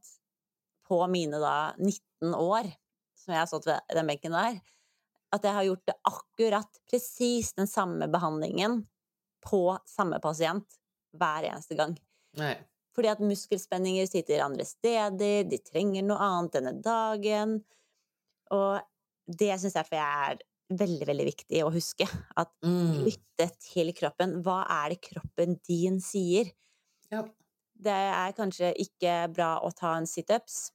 på 0.87 1.07
mina 1.07 1.39
då, 1.39 1.83
19 1.83 2.35
år 2.35 2.63
som 3.15 3.33
jag 3.33 3.41
har 3.41 3.47
stått 3.47 3.67
vid 3.67 3.75
den 3.87 4.07
bänken 4.07 4.31
där, 4.31 4.59
att 5.31 5.43
jag 5.43 5.51
har 5.51 5.63
gjort 5.63 5.83
det 5.85 5.93
akkurat 6.01 6.69
precis 6.91 7.53
den 7.53 7.67
samma 7.67 8.07
behandlingen 8.07 8.87
på 9.49 9.79
samma 9.85 10.19
patient 10.19 10.67
varje 11.17 11.49
eneste 11.49 11.75
gång. 11.75 11.97
Nej. 12.37 12.67
Fordi 12.95 13.07
at 13.07 13.19
muskelspänningar 13.19 14.05
sitter 14.05 14.41
andra 14.41 14.65
steder, 14.65 15.43
de 15.43 15.57
trenger 15.57 16.03
något 16.03 16.21
annat 16.21 16.51
denne 16.51 16.71
dagen. 16.71 17.63
Och 18.49 18.79
det 19.37 19.59
syns 19.59 19.75
jag 19.75 19.85
är 19.91 20.41
väldigt, 20.69 21.07
väldigt 21.07 21.27
viktigt 21.27 21.63
att 21.63 21.73
huska. 21.73 22.09
Att 22.35 22.63
mm. 22.63 23.03
lytte 23.03 23.49
till 23.73 23.95
kroppen. 23.95 24.41
Vad 24.41 24.65
är 24.69 24.89
det 24.89 24.95
kroppen 24.95 25.57
din 25.67 26.01
säger? 26.01 26.47
Ja. 27.09 27.27
Det 27.73 27.89
är 27.89 28.31
kanske 28.31 28.73
inte 28.73 29.31
bra 29.35 29.67
att 29.67 29.75
ta 29.75 29.95
en 29.95 30.07
situps. 30.07 30.71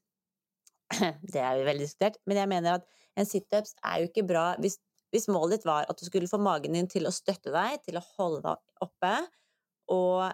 Det 1.22 1.38
är 1.38 1.64
väldigt 1.64 1.84
diskuterat. 1.84 2.16
Men 2.24 2.36
jag 2.36 2.48
menar 2.48 2.72
att 2.72 2.88
en 3.16 3.26
situps 3.26 3.74
är 3.82 3.98
ju 3.98 4.06
inte 4.06 4.22
bra. 4.22 4.56
Hvis, 4.60 4.78
hvis 5.12 5.28
målet 5.28 5.64
var 5.64 5.86
att 5.88 5.98
du 5.98 6.04
skulle 6.06 6.28
få 6.28 6.38
magen 6.38 6.72
din 6.72 6.88
till 6.88 7.06
att 7.06 7.14
stötta 7.14 7.50
dig, 7.50 7.78
till 7.84 7.96
att 7.96 8.04
hålla 8.16 8.40
dig 8.40 8.56
uppe 8.80 9.26
å 9.92 10.30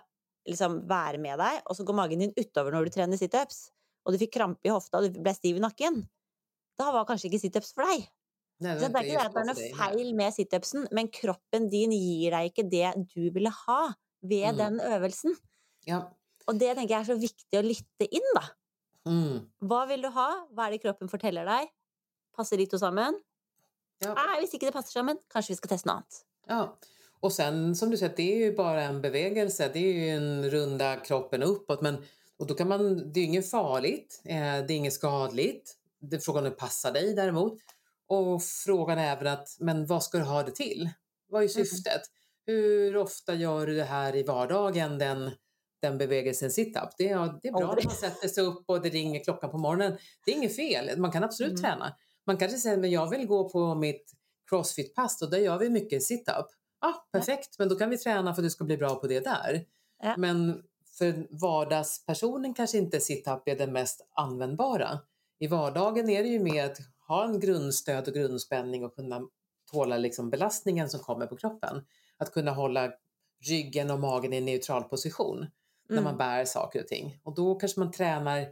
liksom 0.49 0.81
være 0.89 1.19
med 1.23 1.39
deg, 1.39 1.61
og 1.67 1.77
så 1.77 1.85
går 1.87 1.95
magen 1.95 2.19
din 2.25 2.33
utover 2.37 2.73
når 2.75 2.89
du 2.89 2.91
trener 2.97 3.21
situps, 3.21 3.69
og 4.07 4.13
du 4.15 4.19
fikk 4.19 4.33
krampe 4.35 4.67
i 4.67 4.73
hofta 4.75 4.99
og 4.99 5.13
du 5.15 5.21
ble 5.23 5.35
stiv 5.37 5.57
i 5.61 5.63
nakken, 5.63 6.01
da 6.81 6.89
var 6.95 7.05
kanskje 7.07 7.29
ikke 7.31 7.43
situps 7.45 7.75
for 7.77 7.87
deg. 7.87 8.09
Nej, 8.63 8.79
Så 8.79 8.89
det 8.89 8.97
er 8.97 9.07
ikke 9.07 9.19
det 9.19 9.27
at 9.27 9.35
det 9.35 9.43
er 9.43 9.49
noe 9.51 9.69
feil 9.79 10.11
med 10.19 10.35
situpsen, 10.35 10.89
men 10.95 11.09
kroppen 11.15 11.69
din 11.71 11.93
gir 11.95 12.35
deg 12.35 12.51
ikke 12.51 12.65
det 12.71 12.91
du 13.15 13.31
ville 13.35 13.51
ha 13.51 13.81
ved 14.23 14.53
Mm. 14.55 14.59
den 14.59 14.81
øvelsen. 14.81 15.37
Ja. 15.87 16.01
Og 16.49 16.59
det 16.59 16.77
tenker 16.77 16.95
jeg 16.95 17.01
er 17.01 17.15
så 17.15 17.19
viktig 17.21 17.59
å 17.59 17.63
lytte 17.63 18.07
inn, 18.11 18.29
da. 18.35 18.43
Mm. 19.07 19.51
Hva 19.67 19.87
vil 19.89 20.03
du 20.03 20.11
ha? 20.11 20.29
Hva 20.55 20.67
er 20.67 20.71
det 20.77 20.83
kroppen 20.83 21.09
forteller 21.11 21.45
deg? 21.47 21.69
Passer 22.37 22.57
de 22.57 22.67
to 22.67 22.79
sammen? 22.79 23.21
Ja. 24.03 24.15
Nei, 24.15 24.41
hvis 24.41 24.55
ikke 24.55 24.67
det 24.71 24.73
passer 24.75 24.93
sammen, 24.99 25.19
kanskje 25.33 25.53
vi 25.53 25.57
skal 25.61 25.71
teste 25.75 25.89
noe 25.89 25.97
annet. 26.01 26.23
Ja. 26.49 26.79
Och 27.23 27.33
sen 27.33 27.77
som 27.77 27.91
du 27.91 27.97
säger, 27.97 28.17
det 28.17 28.33
är 28.33 28.37
ju 28.37 28.57
bara 28.57 28.83
en 28.83 29.01
bevegelse. 29.03 29.71
Det 29.73 29.79
är 29.79 29.93
ju 29.93 30.09
en 30.09 30.51
runda 30.51 30.97
kroppen 30.97 31.43
uppåt. 31.43 31.81
Men, 31.83 32.05
och 32.39 32.47
då 32.47 32.55
kan 32.55 32.69
man, 32.69 33.13
det 33.13 33.21
är 33.21 33.25
inget 33.25 33.51
farligt. 33.51 34.23
Eh, 34.25 34.37
det 34.37 34.73
är 34.73 34.77
inget 34.77 34.93
skadligt. 34.93 35.77
Det 36.01 36.17
är 36.17 36.21
frågan 36.21 36.45
det 36.45 36.51
passar 36.51 36.93
dig 36.93 37.15
däremot. 37.15 37.59
Och 38.07 38.43
frågan 38.43 38.99
är 38.99 39.13
även 39.13 39.27
att, 39.27 39.57
men 39.61 39.87
vad 39.87 40.03
ska 40.03 40.19
du 40.19 40.25
ha 40.25 40.43
det 40.43 40.51
till? 40.55 40.91
Vad 41.29 41.45
är 41.45 41.49
syftet? 41.49 42.03
Hur 42.47 42.97
ofta 42.97 43.35
gör 43.35 43.67
du 43.67 43.77
det 43.77 43.85
här 43.85 44.17
i 44.17 44.23
vardagen, 44.23 44.99
den, 44.99 45.31
den 45.81 45.99
bevegelsen 45.99 46.51
sit-up? 46.51 46.89
Det, 46.99 47.09
är- 47.09 47.39
det 47.43 47.49
är 47.49 47.53
bra 47.53 47.69
Aldrig. 47.69 47.85
när 47.85 47.91
man 47.93 47.97
sätter 48.01 48.29
sig 48.29 48.45
upp 48.45 48.65
och 48.67 48.83
det 48.83 48.89
ringer 48.89 49.25
klockan 49.25 49.51
på 49.51 49.59
morgonen. 49.59 49.99
Det 50.25 50.31
är 50.33 50.37
inget 50.37 50.57
fel. 50.57 50.99
Man 50.99 51.13
kan 51.13 51.25
absolut 51.25 51.51
Mm. 51.59 51.63
träna. 51.63 51.97
Man 52.27 52.37
kanske 52.37 52.59
säger, 52.59 52.77
men 52.77 52.91
jag 52.91 53.11
vill 53.11 53.27
gå 53.27 53.49
på 53.49 53.75
mitt 53.75 54.13
crossfit-pass 54.51 55.23
och 55.23 55.31
där 55.31 55.39
gör 55.39 55.59
vi 55.59 55.71
mycket 55.71 56.03
sit-up. 56.03 56.47
Ja, 56.81 57.07
perfekt, 57.13 57.59
men 57.59 57.69
då 57.69 57.75
kan 57.75 57.91
vi 57.91 57.99
träna 57.99 58.35
för 58.35 58.43
att 58.43 58.47
du 58.47 58.51
ska 58.51 58.65
bli 58.65 58.77
bra 58.77 58.95
på 58.95 59.07
det 59.07 59.21
där. 59.21 59.65
Ja. 60.03 60.15
Men 60.17 60.63
för 60.99 61.27
vardagspersonen 61.31 62.55
kanske 62.55 62.79
inte 62.79 63.01
sit-up 63.01 63.43
är 63.49 63.57
den 63.57 63.73
mest 63.73 64.07
användbara. 64.15 64.99
I 65.39 65.47
vardagen 65.47 66.09
är 66.09 66.23
det 66.23 66.29
ju 66.29 66.39
mer 66.39 66.65
att 66.65 66.79
ha 67.09 67.25
en 67.25 67.41
grundstöd 67.41 68.09
och 68.09 68.15
grundspänning 68.15 68.85
och 68.85 68.95
kunna 68.95 69.21
tåla 69.73 69.97
liksom 69.97 70.31
belastningen 70.31 70.91
som 70.91 71.01
kommer 71.01 71.27
på 71.27 71.37
kroppen. 71.37 71.85
Att 72.19 72.33
kunna 72.33 72.51
hålla 72.51 72.93
ryggen 73.49 73.91
och 73.91 74.01
magen 74.01 74.33
i 74.33 74.37
en 74.37 74.45
neutral 74.45 74.85
position 74.85 75.47
när 75.89 75.99
Mm. 75.99 76.05
man 76.05 76.17
bär 76.19 76.45
saker 76.45 76.81
och 76.81 76.89
ting. 76.89 77.21
Och 77.23 77.35
då 77.35 77.55
kanske 77.55 77.81
man 77.81 77.91
tränar 77.93 78.47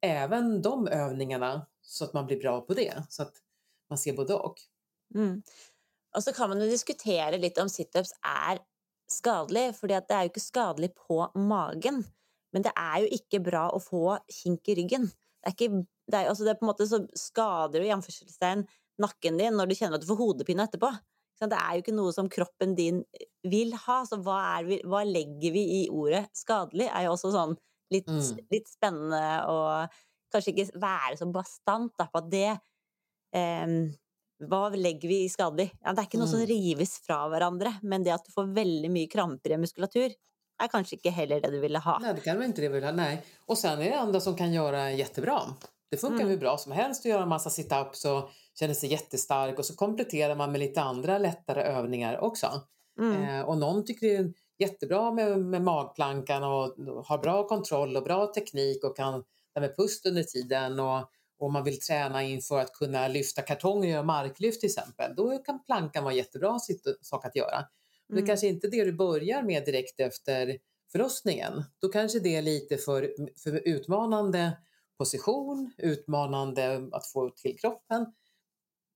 även 0.00 0.62
de 0.62 0.88
övningarna 0.88 1.66
så 1.82 2.04
att 2.04 2.12
man 2.12 2.26
blir 2.26 2.40
bra 2.40 2.60
på 2.60 2.74
det. 2.74 3.02
Så 3.08 3.22
att 3.22 3.34
man 3.90 3.98
ser 3.98 4.12
både 4.12 4.34
och. 4.34 4.60
Mm. 5.14 5.42
Og 6.16 6.22
så 6.22 6.32
kan 6.32 6.48
man 6.48 6.60
jo 6.60 6.68
diskutere 6.68 7.38
litt 7.38 7.58
om 7.58 7.68
situps 7.68 8.12
skadelig, 9.12 9.74
fordi 9.76 9.96
at 9.96 10.08
det 10.08 10.16
er 10.16 10.26
jo 10.26 10.32
ikke 10.32 10.44
skadelig 10.44 10.90
på 10.96 11.18
magen. 11.36 12.02
Men 12.52 12.64
det 12.64 12.72
er 12.76 13.02
jo 13.02 13.08
ikke 13.16 13.40
bra 13.44 13.66
å 13.72 13.80
få 13.80 14.18
kink 14.32 14.68
i 14.68 14.76
ryggen. 14.76 15.08
Det 15.42 15.50
er, 15.50 15.56
ikke, 15.56 15.84
det 16.08 16.18
er, 16.18 16.28
altså 16.30 16.44
det 16.44 16.52
er 16.52 16.60
på 16.60 16.66
en 16.66 16.70
måte 16.70 16.86
så 16.88 17.00
skader 17.18 17.80
du 17.80 17.88
i 17.88 17.94
anførselstegn 17.94 18.66
nakken 19.02 19.40
din 19.40 19.56
når 19.56 19.70
du 19.70 19.74
kjenner 19.74 19.98
at 19.98 20.04
du 20.04 20.08
får 20.10 20.20
hodepine. 20.20 20.68
Ikke 20.68 20.92
sant? 21.40 21.52
Det 21.52 21.58
er 21.58 21.74
jo 21.74 21.82
ikke 21.82 21.96
noe 21.96 22.12
som 22.14 22.28
kroppen 22.30 22.76
din 22.78 23.02
vil 23.48 23.72
ha, 23.86 24.02
så 24.06 24.20
hva, 24.22 24.38
er 24.60 24.68
vi, 24.68 24.80
hva 24.86 25.02
legger 25.08 25.56
vi 25.56 25.64
i 25.80 25.82
ordet 25.90 26.26
skadelig, 26.36 26.86
er 26.92 27.08
jo 27.08 27.16
også 27.16 27.32
sånn 27.34 27.56
litt, 27.92 28.08
Mm. 28.08 28.38
litt 28.52 28.68
spennende 28.70 29.24
å 29.48 29.56
kanskje 30.32 30.52
ikke 30.54 30.80
være 30.80 31.16
så 31.20 31.28
bastant 31.32 31.92
da, 31.98 32.06
på 32.12 32.18
at 32.22 32.30
det 32.32 32.48
em, 33.34 33.76
hva 34.48 34.64
legger 34.74 35.08
vi 35.08 35.20
i 35.24 35.30
skadelig? 35.30 35.68
Ja, 35.84 35.92
det 35.94 36.02
er 36.02 36.08
ikke 36.08 36.18
noe 36.18 36.26
som 36.30 36.40
Mm. 36.42 36.46
rives 36.50 36.96
fra 37.06 37.28
hverandre, 37.30 37.76
men 37.82 38.02
det 38.02 38.12
at 38.14 38.24
du 38.26 38.32
får 38.34 38.52
veldig 38.56 38.90
mye 38.90 39.08
kramper 39.12 39.52
i 39.54 39.56
muskulatur, 39.62 40.10
er 40.62 40.68
kanskje 40.68 40.98
ikke 40.98 41.12
heller 41.14 41.40
det 41.40 41.50
du 41.52 41.60
ville 41.60 41.78
ha. 41.78 41.98
Nej, 42.02 42.14
det 42.14 42.20
kan 42.24 42.38
väl 42.38 42.46
inte 42.48 42.60
det 42.60 42.68
vill 42.72 42.84
ha. 42.84 42.92
Nej. 42.92 43.22
Och 43.46 43.58
sen 43.58 43.80
är 43.80 43.90
det 43.90 43.98
andra 43.98 44.20
som 44.20 44.34
kan 44.36 44.52
göra 44.52 44.90
jättebra. 44.92 45.40
Det 45.90 45.96
funkar 45.96 46.16
Mm. 46.24 46.28
hur 46.28 46.36
bra 46.38 46.58
som 46.58 46.72
helst 46.72 47.00
att 47.06 47.10
göra 47.10 47.22
en 47.22 47.28
massa 47.28 47.50
sit-ups 47.50 48.06
och 48.06 48.30
känner 48.58 48.74
sig 48.74 48.90
jättestark 48.90 49.58
och 49.58 49.64
så 49.64 49.74
kompletterar 49.76 50.34
man 50.36 50.52
med 50.52 50.58
lite 50.60 50.80
andra 50.82 51.18
lättare 51.18 51.62
övningar 51.62 52.18
också. 52.20 52.46
Mm. 52.98 53.22
Eh, 53.22 53.42
och 53.48 53.58
någon 53.58 53.84
tycker 53.84 54.06
det 54.06 54.16
är 54.16 54.32
jättebra 54.58 55.10
med, 55.12 55.40
med 55.40 55.62
magplankan 55.62 56.44
och 56.44 56.74
har 57.06 57.18
bra 57.18 57.48
kontroll 57.48 57.96
och 57.96 58.02
bra 58.04 58.26
teknik 58.26 58.84
och 58.84 58.96
kan 58.96 59.24
det 59.54 59.60
här 59.60 59.68
med 59.68 59.76
pust 59.76 60.06
under 60.06 60.22
tiden 60.22 60.80
och 60.80 61.10
om 61.38 61.52
man 61.52 61.64
vill 61.64 61.80
träna 61.80 62.22
inför 62.22 62.58
att 62.60 62.72
kunna 62.72 63.08
lyfta 63.08 63.42
kartonger 63.42 63.88
och 63.88 63.92
göra 63.92 64.02
marklyft 64.02 64.60
till 64.60 64.66
exempel, 64.68 65.14
då 65.16 65.38
kan 65.38 65.64
plankan 65.64 66.04
vara 66.04 66.14
jättebra 66.14 66.58
sak 67.00 67.24
att 67.26 67.36
göra. 67.36 67.64
Men 68.08 68.16
det 68.16 68.20
Mm. 68.20 68.26
kanske 68.26 68.46
inte 68.46 68.66
är 68.66 68.70
det 68.70 68.84
du 68.84 68.92
börjar 68.92 69.42
med 69.42 69.64
direkt 69.64 70.00
efter 70.00 70.58
förlossningen. 70.92 71.64
Då 71.78 71.88
kanske 71.88 72.18
det 72.18 72.36
är 72.36 72.42
lite 72.42 72.76
för, 72.76 73.14
för 73.42 73.68
utmanande 73.68 74.58
position, 74.98 75.72
utmanande 75.78 76.88
att 76.92 77.06
få 77.06 77.30
till 77.30 77.58
kroppen. 77.58 78.06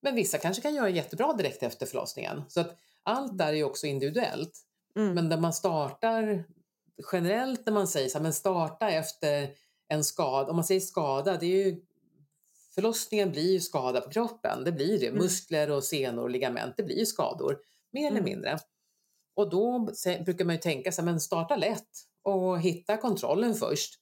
Men 0.03 0.15
vissa 0.15 0.39
kanske 0.39 0.63
kan 0.63 0.75
göra 0.75 0.89
jättebra 0.89 1.33
direkt 1.33 1.63
efter 1.63 1.87
förlossningen. 1.87 2.43
Så 2.49 2.61
att 2.61 2.77
allt 3.03 3.39
där 3.39 3.53
är 3.53 3.65
också 3.65 3.87
individuellt. 3.87 4.61
Mm. 4.97 5.15
Men 5.15 5.29
där 5.29 5.39
man 5.39 5.53
startar 5.53 6.45
generellt 7.13 7.67
när 7.67 7.73
man 7.73 7.89
säger 7.89 8.09
så 8.09 8.19
här, 8.19 8.23
men 8.23 8.33
starta 8.33 8.91
efter 8.91 9.49
en 9.89 10.05
skada. 10.05 10.51
Om 10.51 10.57
man 10.57 10.65
säger 10.65 10.81
skada, 10.81 11.37
det 11.37 11.47
är 11.47 11.67
ju 11.67 11.83
förlossningen 12.75 13.31
blir 13.31 13.53
ju 13.53 13.61
skada 13.61 14.01
på 14.01 14.11
kroppen. 14.11 14.65
Det 14.65 14.73
blir 14.73 14.99
det. 15.01 15.07
Mm. 15.07 15.19
Muskler 15.19 15.71
och 15.71 15.85
senor 15.85 16.23
och 16.23 16.31
ligament, 16.31 16.75
det 16.77 16.83
blir 16.83 16.99
ju 16.99 17.07
skador. 17.07 17.59
Mer 17.93 18.07
eller 18.07 18.21
Mm. 18.21 18.25
mindre. 18.25 18.59
Och 19.35 19.51
då 19.51 19.89
brukar 20.25 20.45
man 20.45 20.55
ju 20.55 20.61
tänka 20.61 20.91
här, 20.91 21.03
men 21.03 21.21
starta 21.21 21.57
lätt 21.57 21.89
och 22.23 22.61
hitta 22.61 22.97
kontrollen 22.97 23.55
först. 23.55 23.95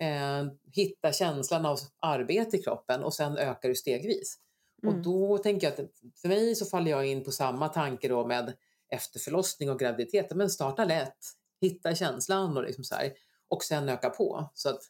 Eh, 0.00 0.46
hitta 0.72 1.12
känslan 1.12 1.66
av 1.66 1.78
arbete 2.00 2.56
i 2.56 2.62
kroppen 2.62 3.02
och 3.02 3.14
sen 3.14 3.36
ökar 3.36 3.68
du 3.68 3.74
stegvis. 3.74 4.38
Och 4.86 4.92
Mm. 4.92 5.02
då 5.02 5.38
tänker 5.38 5.66
jag 5.66 5.72
att 5.80 5.90
för 6.22 6.28
mig 6.28 6.54
så 6.54 6.64
faller 6.66 6.90
jag 6.90 7.06
in 7.06 7.24
på 7.24 7.32
samma 7.32 7.68
tanke 7.68 8.08
då 8.08 8.26
med 8.26 8.52
efter 8.88 9.20
förlossning 9.20 9.70
och 9.70 9.78
graviditet. 9.78 10.34
Men 10.34 10.50
starta 10.50 10.84
lätt, 10.84 11.18
hitta 11.60 11.94
känslan 11.94 12.56
och, 12.56 12.62
liksom 12.62 12.84
så 12.84 12.94
här, 12.94 13.12
och 13.48 13.64
sen 13.64 13.88
öka 13.88 14.10
på. 14.10 14.50
Så 14.54 14.68
att, 14.68 14.80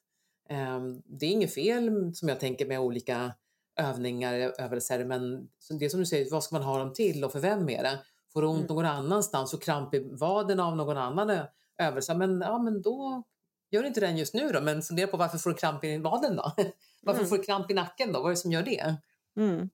det 1.05 1.27
är 1.27 1.31
inget 1.31 1.55
fel 1.55 2.15
som 2.15 2.29
jag 2.29 2.41
tänker 2.41 2.67
med 2.67 2.81
olika 2.81 3.35
övningar, 3.77 4.53
övelser, 4.59 5.05
men 5.05 5.49
så 5.59 5.75
det 5.75 5.85
är 5.85 5.89
som 5.89 6.01
du 6.01 6.07
säger, 6.07 6.31
vad 6.31 6.45
ska 6.45 6.55
man 6.57 6.63
ha 6.65 6.79
dem 6.79 6.93
till 6.93 7.25
och 7.25 7.33
för 7.33 7.41
vem 7.41 7.69
är 7.69 7.83
det? 7.83 7.99
Får 8.33 8.43
du 8.43 8.49
ont 8.49 8.59
Mm. 8.71 8.77
någon 8.77 8.87
annanstans 8.87 9.55
och 9.55 9.63
kramp 9.63 9.95
i 9.95 9.99
vaden 9.99 10.61
av 10.61 10.77
någon 10.77 10.97
annan 10.97 11.47
övelse, 11.79 12.15
men, 12.15 12.41
ja, 12.41 12.59
men 12.59 12.83
då 12.83 13.23
gör 13.71 13.85
inte 13.85 14.01
den 14.01 14.17
just 14.17 14.35
nu 14.35 14.49
då, 14.49 14.61
men 14.61 14.83
fundera 14.83 15.07
på 15.07 15.17
varför 15.17 15.39
får 15.39 15.51
du 15.51 15.57
kramp 15.57 15.85
i 15.85 15.99
vaden 15.99 16.37
då? 16.37 16.53
varför 17.03 17.21
Mm. 17.21 17.29
får 17.29 17.37
du 17.37 17.43
kramp 17.43 17.71
i 17.71 17.75
nacken 17.75 18.13
då? 18.13 18.21
Vad 18.21 18.27
är 18.31 18.35
det 18.35 18.37
som 18.41 18.53
gör 18.53 18.63
det? 18.63 18.97
Mm. 19.37 19.71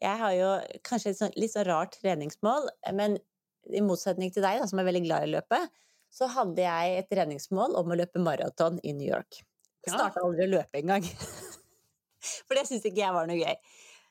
Jeg 0.00 0.16
har 0.18 0.32
jo 0.32 0.50
kanskje 0.88 1.10
et 1.12 1.18
sånn, 1.18 1.32
litt 1.36 1.52
sånn 1.52 1.66
rart 1.68 1.98
treningsmål, 2.00 2.70
men 2.96 3.18
i 3.68 3.82
motsetning 3.84 4.30
til 4.32 4.42
deg, 4.42 4.62
da, 4.62 4.66
som 4.70 4.80
er 4.80 4.86
veldig 4.88 5.02
glad 5.04 5.26
i 5.26 5.32
løpe, 5.34 5.58
så 6.10 6.26
hadde 6.32 6.62
jeg 6.64 6.94
et 7.02 7.10
treningsmål 7.12 7.76
om 7.76 7.92
å 7.92 7.98
løpe 8.00 8.18
maraton 8.24 8.80
i 8.82 8.94
New 8.96 9.06
York. 9.10 9.42
Ja. 9.88 9.94
starta 9.96 10.20
aldri 10.24 10.44
å 10.48 10.52
løpe 10.58 10.80
engang. 10.82 11.04
For 12.46 12.56
det 12.58 12.66
syntes 12.68 12.84
ikke 12.90 13.00
jeg 13.04 13.14
var 13.16 13.28
noe 13.30 13.38
gøy. 13.40 13.56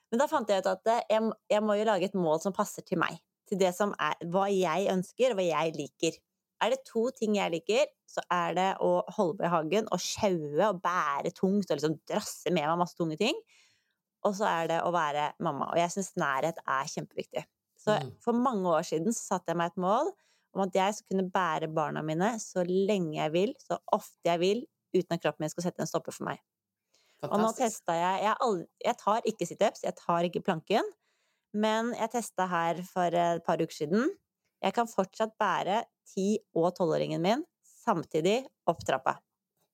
Men 0.10 0.22
da 0.24 0.26
fant 0.32 0.50
jeg 0.50 0.64
ut 0.64 0.70
at 0.72 0.90
eh, 0.90 1.04
jeg, 1.14 1.28
jeg 1.54 1.62
må 1.66 1.76
jo 1.78 1.86
lage 1.86 2.08
et 2.10 2.18
mål 2.18 2.40
som 2.42 2.56
passer 2.56 2.86
til 2.88 2.98
meg. 3.02 3.20
Til 3.50 3.60
det 3.62 3.70
som 3.78 3.94
er 4.02 4.18
hva 4.34 4.48
jeg 4.50 4.90
ønsker, 4.94 5.34
og 5.34 5.40
hva 5.40 5.46
jeg 5.46 5.76
liker. 5.78 6.18
Er 6.66 6.74
det 6.74 6.82
to 6.90 7.06
ting 7.16 7.38
jeg 7.38 7.54
liker, 7.54 7.86
så 8.10 8.24
er 8.34 8.56
det 8.58 8.70
å 8.84 8.90
holde 9.16 9.38
på 9.40 9.46
i 9.48 9.52
hagen 9.54 9.88
og 9.94 10.02
sjaue 10.04 10.66
og 10.72 10.82
bære 10.84 11.32
tungt 11.38 11.70
og 11.70 11.78
liksom 11.78 12.00
drasse 12.10 12.52
med 12.52 12.66
meg 12.66 12.82
masse 12.82 12.98
tunge 12.98 13.16
ting. 13.22 13.38
Og 14.28 14.34
så 14.36 14.50
er 14.50 14.68
det 14.74 14.80
å 14.84 14.90
være 14.92 15.30
mamma. 15.46 15.70
Og 15.72 15.80
jeg 15.80 15.94
syns 15.94 16.10
nærhet 16.20 16.58
er 16.66 16.90
kjempeviktig. 16.92 17.46
Så 17.80 17.96
Mm. 18.02 18.10
for 18.20 18.34
mange 18.36 18.68
år 18.68 18.84
siden 18.84 19.14
så 19.16 19.38
satte 19.38 19.54
jeg 19.54 19.58
meg 19.62 19.72
et 19.72 19.78
mål 19.80 20.10
om 20.58 20.66
at 20.66 20.74
jeg 20.76 20.98
skal 20.98 21.14
kunne 21.14 21.32
bære 21.32 21.70
barna 21.74 22.02
mine 22.04 22.34
så 22.42 22.66
lenge 22.68 23.16
jeg 23.22 23.32
vil, 23.32 23.54
så 23.62 23.78
ofte 23.96 24.26
jeg 24.28 24.40
vil, 24.42 24.66
uten 24.94 25.16
at 25.16 25.22
kroppen 25.22 25.44
min 25.46 25.50
skal 25.54 25.64
sette 25.68 25.82
en 25.84 25.88
stopper 25.90 26.12
for 26.16 26.26
meg. 26.30 26.40
Og 27.24 27.36
nå 27.42 27.50
testa 27.58 27.94
jeg 27.98 28.24
jeg, 28.24 28.36
aldri, 28.40 28.66
jeg 28.86 28.98
tar 28.98 29.22
ikke 29.28 29.46
situps, 29.50 29.84
jeg 29.84 29.96
tar 30.00 30.24
ikke 30.24 30.42
planken, 30.46 30.88
men 31.54 31.94
jeg 31.98 32.12
testa 32.14 32.46
her 32.48 32.80
for 32.88 33.16
et 33.16 33.44
par 33.46 33.60
uker 33.62 33.76
siden. 33.76 34.10
Jeg 34.64 34.74
kan 34.76 34.88
fortsatt 34.88 35.36
bære 35.40 35.82
ti- 36.14 36.40
og 36.56 36.72
tolvåringen 36.78 37.22
min 37.22 37.44
samtidig 37.64 38.46
opp 38.68 38.80
trappa. 38.88 39.18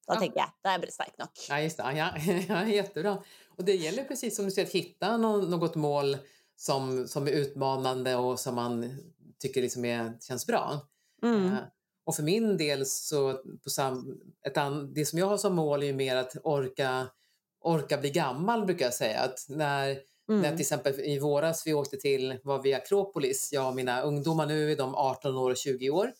Da 0.06 0.14
Ja. 0.14 0.20
tenker 0.20 0.38
jeg 0.40 0.50
da 0.62 0.74
er 0.74 0.80
jeg 0.80 0.92
sterk 0.92 1.18
nok. 1.18 1.30
Ja, 1.48 1.56
just 1.60 1.76
det. 1.76 1.96
Ja, 1.96 2.10
ja, 2.48 2.64
jättebra. 2.66 3.22
Och 3.58 3.64
det 3.64 3.74
gäller 3.76 4.04
precis 4.04 4.36
som 4.36 4.44
du 4.44 4.50
säger 4.50 4.66
att 4.66 4.72
hitta 4.74 5.16
nå- 5.16 5.46
något 5.48 5.74
mål 5.76 6.16
som, 6.56 7.08
som 7.08 7.26
är 7.26 7.30
utmanande 7.32 8.16
och 8.16 8.40
som 8.40 8.54
man 8.54 8.98
tycker 9.38 9.62
liksom 9.62 9.84
är, 9.84 10.18
känns 10.20 10.46
bra. 10.46 10.80
Mm. 11.22 11.56
Och 12.06 12.16
för 12.16 12.22
min 12.22 12.56
del 12.56 12.86
så, 12.86 13.32
på 13.64 13.70
sam, 13.70 14.20
ett 14.46 14.56
an, 14.56 14.92
det 14.94 15.06
som 15.06 15.18
jag 15.18 15.26
har 15.26 15.36
som 15.36 15.54
mål 15.54 15.82
är 15.82 15.86
ju 15.86 15.92
mer 15.92 16.16
att 16.16 16.36
orka, 16.44 17.06
orka 17.60 17.98
bli 17.98 18.10
gammal 18.10 18.66
brukar 18.66 18.84
jag 18.84 18.94
säga. 18.94 19.20
Att 19.20 19.46
när, 19.48 19.86
när 20.28 20.38
Mm. 20.38 20.50
till 20.50 20.60
exempel 20.60 21.00
i 21.00 21.18
våras 21.18 21.66
vi 21.66 21.74
åkte 21.74 21.96
till, 21.96 22.38
var 22.44 22.62
vi 22.62 22.74
Akropolis, 22.74 23.48
jag 23.52 23.68
och 23.68 23.74
mina 23.74 24.02
ungdomar 24.02 24.46
nu 24.46 24.72
är 24.72 24.76
de 24.76 24.94
18 24.94 25.36
år 25.36 25.50
och 25.50 25.56
20 25.56 25.90
år. 25.90 26.12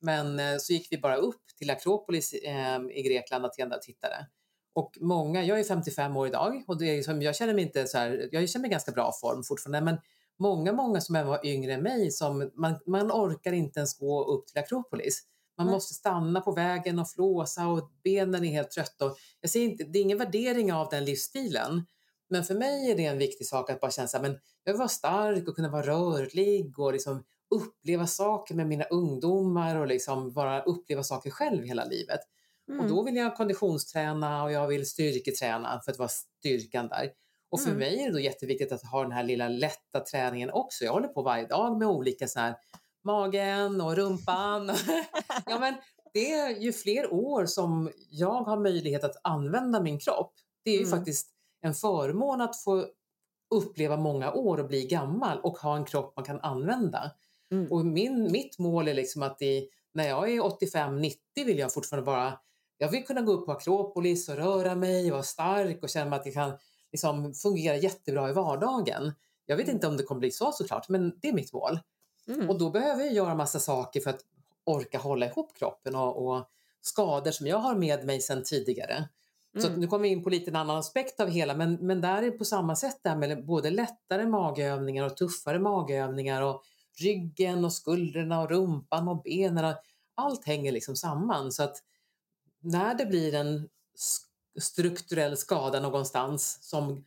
Men 0.00 0.38
eh, 0.38 0.56
så 0.58 0.72
gick 0.72 0.88
vi 0.90 0.98
bara 0.98 1.16
upp 1.16 1.42
till 1.58 1.70
Akropolis 1.70 2.32
eh, 2.32 2.80
i 2.90 3.02
Grekland, 3.02 3.46
Aten 3.46 3.72
och 3.72 3.82
tittade. 3.82 4.26
Och 4.74 4.98
många, 5.00 5.44
jag 5.44 5.60
är 5.60 5.64
55 5.64 6.16
år 6.16 6.26
idag 6.26 6.64
och 6.66 6.78
det 6.78 6.98
är 6.98 7.02
som, 7.02 7.22
jag 7.22 7.36
känner 7.36 7.54
mig 7.54 7.64
inte 7.64 7.86
så 7.86 7.98
här, 7.98 8.28
jag 8.32 8.48
känner 8.48 8.62
mig 8.62 8.68
i 8.68 8.72
ganska 8.72 8.92
bra 8.92 9.12
form 9.20 9.42
fortfarande, 9.42 9.80
men 9.80 9.98
många, 10.38 10.72
många 10.72 11.00
som 11.00 11.26
var 11.26 11.46
yngre 11.46 11.72
än 11.72 11.82
mig, 11.82 12.10
som, 12.10 12.50
man, 12.54 12.74
man 12.86 13.12
orkar 13.12 13.52
inte 13.52 13.80
ens 13.80 13.98
gå 13.98 14.24
upp 14.24 14.46
till 14.46 14.58
Akropolis. 14.58 15.22
Man 15.56 15.66
Nej. 15.66 15.74
måste 15.74 15.94
stanna 15.94 16.40
på 16.40 16.52
vägen 16.52 16.98
och 16.98 17.10
flåsa 17.10 17.66
och 17.66 17.90
benen 18.04 18.44
är 18.44 18.50
helt 18.50 18.70
trötta. 18.70 19.12
jag 19.40 19.50
säger 19.50 19.66
inte, 19.66 19.84
det 19.84 19.98
är 19.98 20.02
ingen 20.02 20.18
värdering 20.18 20.72
av 20.72 20.88
den 20.90 21.04
livsstilen. 21.04 21.86
Men 22.28 22.44
för 22.44 22.54
mig 22.54 22.90
är 22.90 22.96
det 22.96 23.04
en 23.04 23.18
viktig 23.18 23.46
sak 23.46 23.70
att 23.70 23.80
bara 23.80 23.90
känna 23.90 24.06
att 24.06 24.40
jag 24.64 24.72
vill 24.72 24.78
vara 24.78 24.88
stark 24.88 25.48
och 25.48 25.56
kunna 25.56 25.68
vara 25.70 25.86
rörlig 25.86 26.78
och 26.78 26.92
liksom 26.92 27.24
uppleva 27.50 28.06
saker 28.06 28.54
med 28.54 28.66
mina 28.66 28.84
ungdomar 28.84 29.76
och 29.76 29.86
liksom 29.86 30.32
bara 30.32 30.62
uppleva 30.62 31.02
saker 31.02 31.30
själv 31.30 31.64
hela 31.64 31.84
livet. 31.84 32.20
Mm. 32.68 32.80
Och 32.80 32.88
då 32.88 33.02
vill 33.02 33.16
jag 33.16 33.36
konditionsträna 33.36 34.44
och 34.44 34.52
jag 34.52 34.68
vill 34.68 34.86
styrketräna 34.86 35.80
för 35.84 35.92
att 35.92 35.98
vara 35.98 36.08
styrkan 36.08 36.88
där. 36.88 37.10
Och 37.54 37.60
för 37.60 37.70
mm. 37.70 37.78
mig 37.78 38.00
är 38.00 38.06
det 38.06 38.12
då 38.12 38.20
jätteviktigt 38.20 38.72
att 38.72 38.82
ha 38.82 39.02
den 39.02 39.12
här 39.12 39.22
lilla 39.22 39.48
lätta 39.48 40.00
träningen 40.00 40.50
också. 40.50 40.84
Jag 40.84 40.92
håller 40.92 41.08
på 41.08 41.22
varje 41.22 41.46
dag 41.46 41.78
med 41.78 41.88
olika 41.88 42.28
så 42.28 42.40
här 42.40 42.54
magen 43.04 43.80
och 43.80 43.96
rumpan. 43.96 44.66
ja, 45.46 45.58
men 45.58 45.74
det 46.12 46.32
är 46.32 46.60
ju 46.60 46.72
fler 46.72 47.12
år 47.12 47.46
som 47.46 47.90
jag 48.10 48.42
har 48.42 48.56
möjlighet 48.56 49.04
att 49.04 49.16
använda 49.22 49.80
min 49.80 49.98
kropp. 49.98 50.32
Det 50.64 50.70
är 50.70 50.74
ju 50.74 50.84
mm. 50.84 50.98
faktiskt 50.98 51.30
en 51.60 51.74
förmån 51.74 52.40
att 52.40 52.62
få 52.62 52.86
uppleva 53.54 53.96
många 53.96 54.32
år 54.32 54.60
och 54.60 54.68
bli 54.68 54.86
gammal 54.86 55.40
och 55.40 55.58
ha 55.58 55.76
en 55.76 55.84
kropp 55.84 56.12
man 56.16 56.24
kan 56.24 56.40
använda. 56.40 57.10
Mm. 57.52 57.72
Och 57.72 57.86
min, 57.86 58.32
mitt 58.32 58.58
mål 58.58 58.88
är 58.88 58.94
liksom 58.94 59.22
att 59.22 59.42
i, 59.42 59.68
när 59.92 60.08
jag 60.08 60.30
är 60.30 60.40
85-90 60.40 61.16
vill 61.34 61.58
jag 61.58 61.72
fortfarande 61.74 62.06
vara 62.06 62.38
jag 62.78 62.88
vill 62.88 63.04
kunna 63.04 63.20
gå 63.20 63.32
upp 63.32 63.46
på 63.46 63.52
Akropolis 63.52 64.28
och 64.28 64.36
röra 64.36 64.74
mig 64.74 65.04
och 65.06 65.12
vara 65.12 65.22
stark 65.22 65.82
och 65.82 65.88
känna 65.88 66.16
att 66.16 66.26
jag 66.26 66.34
kan 66.34 66.52
liksom 66.94 67.34
fungera 67.34 67.76
jättebra 67.76 68.30
i 68.30 68.32
vardagen. 68.32 69.12
Jag 69.46 69.56
vet 69.56 69.64
mm. 69.64 69.76
inte 69.76 69.86
om 69.86 69.96
det 69.96 70.02
kommer 70.02 70.18
bli 70.18 70.30
så 70.30 70.52
såklart, 70.52 70.88
men 70.88 71.18
det 71.20 71.28
är 71.28 71.32
mitt 71.32 71.52
mål. 71.52 71.78
Mm. 72.28 72.50
Och 72.50 72.58
då 72.58 72.70
behöver 72.70 73.04
jag 73.04 73.12
göra 73.12 73.34
massa 73.34 73.60
saker 73.60 74.00
för 74.00 74.10
att 74.10 74.20
orka 74.64 74.98
hålla 74.98 75.26
ihop 75.26 75.54
kroppen 75.58 75.94
och, 75.94 76.26
och 76.26 76.44
skador 76.80 77.30
som 77.30 77.46
jag 77.46 77.56
har 77.56 77.74
med 77.74 78.04
mig 78.04 78.20
sedan 78.20 78.42
tidigare. 78.44 79.08
Mm. 79.54 79.66
Så 79.66 79.80
nu 79.80 79.86
kommer 79.86 80.02
vi 80.02 80.08
in 80.08 80.24
på 80.24 80.30
lite 80.30 80.50
en 80.50 80.56
annan 80.56 80.76
aspekt 80.76 81.20
av 81.20 81.28
hela, 81.28 81.54
men, 81.54 81.74
men 81.74 82.00
där 82.00 82.22
är 82.22 82.30
på 82.30 82.44
samma 82.44 82.76
sätt 82.76 82.98
där 83.02 83.16
med 83.16 83.44
både 83.44 83.70
lättare 83.70 84.26
magövningar 84.26 85.06
och 85.06 85.16
tuffare 85.16 85.58
magövningar 85.58 86.42
och 86.42 86.62
ryggen 87.00 87.64
och 87.64 87.72
skulderna 87.72 88.40
och 88.40 88.50
rumpan 88.50 89.08
och 89.08 89.22
benen. 89.22 89.74
Allt 90.14 90.44
hänger 90.44 90.72
liksom 90.72 90.96
samman 90.96 91.52
så 91.52 91.62
att 91.62 91.76
när 92.60 92.94
det 92.94 93.06
blir 93.06 93.34
en 93.34 93.68
strukturell 94.60 95.36
skada 95.36 95.80
någonstans 95.80 96.58
som 96.62 97.04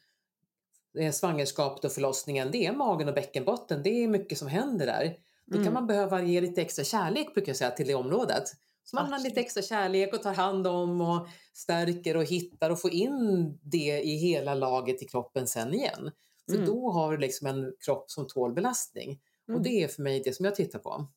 svangerskapet 1.14 1.86
och 1.86 1.92
förlossningen, 1.92 2.52
det 2.52 2.66
är 2.66 2.74
magen 2.74 3.08
och 3.08 3.16
bäckenbotten. 3.16 3.84
Det 3.84 4.04
är 4.04 4.08
mycket 4.08 4.38
som 4.38 4.48
händer 4.48 4.86
där. 4.86 5.18
Då 5.46 5.54
kan 5.54 5.62
mm. 5.62 5.74
man 5.74 5.88
behöva 5.88 6.24
ge 6.24 6.42
lite 6.42 6.62
extra 6.62 6.86
kärlek 6.86 7.34
brukar 7.34 7.50
jag 7.50 7.58
säga 7.58 7.72
till 7.72 7.88
det 7.88 7.96
området. 7.96 8.44
Så 8.84 8.96
man 8.96 9.14
har 9.14 9.20
lite 9.20 9.40
extra 9.40 9.64
kärlek 9.64 10.14
och 10.14 10.24
tar 10.24 10.34
hand 10.34 10.68
om 10.68 11.02
och 11.02 11.28
stärker 11.54 12.18
och 12.18 12.24
hittar 12.24 12.70
och 12.70 12.82
får 12.82 12.94
in 12.94 13.60
det 13.62 14.02
i 14.02 14.16
hela 14.16 14.56
laget 14.56 15.02
i 15.02 15.06
kroppen 15.06 15.48
sen 15.48 15.74
igen. 15.74 16.12
För 16.50 16.56
mm. 16.56 16.68
då 16.68 16.92
har 16.92 17.12
du 17.12 17.18
liksom 17.18 17.48
en 17.48 17.74
kropp 17.86 18.12
som 18.12 18.28
tål 18.28 18.54
belastning. 18.54 19.20
Mm. 19.48 19.58
Och 19.58 19.64
det 19.64 19.84
är 19.84 19.88
för 19.88 20.02
mig 20.02 20.22
det 20.26 20.34
som 20.34 20.46
jag 20.46 20.56
tittar 20.56 20.80
på. 20.80 21.08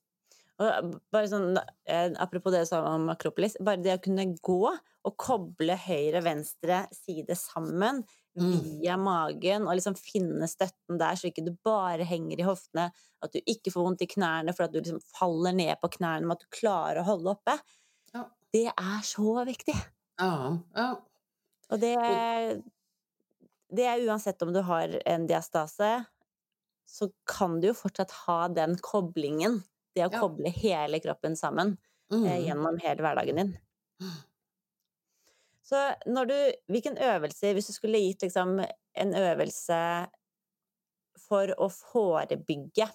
Og 0.60 0.96
bare 1.12 1.28
sånn, 1.30 1.56
eh, 1.88 2.10
apropos 2.20 2.52
det 2.52 2.66
du 2.66 2.68
sa 2.68 2.82
om 2.90 3.08
Akropolis. 3.12 3.54
Bare 3.64 3.80
det 3.80 3.94
å 3.96 4.02
kunne 4.04 4.26
gå 4.44 4.58
og 4.68 5.14
koble 5.16 5.76
høyre 5.86 6.20
venstre 6.24 6.82
side 6.92 7.32
sammen 7.38 8.02
mm. 8.36 8.50
via 8.50 8.98
magen 9.00 9.64
og 9.64 9.78
liksom 9.78 9.96
finne 9.96 10.48
støtten 10.50 11.00
der, 11.00 11.16
så 11.16 11.30
ikke 11.30 11.46
du 11.46 11.54
bare 11.64 12.04
henger 12.08 12.42
i 12.42 12.48
hoftene, 12.48 12.90
at 13.24 13.32
du 13.32 13.40
ikke 13.40 13.72
får 13.72 13.86
vondt 13.86 14.04
i 14.04 14.10
knærne 14.10 14.52
for 14.56 14.66
at 14.66 14.74
du 14.74 14.82
liksom 14.82 15.00
faller 15.16 15.56
ned 15.56 15.80
på 15.80 15.92
knærne, 15.96 16.26
men 16.26 16.36
at 16.36 16.44
du 16.44 16.52
klarer 16.52 17.00
å 17.00 17.08
holde 17.08 17.32
oppe, 17.32 17.56
ja. 18.12 18.26
det 18.52 18.66
er 18.74 19.00
så 19.08 19.38
viktig. 19.48 19.78
Ja, 20.20 20.34
ja. 20.76 20.90
Og 21.70 21.80
det, 21.80 21.94
det 23.72 23.88
er 23.88 24.04
uansett 24.10 24.42
om 24.44 24.52
du 24.52 24.60
har 24.66 24.92
en 25.08 25.24
diastase, 25.30 25.94
så 26.90 27.06
kan 27.30 27.60
du 27.62 27.70
jo 27.70 27.76
fortsatt 27.78 28.12
ha 28.26 28.42
den 28.52 28.74
koblingen 28.82 29.62
det 29.96 30.06
å 30.06 30.10
ja. 30.10 30.20
koble 30.22 30.52
hele 30.54 31.00
kroppen 31.02 31.36
sammen 31.38 31.74
eh, 32.12 32.16
mm. 32.16 32.26
eh, 32.26 32.40
gjennom 32.48 32.80
hele 32.82 33.06
hverdagen 33.06 33.42
din. 33.42 33.54
Så 35.70 35.78
når 36.10 36.26
du 36.26 36.38
Hvilken 36.72 36.96
øvelse, 36.98 37.52
hvis 37.54 37.68
du 37.70 37.74
skulle 37.76 38.00
gitt 38.02 38.24
liksom 38.24 38.56
en 38.98 39.12
øvelse 39.14 39.76
for 41.28 41.52
å 41.62 41.68
forebygge 41.70 42.88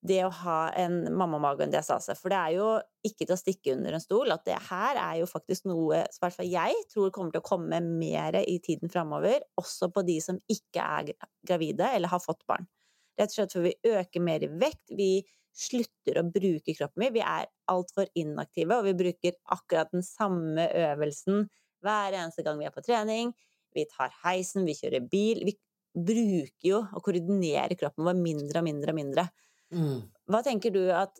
det 0.00 0.22
å 0.24 0.32
ha 0.32 0.60
en 0.80 1.02
mammamage 1.12 1.60
og 1.60 1.66
en 1.66 1.74
diastase. 1.74 2.14
For 2.16 2.32
det 2.32 2.38
er 2.38 2.54
jo 2.56 2.68
ikke 3.04 3.26
til 3.26 3.34
å 3.34 3.40
stikke 3.40 3.74
under 3.74 3.96
en 3.96 4.02
stol 4.02 4.32
at 4.32 4.46
det 4.48 4.56
her 4.70 4.96
er 4.96 5.18
jo 5.20 5.28
faktisk 5.28 5.66
noe 5.68 6.02
som 6.08 6.22
i 6.22 6.24
hvert 6.24 6.38
fall 6.38 6.52
jeg 6.54 6.78
tror 6.92 7.12
kommer 7.12 7.34
til 7.34 7.42
å 7.42 7.48
komme 7.50 7.82
mer 7.84 8.38
i 8.40 8.56
tiden 8.64 8.92
framover, 8.92 9.44
også 9.60 9.90
på 9.92 10.04
de 10.08 10.16
som 10.24 10.40
ikke 10.50 10.84
er 10.84 11.12
gravide 11.46 11.92
eller 11.92 12.12
har 12.12 12.24
fått 12.24 12.46
barn. 12.48 12.68
Rett 13.20 13.34
og 13.34 13.36
slett 13.36 13.56
for 13.56 13.68
vi 13.68 13.76
øker 13.92 14.24
mer 14.24 14.46
i 14.46 14.48
vekt, 14.62 14.86
vi 14.96 15.12
slutter 15.56 16.20
å 16.20 16.26
bruke 16.30 16.74
kroppen. 16.76 17.08
Vi 17.14 17.22
er 17.24 17.48
altfor 17.70 18.10
inaktive, 18.18 18.78
og 18.78 18.86
vi 18.88 18.96
bruker 18.98 19.38
akkurat 19.54 19.90
den 19.94 20.04
samme 20.06 20.68
øvelsen 20.68 21.46
hver 21.84 22.16
eneste 22.16 22.44
gang 22.46 22.60
vi 22.60 22.68
er 22.68 22.74
på 22.74 22.84
trening. 22.84 23.32
Vi 23.74 23.86
tar 23.90 24.12
heisen, 24.24 24.66
vi 24.66 24.76
kjører 24.78 25.06
bil. 25.10 25.42
Vi 25.48 25.56
bruker 25.90 26.68
jo 26.68 26.82
å 26.84 27.02
koordinere 27.02 27.76
kroppen 27.78 28.06
vår 28.06 28.18
mindre 28.18 28.62
og 28.62 28.66
mindre 28.66 28.94
og 28.94 28.98
mindre. 28.98 29.26
Mm. 29.74 29.98
Hva 30.30 30.42
tenker 30.46 30.74
du 30.74 30.82
at 30.94 31.18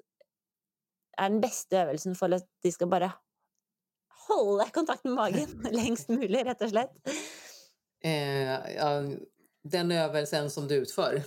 er 1.20 1.32
den 1.32 1.42
beste 1.42 1.76
øvelsen 1.82 2.16
for 2.18 2.32
at 2.34 2.46
de 2.64 2.72
skal 2.72 2.90
bare 2.90 3.10
holde 4.28 4.66
kontakt 4.74 5.04
med 5.06 5.16
magen 5.18 5.58
lengst 5.80 6.10
mulig, 6.12 6.44
rett 6.46 6.64
og 6.64 6.72
slett? 6.72 7.14
Eh, 8.00 8.74
ja, 8.76 8.90
den 9.62 9.92
övelsen 9.92 10.50
som 10.50 10.68
du 10.68 10.74
utför. 10.74 11.22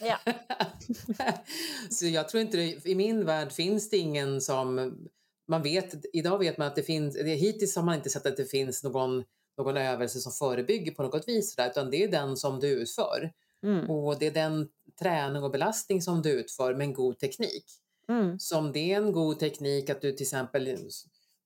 Ja. 0.00 0.18
så 1.90 2.06
jag 2.06 2.28
tror 2.28 2.40
inte 2.40 2.56
det, 2.56 2.86
i 2.86 2.94
min 2.94 3.26
värld 3.26 3.52
finns 3.52 3.90
det 3.90 3.96
ingen 3.96 4.40
som 4.40 4.96
man 5.48 5.62
vet, 5.62 6.04
idag 6.12 6.38
vet 6.38 6.58
man 6.58 6.66
att 6.66 6.76
det 6.76 6.82
finns, 6.82 7.16
hittills 7.16 7.76
har 7.76 7.82
man 7.82 7.94
inte 7.94 8.10
sett 8.10 8.26
att 8.26 8.36
det 8.36 8.44
finns 8.44 8.84
någon, 8.84 9.24
någon 9.58 9.76
övelse 9.76 10.20
som 10.20 10.32
förebygger 10.32 10.92
på 10.92 11.02
något 11.02 11.28
vis, 11.28 11.56
där, 11.56 11.70
utan 11.70 11.90
det 11.90 12.04
är 12.04 12.08
den 12.08 12.36
som 12.36 12.60
du 12.60 12.68
utför. 12.68 13.32
Mm. 13.62 13.90
Och 13.90 14.18
det 14.18 14.26
är 14.26 14.30
den 14.30 14.68
träning 15.00 15.42
och 15.42 15.50
belastning 15.50 16.02
som 16.02 16.22
du 16.22 16.30
utför 16.30 16.74
med 16.74 16.84
en 16.84 16.92
god 16.92 17.18
teknik. 17.18 17.64
Mm. 18.08 18.38
Så 18.38 18.58
om 18.58 18.72
det 18.72 18.92
är 18.92 18.96
en 18.96 19.12
god 19.12 19.38
teknik 19.38 19.90
att 19.90 20.00
du 20.00 20.12
till 20.12 20.24
exempel 20.24 20.78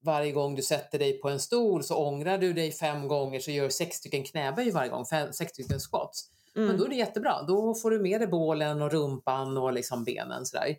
varje 0.04 0.32
gång 0.32 0.54
du 0.54 0.62
sätter 0.62 0.98
dig 0.98 1.20
på 1.20 1.28
en 1.28 1.40
stol 1.40 1.84
så 1.84 1.96
ångrar 1.96 2.38
du 2.38 2.52
dig 2.52 2.72
fem 2.72 3.08
gånger 3.08 3.40
så 3.40 3.50
gör 3.50 3.68
sex 3.68 3.96
stycken 3.96 4.24
knäböj 4.24 4.70
varje 4.70 4.90
gång, 4.90 5.06
fem, 5.06 5.32
sex 5.32 5.52
stycken 5.52 5.78
squats. 5.80 6.30
Mm. 6.56 6.68
Men 6.68 6.78
då 6.78 6.84
är 6.84 6.88
det 6.88 6.94
jättebra. 6.94 7.42
Då 7.42 7.74
får 7.74 7.90
du 7.90 7.98
med 8.00 8.20
dig 8.20 8.28
bålen 8.28 8.82
och 8.82 8.92
rumpan 8.92 9.56
och 9.56 9.72
liksom 9.72 10.04
benen 10.04 10.46
sådär. 10.46 10.76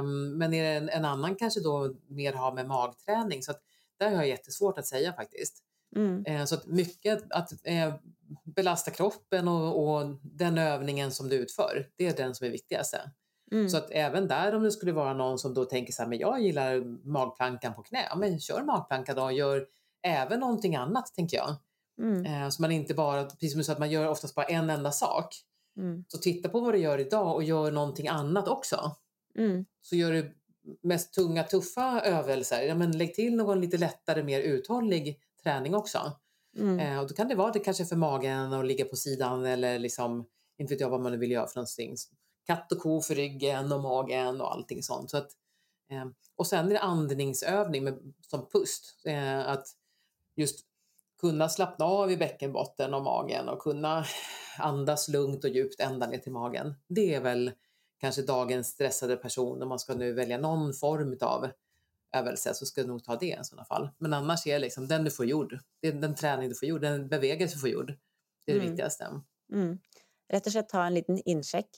Um, 0.00 0.38
men 0.38 0.54
är 0.54 0.62
det 0.62 0.70
en, 0.70 0.88
en, 0.88 1.04
annan 1.04 1.36
kanske 1.36 1.60
då 1.60 1.94
mer 2.06 2.32
har 2.32 2.52
med 2.52 2.66
magträning 2.66 3.42
så 3.42 3.50
att 3.50 3.60
där 3.98 4.06
har 4.06 4.16
jag 4.16 4.28
jättesvårt 4.28 4.78
att 4.78 4.86
säga 4.86 5.12
faktiskt. 5.12 5.62
Mm. 5.96 6.24
Uh, 6.28 6.44
så 6.44 6.54
att 6.54 6.66
mycket 6.66 7.32
att 7.32 7.52
uh, 7.52 7.94
belasta 8.44 8.90
kroppen 8.90 9.48
och, 9.48 9.96
och, 9.96 10.16
den 10.22 10.58
övningen 10.58 11.12
som 11.12 11.28
du 11.28 11.36
utför, 11.36 11.88
det 11.96 12.06
är 12.06 12.16
den 12.16 12.34
som 12.34 12.46
är 12.46 12.50
viktigaste. 12.50 13.10
Mm. 13.52 13.68
Så 13.68 13.76
att 13.76 13.90
även 13.90 14.28
där 14.28 14.54
om 14.54 14.62
det 14.62 14.72
skulle 14.72 14.92
vara 14.92 15.14
någon 15.14 15.38
som 15.38 15.54
då 15.54 15.64
tänker 15.64 15.92
så 15.92 16.02
här, 16.02 16.08
men 16.08 16.18
jag 16.18 16.40
gillar 16.42 16.80
magplankan 17.08 17.74
på 17.74 17.82
knä, 17.82 18.12
men 18.16 18.40
kör 18.40 18.62
magplanka 18.62 19.14
då 19.14 19.22
och 19.22 19.32
gör 19.32 19.66
även 20.02 20.40
någonting 20.40 20.76
annat 20.76 21.14
tänker 21.14 21.36
jag. 21.36 21.56
Mm. 21.98 22.24
Eh, 22.24 22.48
så 22.48 22.62
man 22.62 22.72
inte 22.72 22.94
bara, 22.94 23.24
precis 23.24 23.52
som 23.52 23.58
du 23.58 23.64
sa, 23.64 23.72
att 23.72 23.78
man 23.78 23.90
gör 23.90 24.08
oftast 24.08 24.34
bara 24.34 24.46
en 24.46 24.70
enda 24.70 24.92
sak. 24.92 25.36
Mm. 25.76 26.04
Så 26.08 26.18
titta 26.18 26.48
på 26.48 26.60
vad 26.60 26.74
du 26.74 26.78
gör 26.78 26.98
idag 26.98 27.34
och 27.34 27.44
gör 27.44 27.70
någonting 27.70 28.08
annat 28.08 28.48
också. 28.48 28.96
Mm. 29.38 29.64
Så 29.80 29.96
gör 29.96 30.12
du 30.12 30.34
mest 30.82 31.14
tunga, 31.14 31.44
tuffa 31.44 32.00
övelser, 32.00 32.62
ja, 32.62 32.74
men 32.74 32.98
lägg 32.98 33.14
till 33.14 33.36
någon 33.36 33.60
lite 33.60 33.78
lättare, 33.78 34.22
mer 34.22 34.40
uthållig 34.40 35.20
träning 35.42 35.74
också. 35.74 36.12
Mm. 36.58 36.80
Eh, 36.80 37.00
och 37.00 37.08
då 37.08 37.14
kan 37.14 37.28
det 37.28 37.34
vara 37.34 37.52
det 37.52 37.58
kanske 37.58 37.84
för 37.84 37.96
magen 37.96 38.52
att 38.52 38.66
ligga 38.66 38.84
på 38.84 38.96
sidan 38.96 39.46
eller 39.46 39.78
liksom, 39.78 40.26
inte 40.58 40.74
vet 40.74 40.80
jag 40.80 40.90
vad 40.90 41.00
man 41.00 41.18
vill 41.18 41.30
göra 41.30 41.46
för 41.46 41.56
någonting 41.56 41.96
katt 42.46 42.72
och 42.72 42.78
ko 42.78 43.02
för 43.02 43.14
ryggen 43.14 43.72
och 43.72 43.80
magen 43.80 44.40
och 44.40 44.52
allting 44.52 44.82
sånt. 44.82 45.10
Så 45.10 45.16
att, 45.16 45.30
eh, 45.90 46.06
och 46.36 46.46
sen 46.46 46.66
är 46.66 46.70
det 46.70 46.80
andningsövning 46.80 47.84
med, 47.84 48.14
som 48.20 48.48
pust. 48.48 49.00
Eh, 49.04 49.48
att 49.48 49.66
just 50.36 50.66
kunna 51.20 51.48
slappna 51.48 51.84
av 51.84 52.10
i 52.10 52.16
bäckenbotten 52.16 52.94
och 52.94 53.02
magen 53.02 53.48
och 53.48 53.58
kunna 53.58 54.04
andas 54.58 55.08
lugnt 55.08 55.44
och 55.44 55.50
djupt 55.50 55.80
ända 55.80 56.06
ner 56.06 56.18
till 56.18 56.32
magen. 56.32 56.74
Det 56.88 57.14
är 57.14 57.20
väl 57.20 57.52
kanske 58.00 58.22
dagens 58.22 58.68
stressade 58.68 59.16
person, 59.16 59.62
om 59.62 59.68
man 59.68 59.78
ska 59.78 59.94
nu 59.94 60.12
välja 60.12 60.38
någon 60.38 60.74
form 60.74 61.18
av 61.20 61.48
övelse 62.16 62.54
så 62.54 62.66
ska 62.66 62.82
du 62.82 62.88
nog 62.88 63.04
ta 63.04 63.16
det 63.16 63.38
i 63.40 63.44
sådana 63.44 63.64
fall. 63.64 63.88
Men 63.98 64.12
annars 64.14 64.46
är 64.46 64.52
det 64.52 64.58
liksom 64.58 64.88
den 64.88 65.04
du 65.04 65.10
får 65.10 65.26
gjord, 65.26 65.58
det 65.80 65.88
är 65.88 65.92
den 65.92 66.14
träning 66.14 66.48
du 66.48 66.54
får 66.54 66.68
gjord, 66.68 66.80
den 66.80 67.08
bevegelse 67.08 67.56
du 67.56 67.60
får 67.60 67.68
gjord. 67.68 67.94
Det 68.44 68.52
är 68.52 68.54
det 68.54 68.60
Mm. 68.60 68.70
viktigaste. 68.70 69.20
Mm. 69.52 69.78
Rett 70.28 70.46
og 70.46 70.52
slett 70.52 70.68
ta 70.68 70.84
en 70.84 70.94
liten 70.94 71.18
innsjekk. 71.24 71.68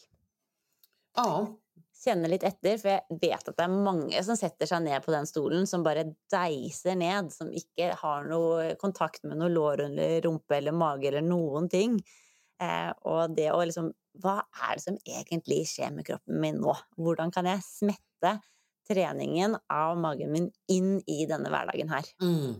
Ja, 1.16 1.56
Kjenne 1.98 2.28
litt 2.30 2.44
etter, 2.46 2.76
for 2.78 2.92
jeg 2.92 3.18
vet 3.22 3.48
at 3.50 3.56
det 3.58 3.64
er 3.64 3.72
mange 3.74 4.20
som 4.22 4.36
setter 4.38 4.68
seg 4.70 4.84
ned 4.84 5.02
på 5.02 5.10
den 5.10 5.26
stolen, 5.26 5.66
som 5.66 5.82
bare 5.82 6.04
deiser 6.30 6.94
ned, 6.94 7.32
som 7.34 7.50
ikke 7.50 7.90
har 7.98 8.28
noe 8.30 8.76
kontakt 8.78 9.24
med 9.26 9.40
noe 9.40 9.50
lår 9.50 9.82
eller 9.88 10.20
rumpe 10.22 10.56
eller 10.60 10.76
mage 10.78 11.08
eller 11.10 11.26
noen 11.26 11.66
ting. 11.72 11.98
Eh, 12.62 12.92
og 13.06 13.34
det 13.36 13.50
å 13.54 13.62
liksom 13.64 13.92
Hva 14.18 14.40
er 14.66 14.74
det 14.74 14.82
som 14.82 14.96
egentlig 15.06 15.60
skjer 15.70 15.92
med 15.94 16.06
kroppen 16.08 16.40
min 16.42 16.56
nå? 16.58 16.72
Hvordan 16.98 17.30
kan 17.30 17.46
jeg 17.46 17.62
smette 17.62 18.32
treningen 18.90 19.54
av 19.70 19.98
magen 20.00 20.32
min 20.32 20.48
inn 20.74 20.96
i 21.06 21.20
denne 21.30 21.52
hverdagen 21.52 21.92
her? 21.92 22.08
Mm. 22.22 22.56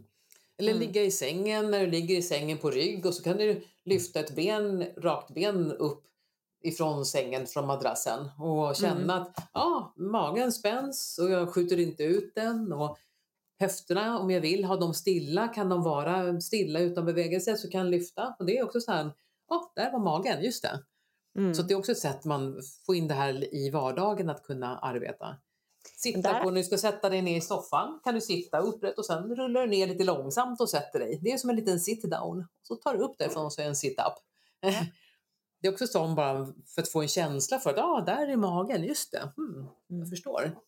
Eller 0.59 0.73
Mm. 0.73 0.81
ligga 0.81 1.03
i 1.03 1.11
sängen 1.11 1.71
när 1.71 1.81
du 1.81 1.87
ligger 1.87 2.17
i 2.17 2.23
sängen 2.23 2.59
på 2.59 2.71
rygg 2.71 3.07
och 3.07 3.15
så 3.15 3.23
kan 3.23 3.37
du 3.37 3.63
lyfta 3.85 4.21
ett 4.21 4.35
ben, 4.37 4.85
rakt 4.97 5.35
ben 5.35 5.73
upp 5.73 6.05
ifrån 6.63 7.07
sängen, 7.07 7.47
från 7.47 7.67
madrassen 7.67 8.31
och 8.39 8.77
känna 8.77 8.95
Mm. 9.15 9.23
att 9.23 9.51
ja, 9.53 9.93
magen 9.97 10.53
spänns 10.53 11.19
och 11.19 11.31
jag 11.31 11.55
skjuter 11.55 11.81
inte 11.81 12.03
ut 12.05 12.35
den 12.35 12.73
och 12.73 12.99
höfterna, 13.61 14.19
om 14.19 14.31
jag 14.31 14.41
vill 14.41 14.65
ha 14.65 14.77
dem 14.77 14.95
stilla, 14.95 15.49
kan 15.49 15.69
de 15.69 15.83
vara 15.83 16.41
stilla 16.41 16.81
utan 16.81 17.05
bevegelse 17.07 17.57
så 17.57 17.71
kan 17.71 17.81
jag 17.81 17.91
lyfta. 17.91 18.35
Och 18.39 18.47
det 18.47 18.59
är 18.59 18.65
också 18.65 18.81
så 18.81 18.93
här, 18.93 19.11
ja, 19.49 19.73
där 19.77 19.93
var 19.93 19.99
magen, 19.99 20.43
just 20.45 20.63
det. 20.63 20.81
Mm. 21.39 21.55
Så 21.55 21.63
det 21.63 21.75
är 21.75 21.79
också 21.79 21.93
ett 21.93 21.99
sätt 21.99 22.25
man 22.25 22.61
får 22.87 22.95
in 22.97 23.09
det 23.09 23.15
här 23.15 23.55
i 23.55 23.71
vardagen 23.71 24.31
att 24.31 24.43
kunna 24.43 24.79
arbeta. 24.79 25.37
Sitta 25.97 26.33
Där- 26.33 26.43
på, 26.43 26.51
när 26.51 26.57
du 26.57 26.65
ska 26.65 26.79
sätta 26.79 27.09
dig 27.11 27.23
ner 27.23 27.37
i 27.37 27.41
soffan 27.41 28.01
kan 28.05 28.15
du 28.15 28.21
sitta 28.21 28.59
upprätt 28.59 28.99
och 28.99 29.07
sen 29.07 29.37
rullar 29.37 29.61
du 29.61 29.67
ner 29.67 29.87
lite 29.87 30.05
långsamt 30.05 30.61
och 30.61 30.71
sätter 30.71 30.99
dig. 30.99 31.19
Det 31.23 31.33
är 31.33 31.39
som 31.39 31.51
en 31.51 31.57
liten 31.57 31.81
sit 31.81 32.03
down. 32.11 32.47
Så 32.63 32.75
tar 32.77 32.95
du 32.95 33.01
upp 33.05 33.19
därifrån 33.19 33.45
och 33.47 33.53
så 33.53 33.63
är 33.63 33.67
en 33.67 33.77
sit 33.77 33.99
up. 33.99 34.15
Det 35.61 35.69
är 35.69 35.73
också 35.73 35.87
så 35.87 36.09
bara 36.09 36.47
för 36.75 36.83
att 36.83 36.89
få 36.89 37.03
en 37.03 37.09
känsla 37.09 37.59
för 37.59 37.71
att 37.71 37.79
ah, 37.79 38.01
där 38.01 38.29
är 38.29 38.37
magen, 38.37 38.85
just 38.85 39.13
det. 39.13 39.33
Hmm, 39.37 39.69
Mm. 39.91 40.01
jag 40.01 40.09
förstår. 40.09 40.59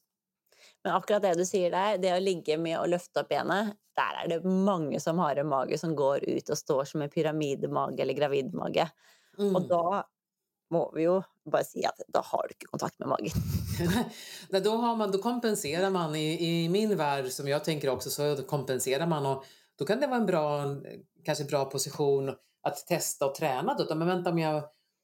Men 0.85 0.93
akkurat 0.93 1.23
det 1.23 1.35
du 1.35 1.45
sier 1.47 1.71
der, 1.71 1.99
det 1.99 2.15
å 2.17 2.21
ligge 2.21 2.57
med 2.57 2.79
å 2.81 2.87
løfte 2.89 3.21
opp 3.21 3.29
benet, 3.29 3.75
der 3.97 4.21
er 4.23 4.29
det 4.33 4.49
mange 4.49 5.01
som 5.01 5.19
har 5.19 5.37
en 5.37 5.49
mage 5.49 5.79
som 5.79 5.93
går 5.97 6.25
ut 6.25 6.51
og 6.51 6.59
står 6.59 6.85
som 6.85 7.03
en 7.03 7.11
pyramidemage 7.13 8.01
eller 8.01 8.17
gravidmage. 8.17 8.87
Mm. 9.39 9.57
Og 9.57 9.69
da 9.69 10.03
må 10.71 10.87
vi 10.95 11.05
jo 11.05 11.19
bare 11.51 11.67
si 11.67 11.85
at 11.85 12.01
da 12.09 12.23
har 12.25 12.49
du 12.49 12.55
ikke 12.55 12.71
kontakt 12.71 12.99
med 12.99 13.09
magen. 13.09 13.43
Nej, 14.49 14.61
då, 14.61 14.71
har 14.71 14.97
man, 14.97 15.11
då 15.11 15.19
kompenserar 15.19 15.91
man 15.91 16.15
i, 16.15 16.47
i 16.49 16.69
min 16.69 16.97
värld 16.97 17.27
som 17.31 17.49
jag 17.49 17.65
tänker 17.65 17.89
också 17.89 18.11
så 18.11 18.43
kompenserar 18.43 19.07
man 19.07 19.27
och 19.27 19.45
då 19.79 19.85
kan 19.85 20.01
det 20.01 20.07
vara 20.07 20.21
en 20.21 20.27
bra, 20.27 20.65
kanske 21.25 21.45
bra 21.45 21.65
position 21.65 22.29
att 22.63 22.87
testa 22.87 23.27
och 23.27 23.35
träna 23.35 23.75
då. 23.75 23.95
Men 23.95 24.09
vänta 24.09 24.31
om 24.31 24.39
jag 24.39 24.63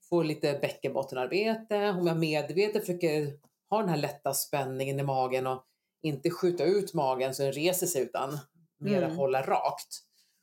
får 0.09 0.25
lite 0.25 0.59
bäckenbottenarbete, 0.63 1.91
om 1.91 2.07
jag 2.07 2.19
medvetet 2.19 2.87
försöker 2.87 3.39
ha 3.71 3.81
den 3.81 3.89
här 3.89 3.97
lätta 3.97 4.35
spänningen 4.35 5.01
i 5.01 5.03
magen 5.03 5.47
och 5.47 5.65
inte 6.03 6.31
skjuta 6.31 6.65
ut 6.65 6.95
magen 6.95 7.35
så 7.35 7.43
den 7.43 7.53
reser 7.53 7.87
sig 7.87 8.03
utan 8.03 8.39
mer 8.81 9.03
Mm. 9.03 9.17
hålla 9.17 9.43
rakt. 9.43 9.89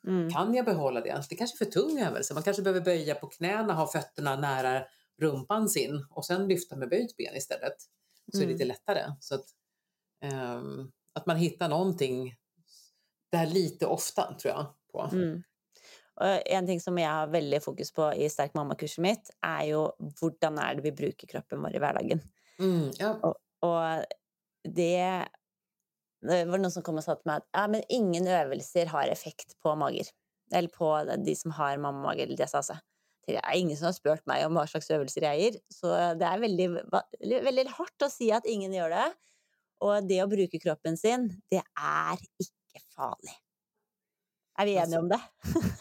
Mm. 0.07 0.30
Kan 0.32 0.53
jag 0.53 0.66
behålla 0.66 1.01
det? 1.01 1.24
Det 1.30 1.36
kanske 1.36 1.55
är 1.64 1.66
för 1.66 1.72
tung 1.72 1.99
övelse. 1.99 2.34
Man 2.34 2.43
kanske 2.43 2.64
behöver 2.64 2.82
böja 2.82 3.16
på 3.16 3.28
knäna, 3.28 3.74
ha 3.74 3.88
fötterna 3.88 4.36
nära 4.36 4.84
rumpan 5.22 5.70
sin 5.70 6.05
och 6.09 6.26
sen 6.26 6.47
lyfta 6.47 6.76
med 6.76 6.89
böjt 6.89 7.18
ben 7.18 7.36
istället. 7.36 7.74
Så 8.32 8.38
är 8.38 8.41
det 8.41 8.45
Mm. 8.45 8.53
lite 8.53 8.66
lättare. 8.66 9.03
Så 9.20 9.36
att, 9.36 9.45
ehm, 10.22 10.91
att 11.14 11.26
man 11.26 11.38
hittar 11.38 11.70
någonting 11.70 12.36
där 13.32 13.45
lite 13.45 13.86
ofta 13.86 14.34
tror 14.41 14.53
jag. 14.53 14.66
På. 14.91 15.09
Mm. 15.16 15.43
Og 16.22 16.43
en 16.55 16.68
ting 16.70 16.80
som 16.82 16.97
jeg 17.01 17.09
har 17.09 17.32
veldig 17.34 17.59
fokus 17.64 17.89
på 17.95 18.11
i 18.22 18.28
Sterk 18.30 18.53
mamma-kurset 18.57 19.01
mitt, 19.01 19.32
er 19.43 19.64
jo 19.72 19.86
hvordan 20.20 20.59
er 20.61 20.76
det 20.78 20.84
vi 20.86 20.91
bruker 20.99 21.30
kroppen 21.32 21.64
vår 21.66 21.78
i 21.80 21.82
hverdagen. 21.82 22.22
Mm, 22.61 22.91
ja. 22.99 23.16
Og 23.66 24.03
det 24.64 25.28
Det 26.24 26.45
var 26.47 26.61
noen 26.61 26.72
som 26.72 26.84
kom 26.86 26.99
og 27.01 27.03
sa 27.03 27.16
til 27.20 27.28
meg 27.28 27.41
at 27.41 27.47
ja, 27.57 27.64
men 27.68 27.82
ingen 27.91 28.28
øvelser 28.32 28.88
har 28.93 29.09
effekt 29.11 29.57
på 29.64 29.74
mager. 29.76 30.07
Eller 30.53 30.70
på 30.72 30.88
de 31.26 31.34
som 31.36 31.51
har 31.57 31.82
mammamage 31.82 32.24
eller 32.24 32.38
diastase. 32.39 32.78
Det 33.28 33.39
er 33.39 33.57
ingen 33.59 33.76
som 33.80 33.89
har 33.89 33.95
spurt 33.97 34.24
meg 34.30 34.45
om 34.45 34.55
hva 34.55 34.64
slags 34.70 34.88
øvelser 34.93 35.26
jeg 35.28 35.41
gir. 35.41 35.57
Så 35.74 35.91
det 36.20 36.28
er 36.30 36.39
veldig, 36.43 36.68
va- 36.93 37.03
veldig 37.20 37.66
hardt 37.76 38.05
å 38.07 38.11
si 38.11 38.30
at 38.36 38.47
ingen 38.47 38.72
gjør 38.76 38.93
det. 38.95 39.05
Og 39.84 40.07
det 40.07 40.22
å 40.24 40.30
bruke 40.32 40.59
kroppen 40.64 40.95
sin, 40.99 41.28
det 41.51 41.59
er 41.76 42.24
ikke 42.39 42.84
farlig. 42.95 43.36
Er 44.64 44.66
vi 44.66 44.76
enige 44.76 44.99
om 44.99 45.09
det? 45.09 45.20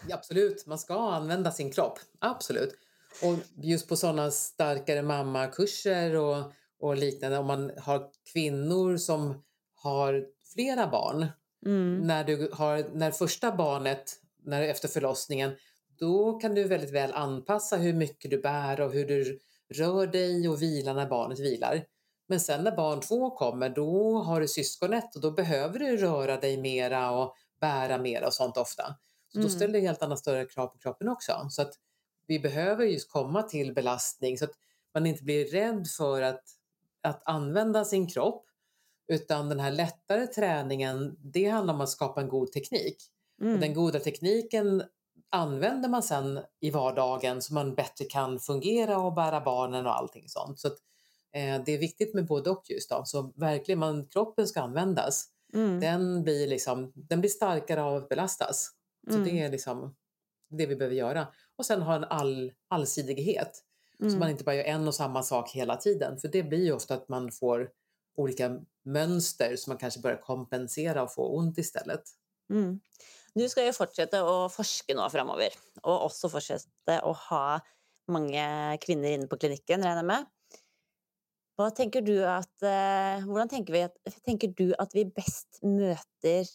Ja, 0.08 0.14
absolut, 0.14 0.66
man 0.66 0.78
ska 0.78 0.94
använda 0.94 1.50
sin 1.52 1.72
kropp. 1.72 1.98
Absolut. 2.18 2.74
Och 3.22 3.34
just 3.56 3.88
på 3.88 3.96
sådana 3.96 4.30
starkare 4.30 5.02
mammakurser 5.02 6.16
och, 6.16 6.52
och 6.80 6.96
liknande, 6.96 7.38
om 7.38 7.46
man 7.46 7.70
har 7.78 8.10
kvinnor 8.32 8.96
som 8.96 9.42
har 9.74 10.24
flera 10.54 10.86
barn, 10.86 11.26
Mm. 11.66 11.98
när, 12.06 12.24
du 12.24 12.50
har, 12.52 12.84
när 12.94 13.10
första 13.10 13.56
barnet, 13.56 14.12
när, 14.44 14.62
efter 14.62 14.88
förlossningen, 14.88 15.50
då 15.98 16.38
kan 16.38 16.54
du 16.54 16.64
väldigt 16.64 16.90
väl 16.92 17.12
anpassa 17.12 17.76
hur 17.76 17.94
mycket 17.94 18.30
du 18.30 18.38
bär 18.38 18.80
och 18.80 18.92
hur 18.92 19.06
du 19.06 19.38
rör 19.74 20.06
dig 20.06 20.48
och 20.48 20.62
vilar 20.62 20.94
när 20.94 21.06
barnet 21.06 21.38
vilar. 21.38 21.84
Men 22.28 22.40
sen 22.40 22.64
när 22.64 22.76
barn 22.76 23.00
två 23.00 23.30
kommer, 23.30 23.68
då 23.68 24.18
har 24.18 24.40
du 24.40 24.48
syskonet 24.48 25.14
och 25.14 25.20
då 25.20 25.30
behöver 25.30 25.78
du 25.78 25.96
röra 25.96 26.36
dig 26.36 26.56
mera 26.60 27.10
och 27.10 27.34
bära 27.62 27.98
mera 27.98 28.26
och 28.26 28.34
sånt 28.34 28.56
ofta. 28.56 28.94
Så 29.28 29.38
då 29.38 29.44
Mm. 29.44 29.50
ställer 29.50 29.72
det 29.72 29.80
helt 29.86 30.02
andra 30.02 30.16
större 30.16 30.44
krav 30.46 30.66
på 30.66 30.78
kroppen 30.78 31.08
också. 31.08 31.46
Så 31.50 31.62
att 31.62 31.72
vi 32.26 32.38
behöver 32.38 32.84
just 32.84 33.10
komma 33.10 33.42
till 33.42 33.74
belastning 33.74 34.38
så 34.38 34.44
att 34.44 34.52
man 34.94 35.06
inte 35.06 35.24
blir 35.24 35.44
rädd 35.44 35.86
för 35.98 36.22
att, 36.22 36.42
att 37.02 37.22
använda 37.24 37.84
sin 37.84 38.06
kropp. 38.08 38.46
Utan 39.08 39.48
den 39.48 39.60
här 39.60 39.70
lättare 39.70 40.26
träningen, 40.26 41.16
det 41.22 41.48
handlar 41.48 41.74
om 41.74 41.80
att 41.80 41.88
skapa 41.90 42.20
en 42.20 42.28
god 42.28 42.52
teknik. 42.52 42.96
Och 43.40 43.44
den 43.46 43.56
Mm. 43.56 43.74
goda 43.74 43.98
tekniken 44.00 44.82
använder 45.30 45.88
man 45.88 46.02
sen 46.02 46.40
i 46.60 46.70
vardagen 46.70 47.42
så 47.42 47.54
man 47.54 47.74
bättre 47.74 48.04
kan 48.04 48.38
fungera 48.40 48.98
och 48.98 49.12
bära 49.14 49.40
barnen 49.40 49.86
och 49.86 49.98
allting 49.98 50.28
sånt. 50.28 50.60
Så 50.60 50.68
att, 50.68 50.78
eh, 51.32 51.62
det 51.64 51.72
är 51.72 51.78
viktigt 51.78 52.14
med 52.14 52.26
både 52.26 52.50
och 52.50 52.70
just 52.70 52.90
då. 52.90 53.02
Så 53.04 53.32
verkligen, 53.36 53.78
man, 53.78 54.06
kroppen 54.06 54.46
ska 54.48 54.60
användas. 54.60 55.28
Mm. 55.54 55.80
Den 55.80 56.22
blir, 56.24 56.46
liksom, 56.46 56.92
den 56.94 57.20
blir 57.20 57.30
starkare 57.30 57.82
av 57.82 57.96
att 57.96 58.08
belastas. 58.08 58.70
Så 59.10 59.16
Mm. 59.16 59.24
det 59.24 59.40
är 59.40 59.50
liksom 59.50 59.94
det 60.50 60.66
vi 60.66 60.76
behöver 60.76 60.96
göra. 60.96 61.26
Och 61.56 61.66
sen 61.66 61.82
ha 61.82 61.94
en 61.94 62.04
all, 62.04 62.52
allsidighet. 62.68 63.64
Så 63.98 64.04
man 64.04 64.14
Mm. 64.14 64.28
inte 64.30 64.44
bara 64.44 64.54
gör 64.54 64.64
en 64.64 64.88
och 64.88 64.94
samma 64.94 65.22
sak 65.22 65.50
hela 65.50 65.76
tiden. 65.76 66.18
För 66.18 66.28
det 66.28 66.42
blir 66.42 66.64
ju 66.64 66.72
ofta 66.72 66.94
att 66.94 67.08
man 67.08 67.32
får 67.32 67.70
olika 68.16 68.60
mönster 68.84 69.56
så 69.56 69.70
man 69.70 69.78
kanske 69.78 70.00
börjar 70.00 70.16
kompensera 70.16 71.02
och 71.02 71.14
få 71.14 71.36
ont 71.36 71.58
istället. 71.58 72.02
Mm. 72.50 72.80
Du 73.34 73.48
skal 73.48 73.66
jo 73.66 73.72
fortsette 73.72 74.20
å 74.20 74.48
forske 74.52 74.94
nå 74.94 75.06
framover, 75.10 75.54
og 75.82 76.02
også 76.10 76.28
fortsette 76.28 76.98
å 77.00 77.12
ha 77.30 77.60
mange 78.12 78.44
kvinner 78.82 79.14
inne 79.14 79.26
på 79.26 79.38
jeg 79.40 80.04
med. 80.04 80.26
Hva 81.58 81.68
tenker 81.76 82.04
du 82.04 82.14
at, 82.24 82.52
eh, 82.64 83.24
hvordan 83.28 83.50
tenker, 83.50 83.74
vi 83.74 83.84
at, 83.84 83.96
tenker 84.24 84.52
du 84.56 84.72
at 84.80 84.94
vi 84.96 85.04
best 85.04 85.60
møter 85.62 86.48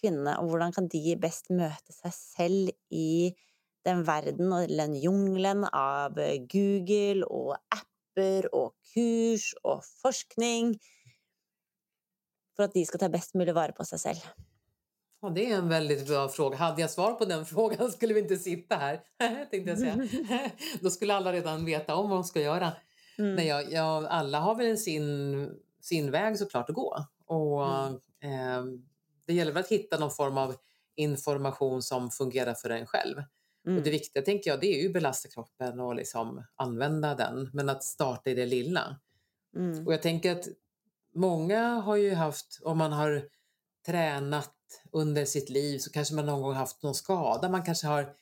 kvinnene, 0.00 0.38
og 0.40 0.48
hvordan 0.48 0.72
kan 0.72 0.88
de 0.88 1.16
best 1.20 1.50
møte 1.52 1.92
seg 1.92 2.14
selv 2.16 2.70
i 2.90 3.32
den 3.84 4.04
verden 4.08 4.52
og 4.52 4.72
den 4.72 4.96
jungelen 5.00 5.66
av 5.68 6.16
Google 6.52 7.28
og 7.28 7.56
apper 7.72 8.48
og 8.56 8.72
kurs 8.92 9.50
og 9.64 9.84
forskning, 10.02 10.74
for 12.56 12.68
at 12.68 12.76
de 12.76 12.84
skal 12.88 13.04
ta 13.04 13.12
best 13.12 13.36
mulig 13.36 13.56
vare 13.56 13.76
på 13.76 13.84
seg 13.88 14.08
selv? 14.08 14.24
Ja, 15.22 15.28
det 15.28 15.50
är 15.50 15.56
en 15.56 15.68
väldigt 15.68 16.08
bra 16.08 16.28
fråga. 16.28 16.56
Hade 16.56 16.80
jag 16.80 16.90
svar 16.90 17.12
på 17.12 17.24
den 17.24 17.46
frågan 17.54 17.92
skulle 17.92 18.14
vi 18.14 18.20
inte 18.20 18.36
sitta 18.36 18.76
här, 18.76 19.00
tänkte 19.50 19.70
jag 19.70 19.78
säga. 19.78 20.08
Då 20.80 20.90
skulle 20.90 21.14
alla 21.14 21.32
redan 21.32 21.64
veta 21.64 21.94
om 21.94 22.10
vad 22.10 22.18
de 22.18 22.24
ska 22.24 22.40
göra. 22.40 22.72
Mm. 23.20 23.34
Nej, 23.34 23.46
jag, 23.46 23.72
jag, 23.72 24.04
alla 24.04 24.40
har 24.40 24.54
väl 24.54 24.78
sin, 24.78 25.48
sin 25.80 26.10
väg 26.10 26.38
såklart 26.38 26.70
att 26.70 26.76
gå. 26.76 27.04
Och 27.26 27.62
eh, 28.24 28.64
Det 29.26 29.32
gäller 29.34 29.52
väl 29.52 29.60
att 29.64 29.68
hitta 29.68 29.98
någon 29.98 30.10
form 30.10 30.38
av 30.38 30.56
information 30.94 31.82
som 31.82 32.10
fungerar 32.10 32.54
för 32.54 32.70
en 32.70 32.86
själv. 32.86 33.16
Och 33.64 33.70
Mm. 33.70 33.82
det 33.82 33.90
viktiga 33.90 34.22
tänker 34.22 34.50
jag 34.50 34.60
det 34.60 34.66
är 34.66 34.80
ju 34.82 34.86
att 34.86 34.92
belasta 34.92 35.28
kroppen 35.28 35.80
och 35.80 35.94
liksom 35.94 36.44
använda 36.56 37.14
den. 37.14 37.50
Men 37.52 37.68
att 37.68 37.84
starta 37.84 38.30
i 38.30 38.34
det 38.34 38.46
lilla. 38.46 39.00
Mm. 39.56 39.86
Och 39.86 39.92
jag 39.92 40.02
tänker 40.02 40.32
att 40.32 40.48
många 41.14 41.68
har 41.68 41.96
ju 41.96 42.14
haft, 42.14 42.60
om 42.62 42.78
man 42.78 42.92
har 42.92 43.22
tränat 43.86 44.54
under 44.92 45.24
sitt 45.24 45.50
liv 45.50 45.78
så 45.78 45.90
kanske 45.90 46.14
man 46.14 46.26
någon 46.26 46.42
gång 46.42 46.54
haft 46.54 46.82
någon 46.82 46.94
skada. 46.94 47.48
Man 47.48 47.62
kanske 47.62 47.86
har 47.86 48.14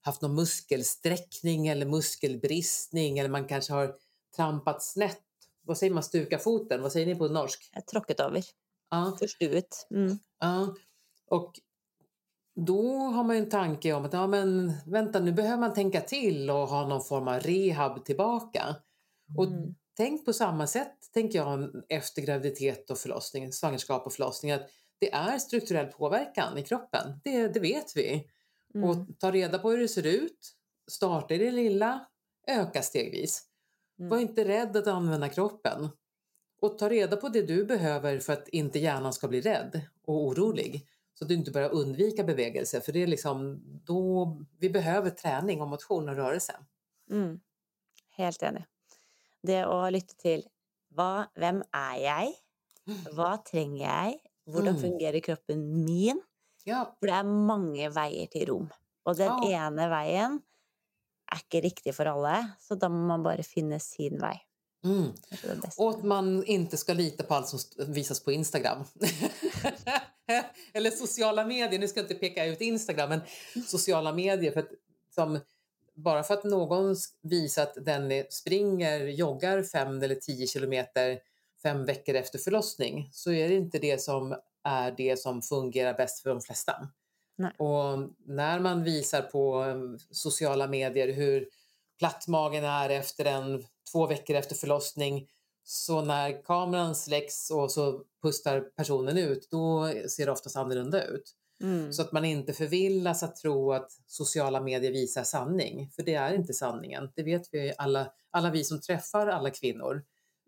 haft 0.00 0.22
någon 0.22 0.34
muskelsträckning 0.34 1.66
eller 1.68 1.86
muskelbristning 1.86 3.18
eller 3.18 3.30
man 3.30 3.46
kanske 3.46 3.72
har 3.72 3.94
trampat 4.36 4.82
snett 4.82 5.22
vad 5.66 5.78
säger 5.78 5.94
man, 5.94 6.02
stuka 6.02 6.38
foten? 6.38 6.82
Vad 6.82 6.92
säger 6.92 7.06
ni 7.06 7.14
på 7.14 7.28
norsk? 7.28 7.72
Tråkket 7.90 8.20
över. 8.20 8.44
Ja. 8.90 9.16
Förstuet. 9.18 9.86
Mm. 9.90 10.18
ja. 10.40 10.74
Och 11.26 11.60
då 12.54 12.98
har 12.98 13.24
man 13.24 13.36
en 13.36 13.48
tanke 13.48 13.92
om 13.92 14.04
att 14.04 14.12
ja, 14.12 14.26
men, 14.26 14.72
vänta, 14.86 15.20
nu 15.20 15.32
behöver 15.32 15.60
man 15.60 15.74
tänka 15.74 16.00
till 16.00 16.50
och 16.50 16.68
ha 16.68 16.88
någon 16.88 17.04
form 17.04 17.28
av 17.28 17.40
rehab 17.40 18.04
tillbaka. 18.04 18.76
Och 19.36 19.46
Mm. 19.46 19.74
tänk 19.96 20.24
på 20.24 20.32
samma 20.32 20.66
sätt, 20.66 20.96
tänker 21.12 21.38
jag, 21.38 21.70
efter 21.88 22.22
graviditet 22.22 22.90
och 22.90 22.98
förlossning, 22.98 23.52
svangerskap 23.52 24.06
och 24.06 24.12
förlossning, 24.12 24.52
att 24.52 24.68
det 24.98 25.12
är 25.12 25.38
strukturell 25.38 25.86
påverkan 25.86 26.58
i 26.58 26.62
kroppen. 26.62 27.20
Det, 27.24 27.48
det 27.48 27.60
vet 27.60 27.96
vi. 27.96 28.30
Mm. 28.74 28.90
Och 28.90 28.96
ta 29.18 29.30
reda 29.30 29.58
på 29.58 29.70
hur 29.70 29.78
det 29.78 29.88
ser 29.88 30.06
ut, 30.06 30.52
starta 30.90 31.34
i 31.34 31.38
det 31.38 31.50
lilla, 31.50 32.06
öka 32.46 32.82
stegvis. 32.82 33.42
Mm. 33.98 34.08
Var 34.10 34.18
inte 34.18 34.44
rädd 34.44 34.76
att 34.76 34.86
använda 34.86 35.28
kroppen. 35.28 35.88
Och 36.60 36.78
ta 36.78 36.88
reda 36.88 37.16
på 37.16 37.28
det 37.28 37.42
du 37.42 37.64
behöver 37.64 38.18
för 38.18 38.32
att 38.32 38.48
inte 38.48 38.78
hjärnan 38.78 39.12
ska 39.12 39.28
bli 39.28 39.40
rädd 39.40 39.80
och 40.04 40.24
orolig. 40.24 40.88
Så 41.14 41.24
att 41.24 41.28
du 41.28 41.34
inte 41.34 41.50
börjar 41.50 41.70
undvika 41.74 42.24
bevegelse, 42.24 42.80
för 42.80 42.92
det 42.92 43.02
är 43.02 43.06
liksom 43.06 43.62
då 43.84 44.36
vi 44.58 44.70
behöver 44.70 45.10
träning 45.10 45.60
och 45.62 45.68
motion 45.68 46.08
och 46.08 46.16
rörelse. 46.16 46.56
Mm. 47.10 47.40
Helt 48.10 48.42
enig. 48.42 48.64
Det 49.42 49.62
å 49.66 49.90
lytte 49.90 50.16
til 50.18 50.42
hva, 50.96 51.26
hvem 51.38 51.62
er 51.76 51.98
jeg? 52.02 52.32
Hva 53.14 53.36
trenger 53.46 53.82
jeg? 53.86 54.18
Hvordan 54.46 54.74
Mm. 54.76 54.80
fungerer 54.82 55.20
kroppen 55.20 55.84
min? 55.84 56.20
Ja, 56.64 56.84
For 57.00 57.06
det 57.06 57.14
er 57.14 57.22
mange 57.24 57.88
veier 57.94 58.26
til 58.32 58.46
rom. 58.50 58.70
Og 59.06 59.16
den 59.16 59.30
Ja. 59.50 59.66
ene 59.68 59.88
veien 59.90 60.42
er 61.32 61.42
ikke 61.42 61.62
riktig 61.64 61.94
for 61.96 62.08
alle, 62.10 62.36
så 62.62 62.78
da 62.78 62.90
må 62.92 63.06
man 63.08 63.24
bare 63.26 63.46
finne 63.46 63.80
sin 63.82 64.20
vei. 64.20 64.36
mm. 64.84 65.12
Och 65.76 65.90
att 65.90 66.04
man 66.04 66.44
inte 66.44 66.76
ska 66.76 66.92
lita 66.92 67.24
på 67.24 67.34
allt 67.34 67.48
som 67.48 67.58
visas 67.86 68.20
på 68.20 68.32
Instagram. 68.32 68.84
Eller 70.72 70.90
sociala 70.90 71.46
medier. 71.46 71.80
Nu 71.80 71.88
ska 71.88 72.00
jag 72.00 72.04
inte 72.04 72.14
peka 72.14 72.44
ut 72.44 72.60
Instagram, 72.60 73.08
men 73.08 73.20
sociala 73.66 74.12
medier. 74.12 74.52
För 74.52 74.60
att, 74.60 74.70
som, 75.14 75.38
bara 75.94 76.22
för 76.22 76.34
att 76.34 76.44
någon 76.44 76.96
visar 77.22 77.62
att 77.62 77.74
den 77.84 78.24
springer, 78.30 79.00
joggar 79.00 79.62
fem 79.62 80.02
eller 80.02 80.14
tio 80.14 80.46
kilometer 80.46 81.18
fem 81.62 81.84
veckor 81.84 82.14
efter 82.14 82.38
förlossning 82.38 83.08
så 83.12 83.32
är 83.32 83.48
det 83.48 83.54
inte 83.54 83.78
det 83.78 84.02
som 84.02 84.36
är 84.64 84.94
det 84.96 85.18
som 85.18 85.42
fungerar 85.42 85.94
bäst 85.94 86.22
för 86.22 86.30
de 86.30 86.40
flesta. 86.40 86.88
Nej. 87.36 87.52
Och 87.58 88.10
när 88.26 88.60
man 88.60 88.84
visar 88.84 89.22
på 89.22 89.64
eh, 89.64 90.06
sociala 90.10 90.66
medier 90.66 91.12
hur 91.12 91.48
platt 91.98 92.28
magen 92.28 92.64
är 92.64 92.90
efter 92.90 93.24
en 93.24 93.64
två 93.92 94.06
veckor 94.06 94.36
efter 94.36 94.54
förlossning 94.54 95.28
så 95.64 96.00
när 96.00 96.42
kameran 96.42 96.94
släcks 96.94 97.50
och 97.50 97.72
så 97.72 98.02
pustar 98.22 98.60
personen 98.60 99.18
ut 99.18 99.50
då 99.50 99.92
ser 100.08 100.26
det 100.26 100.32
oftast 100.32 100.56
annorlunda 100.56 101.04
ut. 101.04 101.34
Mm. 101.62 101.92
Så 101.92 102.02
att 102.02 102.12
man 102.12 102.24
inte 102.24 102.52
förvillas 102.52 103.22
att 103.22 103.36
tro 103.36 103.72
att 103.72 103.92
sociala 104.06 104.60
medier 104.60 104.92
visar 104.92 105.24
sanning. 105.24 105.90
För 105.96 106.02
det 106.02 106.14
är 106.14 106.34
inte 106.34 106.54
sanningen. 106.54 107.10
Det 107.14 107.22
vet 107.22 107.48
vi 107.52 107.74
alla, 107.78 108.12
alla 108.30 108.50
vi 108.50 108.64
som 108.64 108.80
träffar 108.80 109.26
alla 109.26 109.50
kvinnor. 109.50 110.04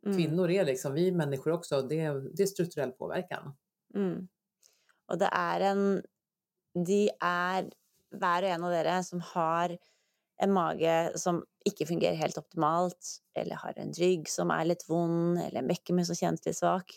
Mm. 0.07 0.17
Kvinnor 0.17 0.51
är 0.51 0.65
liksom 0.65 0.95
vi 0.95 1.13
människor 1.13 1.53
också. 1.53 1.83
Det 1.83 2.01
är, 2.01 2.37
det 2.37 2.43
är 2.43 2.47
strukturell 2.47 2.91
påverkan. 2.91 3.55
Mm. 3.95 4.29
Og 5.09 5.19
det 5.19 5.29
er 5.33 5.65
en 5.71 5.83
De 6.75 7.07
er 7.11 7.69
hver 8.19 8.47
og 8.47 8.55
en 8.55 8.67
av 8.69 8.75
dere 8.75 8.97
som 9.05 9.23
har 9.35 9.77
en 10.39 10.53
mage 10.55 10.95
som 11.19 11.41
ikke 11.67 11.89
fungerer 11.89 12.19
helt 12.21 12.39
optimalt, 12.41 13.19
eller 13.37 13.59
har 13.61 13.79
en 13.81 13.93
rygg 13.97 14.29
som 14.31 14.53
er 14.55 14.69
litt 14.71 14.85
vond, 14.89 15.41
eller 15.41 15.61
en 15.61 15.71
bekkenmus 15.71 16.09
som 16.13 16.19
kjennes 16.19 16.45
litt 16.47 16.59
svak, 16.61 16.95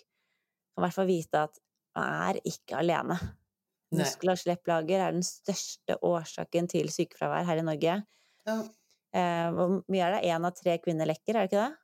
kan 0.72 0.84
i 0.84 0.86
hvert 0.86 0.98
fall 1.00 1.10
vite 1.10 1.46
at 1.50 1.62
man 1.98 2.12
er 2.30 2.42
ikke 2.48 2.78
alene. 2.80 3.18
Nej. 3.92 4.06
Muskel- 4.06 4.32
og 4.32 4.40
skjelettplager 4.40 5.02
er 5.04 5.18
den 5.18 5.26
største 5.26 5.98
årsaken 6.06 6.70
til 6.72 6.88
sykefravær 6.94 7.44
her 7.50 7.60
i 7.60 7.66
Norge. 7.68 7.98
Ja, 8.48 8.62
Eh, 9.12 9.48
hvor 9.52 9.82
mye 9.92 10.04
er 10.06 10.16
det? 10.16 10.28
Én 10.32 10.48
av 10.48 10.56
tre 10.56 10.78
kvinner 10.80 11.10
lekker, 11.10 11.36
er 11.36 11.44
det 11.44 11.52
ikke 11.52 11.64
det? 11.66 11.78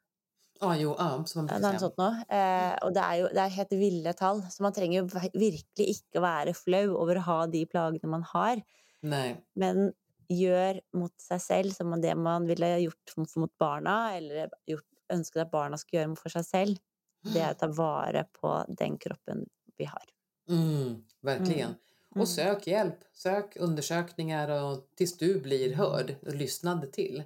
Ja 0.61 0.73
jo, 0.79 0.93
er 0.97 1.59
noe 1.61 1.79
sånt 1.79 1.97
nå. 1.99 2.07
Eh, 2.29 2.73
og 2.85 2.93
det 2.95 3.03
er 3.03 3.15
jo 3.21 3.27
det 3.33 3.43
er 3.43 3.55
helt 3.57 3.75
ville 3.79 4.13
tall, 4.17 4.41
så 4.51 4.61
man 4.65 4.73
trenger 4.73 5.01
jo 5.01 5.05
vir- 5.13 5.33
virkelig 5.37 5.87
ikke 5.95 6.19
å 6.19 6.25
være 6.25 6.53
flau 6.57 6.85
over 6.97 7.19
å 7.21 7.25
ha 7.27 7.39
de 7.47 7.65
plagene 7.65 8.09
man 8.09 8.23
har, 8.33 8.61
Nej. 9.03 9.37
men 9.55 9.93
gjør 10.29 10.81
mot 10.93 11.13
seg 11.21 11.39
selv 11.41 11.71
som 11.73 11.93
det 12.01 12.15
man 12.17 12.45
ville 12.49 12.67
gjort 12.83 13.17
mot- 13.17 13.35
mot 13.37 13.53
barna, 13.59 14.15
eller 14.17 14.49
gjort, 14.67 14.83
ønsket 15.13 15.41
at 15.45 15.51
barna 15.51 15.77
skulle 15.77 16.03
gjøre 16.03 16.17
for 16.17 16.29
seg 16.29 16.45
selv. 16.45 16.77
Det 17.23 17.41
er 17.41 17.53
å 17.53 17.57
ta 17.59 17.67
vare 17.67 18.25
på 18.33 18.51
den 18.77 18.97
kroppen 18.97 19.45
vi 19.77 19.85
har. 19.85 20.03
Mm, 20.49 21.03
verkligen. 21.21 21.75
Mm. 22.15 22.21
Och 22.21 22.27
sök 22.27 22.67
hjälp. 22.67 22.99
Sök 23.13 23.55
undersökningar 23.59 24.49
och 24.63 24.87
tills 24.95 25.17
du 25.17 25.39
blir 25.41 25.73
hörd 25.75 26.15
och 26.25 26.33
lyssnad 26.35 26.91
till. 26.91 27.23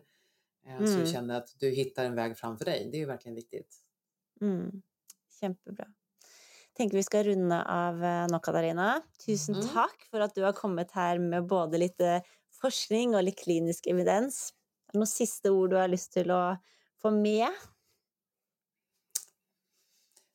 Eh, 0.67 0.77
Så 0.77 0.93
Mm. 0.93 0.99
du 1.05 1.11
känner 1.11 1.37
att 1.37 1.49
du 1.59 1.69
hittar 1.69 2.05
en 2.05 2.15
väg 2.15 2.37
framför 2.37 2.65
dig. 2.65 2.89
Det 2.91 2.97
är 2.97 2.99
ju 2.99 3.05
verkligen 3.05 3.35
viktigt. 3.35 3.75
Mm. 4.41 4.81
Kjempebra. 5.39 5.87
Tenker 6.77 6.97
vi 6.97 7.03
skal 7.03 7.23
runde 7.23 7.63
av 7.65 8.03
eh, 8.03 8.27
nå, 8.31 8.39
Katarina. 8.39 9.01
Tusen 9.25 9.55
Mm. 9.55 9.67
takk 9.73 10.03
for 10.11 10.19
at 10.19 10.35
du 10.35 10.43
har 10.43 10.53
kommet 10.53 10.91
her 10.91 11.19
med 11.19 11.45
både 11.47 11.77
litt 11.77 12.01
eh, 12.01 12.21
forskning 12.61 13.15
og 13.15 13.23
litt 13.23 13.37
klinisk 13.43 13.87
evidens. 13.87 14.53
Noen 14.93 15.07
siste 15.07 15.49
ord 15.51 15.69
du 15.69 15.75
har 15.77 15.87
lyst 15.87 16.13
til 16.13 16.31
å 16.31 16.57
få 17.01 17.11
med? 17.11 17.47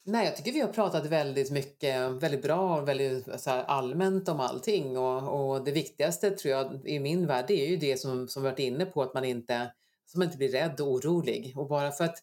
Nej, 0.09 0.25
jag 0.27 0.37
tycker 0.37 0.53
vi 0.53 0.61
har 0.61 0.73
pratat 0.73 1.07
väldigt 1.07 1.51
mycket, 1.51 2.11
väldigt 2.11 2.43
bra 2.43 2.79
och 2.81 2.89
väldigt 2.89 3.41
så 3.41 3.51
här, 3.51 3.65
allmänt 3.65 4.29
om 4.29 4.41
allting. 4.41 4.99
Och, 4.99 5.51
och 5.51 5.65
det 5.65 5.73
viktigaste 5.73 6.31
tror 6.31 6.53
jag 6.55 6.89
i 6.89 6.99
min 6.99 7.27
värld 7.27 7.45
det 7.49 7.67
är 7.67 7.71
ju 7.71 7.77
det 7.77 7.97
som, 8.01 8.29
som 8.29 8.43
vi 8.43 8.49
varit 8.49 8.59
inne 8.59 8.87
på, 8.87 9.03
att 9.03 9.15
man 9.15 9.25
inte, 9.25 9.73
så 10.07 10.19
man 10.19 10.25
inte 10.27 10.39
blir 10.39 10.49
rädd 10.53 10.81
och 10.81 10.89
orolig. 10.89 11.53
Och 11.57 11.69
bara 11.69 11.93
för 11.93 12.05
att 12.05 12.23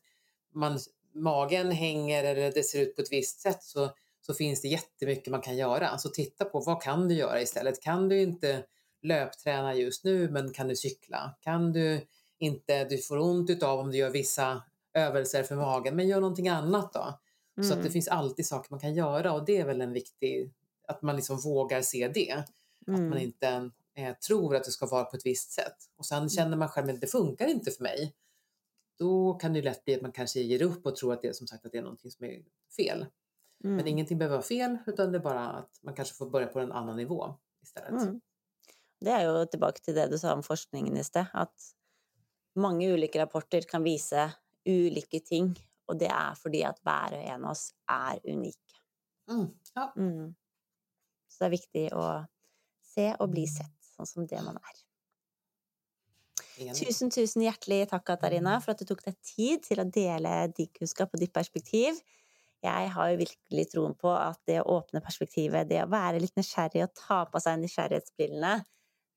man, 0.54 0.80
magen 1.14 1.72
hänger 1.72 2.24
eller 2.24 2.52
det 2.52 2.64
ser 2.64 2.82
ut 2.82 2.96
på 2.96 3.02
ett 3.02 3.12
visst 3.12 3.40
sätt 3.40 3.64
så, 3.64 3.90
så 4.22 4.34
finns 4.34 4.62
det 4.62 4.68
jättemycket 4.68 5.32
man 5.32 5.42
kan 5.42 5.58
göra. 5.58 5.98
Så 5.98 6.10
titta 6.10 6.46
på 6.46 6.60
vad 6.60 6.82
kan 6.82 7.08
du 7.08 7.16
göra 7.16 7.42
istället? 7.42 7.82
Kan 7.82 8.10
du 8.10 8.22
inte 8.22 8.64
löpträna 9.02 9.76
just 9.76 10.04
nu 10.04 10.30
men 10.30 10.54
kan 10.54 10.68
du 10.68 10.76
cykla? 10.76 11.36
Kan 11.42 11.74
du 11.74 12.08
inte, 12.38 12.86
du 12.86 12.98
får 12.98 13.18
ont 13.18 13.50
utav 13.50 13.80
om 13.80 13.92
du 13.92 13.98
gör 13.98 14.10
vissa 14.10 14.64
övelser 14.94 15.44
för 15.44 15.56
magen 15.56 15.96
men 15.96 16.08
gör 16.08 16.22
någonting 16.22 16.48
annat 16.50 16.94
då. 16.94 17.20
Så 17.56 17.62
att 17.62 17.70
det 17.70 17.74
Mm. 17.80 17.92
finns 17.92 18.08
alltid 18.08 18.46
saker 18.48 18.68
man 18.72 18.80
kan 18.80 18.94
göra 18.94 19.34
och 19.34 19.46
det 19.46 19.58
är 19.58 19.66
väl 19.66 19.82
en 19.82 19.94
viktig, 19.94 20.52
att 20.88 21.02
man 21.02 21.16
liksom 21.16 21.40
vågar 21.40 21.82
se 21.82 22.08
det. 22.08 22.32
Att 22.82 22.88
man 22.88 23.06
Mm. 23.06 23.18
inte 23.18 23.70
eh, 23.96 24.16
tror 24.18 24.56
att 24.56 24.64
det 24.64 24.72
ska 24.72 24.86
vara 24.86 25.04
på 25.06 25.16
ett 25.18 25.26
visst 25.26 25.52
sätt. 25.52 25.78
Och 25.96 26.06
sen 26.06 26.30
känner 26.30 26.58
man 26.58 26.70
själv 26.70 26.90
att 26.90 27.02
det 27.02 27.08
funkar 27.08 27.48
inte 27.48 27.72
för 27.72 27.84
mig. 27.84 28.16
Då 28.98 29.34
kan 29.34 29.54
det 29.54 29.60
ju 29.60 29.64
lätt 29.66 29.86
bli 29.86 29.96
att 29.96 30.02
man 30.02 30.12
kanske 30.12 30.40
ger 30.40 30.62
upp 30.62 30.86
och 30.86 30.96
tror 30.96 31.14
att 31.14 31.22
det 31.22 31.28
är 31.28 31.34
som 31.34 31.48
sagt 31.48 31.66
att 31.66 31.72
det 31.72 31.78
är 31.78 31.82
någonting 31.82 32.12
som 32.12 32.26
är 32.26 32.44
fel. 32.76 33.06
Men 33.64 33.74
Mm. 33.74 33.88
ingenting 33.88 34.18
behöver 34.18 34.36
vara 34.36 34.46
fel 34.46 34.78
utan 34.88 35.12
det 35.12 35.18
är 35.18 35.24
bara 35.24 35.50
att 35.50 35.80
man 35.84 35.94
kanske 35.96 36.16
får 36.16 36.30
börja 36.30 36.48
på 36.48 36.60
en 36.60 36.72
annan 36.72 36.98
nivå 36.98 37.36
istället. 37.64 38.02
Mm. 38.02 38.22
Det 39.02 39.12
er 39.12 39.22
jo 39.26 39.46
tilbake 39.46 39.82
til 39.84 39.96
det 39.96 40.06
du 40.12 40.18
sa 40.18 40.34
om 40.34 40.44
forskningen 40.44 40.98
i 40.98 41.04
sted, 41.04 41.26
at 41.34 41.54
mange 42.56 42.88
ulike 42.94 43.20
rapporter 43.20 43.62
kan 43.68 43.84
vise 43.84 44.30
ulike 44.66 45.20
ting, 45.20 45.50
og 45.88 46.00
det 46.00 46.08
er 46.08 46.36
fordi 46.40 46.62
at 46.64 46.80
hver 46.84 47.18
og 47.18 47.26
en 47.34 47.44
av 47.44 47.52
oss 47.52 47.74
er 47.90 48.20
unike. 48.24 48.78
Mm. 49.30 49.50
Ja, 49.76 49.92
Mm. 49.98 50.36
Så 51.30 51.40
det 51.40 51.46
er 51.46 51.58
viktig 51.58 51.86
å 51.94 52.26
se 52.94 53.16
og 53.20 53.32
bli 53.32 53.48
sett, 53.48 53.83
sånn 53.94 54.10
som 54.10 54.28
det 54.30 54.42
man 54.46 54.60
er. 54.60 54.82
enig. 56.60 56.76
Tusen, 56.80 57.12
tusen 57.14 57.46
hjertelig 57.46 57.88
takk, 57.92 58.06
Katarina, 58.12 58.60
for 58.64 58.74
at 58.74 58.82
du 58.82 58.90
tok 58.90 59.04
deg 59.06 59.18
tid 59.26 59.64
til 59.66 59.82
å 59.82 59.88
dele 59.90 60.36
din 60.58 60.70
kunnskap 60.76 61.14
og 61.14 61.22
ditt 61.22 61.34
perspektiv. 61.34 61.98
Jeg 62.64 62.92
har 62.96 63.10
jo 63.12 63.20
virkelig 63.20 63.66
troen 63.74 63.96
på 64.00 64.12
at 64.16 64.40
det 64.48 64.62
å 64.62 64.78
åpne 64.78 65.02
perspektivet, 65.04 65.68
det 65.68 65.82
å 65.84 65.90
være 65.92 66.22
litt 66.24 66.38
nysgjerrig 66.40 66.86
og 66.86 66.94
ta 66.96 67.24
på 67.28 67.42
seg 67.44 67.60
nysgjerrighetsbrillene, 67.60 68.62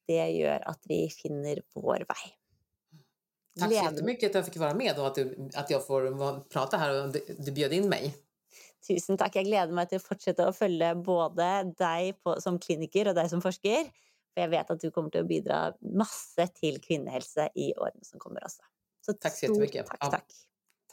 det 0.06 0.24
gjør 0.34 0.66
at 0.70 0.90
vi 0.90 1.04
finner 1.10 1.62
vår 1.74 2.06
vei. 2.08 2.34
Tack 3.58 3.72
så 3.72 3.74
jättemycket 3.74 4.30
att 4.30 4.34
jag 4.34 4.44
fick 4.44 4.56
vara 4.56 4.74
med 4.74 4.98
och 4.98 5.06
att, 5.06 5.14
du, 5.14 5.50
att 5.54 5.70
jag 5.70 5.86
får 5.86 6.40
prata 6.48 6.76
här 6.76 7.04
och 7.04 7.12
du, 7.12 7.36
du 7.38 7.52
bjöd 7.52 7.72
in 7.72 7.88
mig. 7.88 8.14
Tusen 8.86 9.18
takk. 9.18 9.34
Jeg 9.34 9.48
gleder 9.48 9.74
meg 9.74 9.88
til 9.90 9.98
å 9.98 10.04
fortsette 10.04 10.44
å 10.46 10.54
følge 10.54 10.92
både 11.02 11.46
deg 11.78 12.18
på, 12.22 12.36
som 12.42 12.58
kliniker 12.62 13.10
og 13.10 13.16
deg 13.18 13.30
som 13.32 13.42
forsker. 13.42 13.88
For 14.36 14.44
jeg 14.44 14.52
vet 14.52 14.72
at 14.74 14.82
du 14.82 14.90
kommer 14.92 15.14
til 15.14 15.24
å 15.24 15.28
bidra 15.30 15.60
masse 15.96 16.44
til 16.58 16.76
kvinnehelse 16.84 17.48
i 17.56 17.70
årene 17.72 18.04
som 18.04 18.20
kommer 18.20 18.44
også. 18.44 18.66
Så 19.00 19.14
Takk 19.16 19.32
så 19.32 19.46
jättemycket. 19.46 19.88
takk, 19.88 20.10
takk. 20.12 20.36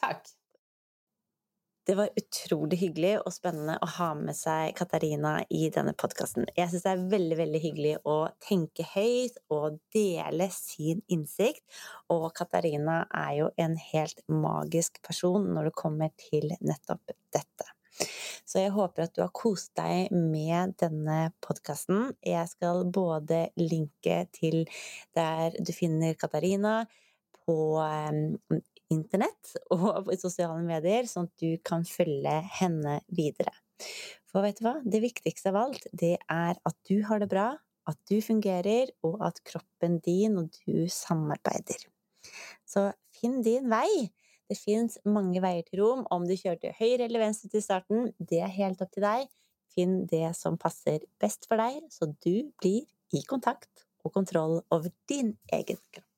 Tack! 0.00 0.32
Det 1.84 1.98
var 1.98 2.08
utrolig 2.16 2.78
hyggelig 2.80 3.18
og 3.20 3.32
spennende 3.36 3.74
å 3.84 3.88
ha 3.98 4.06
med 4.16 4.32
seg 4.38 4.72
Katarina 4.78 5.34
i 5.52 5.66
denne 5.68 5.92
podkasten. 5.92 6.46
Jeg 6.56 6.72
syns 6.72 6.86
det 6.86 6.92
er 6.94 7.02
veldig 7.12 7.36
veldig 7.42 7.60
hyggelig 7.60 7.92
å 8.08 8.14
tenke 8.40 8.86
høyt 8.94 9.36
og 9.52 9.76
dele 9.92 10.48
sin 10.56 11.04
innsikt. 11.12 11.60
Og 12.08 12.30
Katarina 12.38 13.02
er 13.12 13.34
jo 13.42 13.52
en 13.60 13.76
helt 13.92 14.24
magisk 14.32 15.02
person 15.04 15.44
når 15.52 15.68
det 15.68 15.76
kommer 15.84 16.16
til 16.30 16.56
nettopp 16.64 17.12
dette. 17.36 17.68
Så 18.44 18.60
jeg 18.60 18.74
håper 18.74 19.06
at 19.06 19.14
du 19.14 19.22
har 19.22 19.32
kost 19.34 19.72
deg 19.78 20.12
med 20.12 20.74
denne 20.80 21.30
podkasten. 21.44 22.12
Jeg 22.24 22.50
skal 22.50 22.84
både 22.92 23.46
linke 23.60 24.24
til 24.34 24.64
der 25.16 25.54
du 25.60 25.72
finner 25.76 26.16
Katarina 26.18 26.82
på 27.44 27.56
ehm, 27.82 28.38
internett 28.92 29.54
og 29.74 30.10
i 30.12 30.18
sosiale 30.20 30.62
medier, 30.64 31.08
sånn 31.08 31.28
at 31.28 31.44
du 31.44 31.60
kan 31.64 31.84
følge 31.88 32.38
henne 32.58 32.98
videre. 33.12 33.54
For 34.30 34.44
vet 34.44 34.58
du 34.58 34.66
hva? 34.66 34.78
Det 34.82 35.02
viktigste 35.02 35.52
av 35.52 35.60
alt, 35.66 35.86
det 35.92 36.16
er 36.30 36.58
at 36.58 36.76
du 36.88 36.98
har 37.08 37.22
det 37.22 37.30
bra, 37.30 37.52
at 37.90 37.98
du 38.08 38.16
fungerer, 38.24 38.90
og 39.04 39.20
at 39.26 39.42
kroppen 39.44 39.98
din 40.04 40.38
og 40.40 40.54
du 40.64 40.86
samarbeider. 40.90 41.84
Så 42.64 42.88
finn 43.12 43.42
din 43.44 43.68
vei. 43.70 44.08
Det 44.48 44.54
finns 44.54 44.98
många 45.04 45.40
vägar 45.40 45.62
till 45.62 45.78
rom. 45.78 46.06
Om 46.10 46.28
du 46.28 46.36
körde 46.36 46.74
höger 46.76 47.04
eller 47.04 47.18
vänster 47.18 47.48
till 47.48 47.62
starten, 47.62 48.12
det 48.18 48.40
är 48.40 48.46
helt 48.46 48.80
upp 48.80 48.90
till 48.90 49.02
dig. 49.02 49.28
Finn 49.74 50.06
det 50.06 50.36
som 50.36 50.58
passar 50.58 51.00
bäst 51.20 51.46
för 51.46 51.56
dig, 51.56 51.86
så 51.90 52.06
du 52.06 52.52
blir 52.60 52.84
i 53.12 53.22
kontakt 53.26 53.70
och 54.02 54.12
kontroll 54.12 54.62
över 54.70 54.92
din 55.08 55.36
egen 55.52 55.76
kropp. 55.90 56.13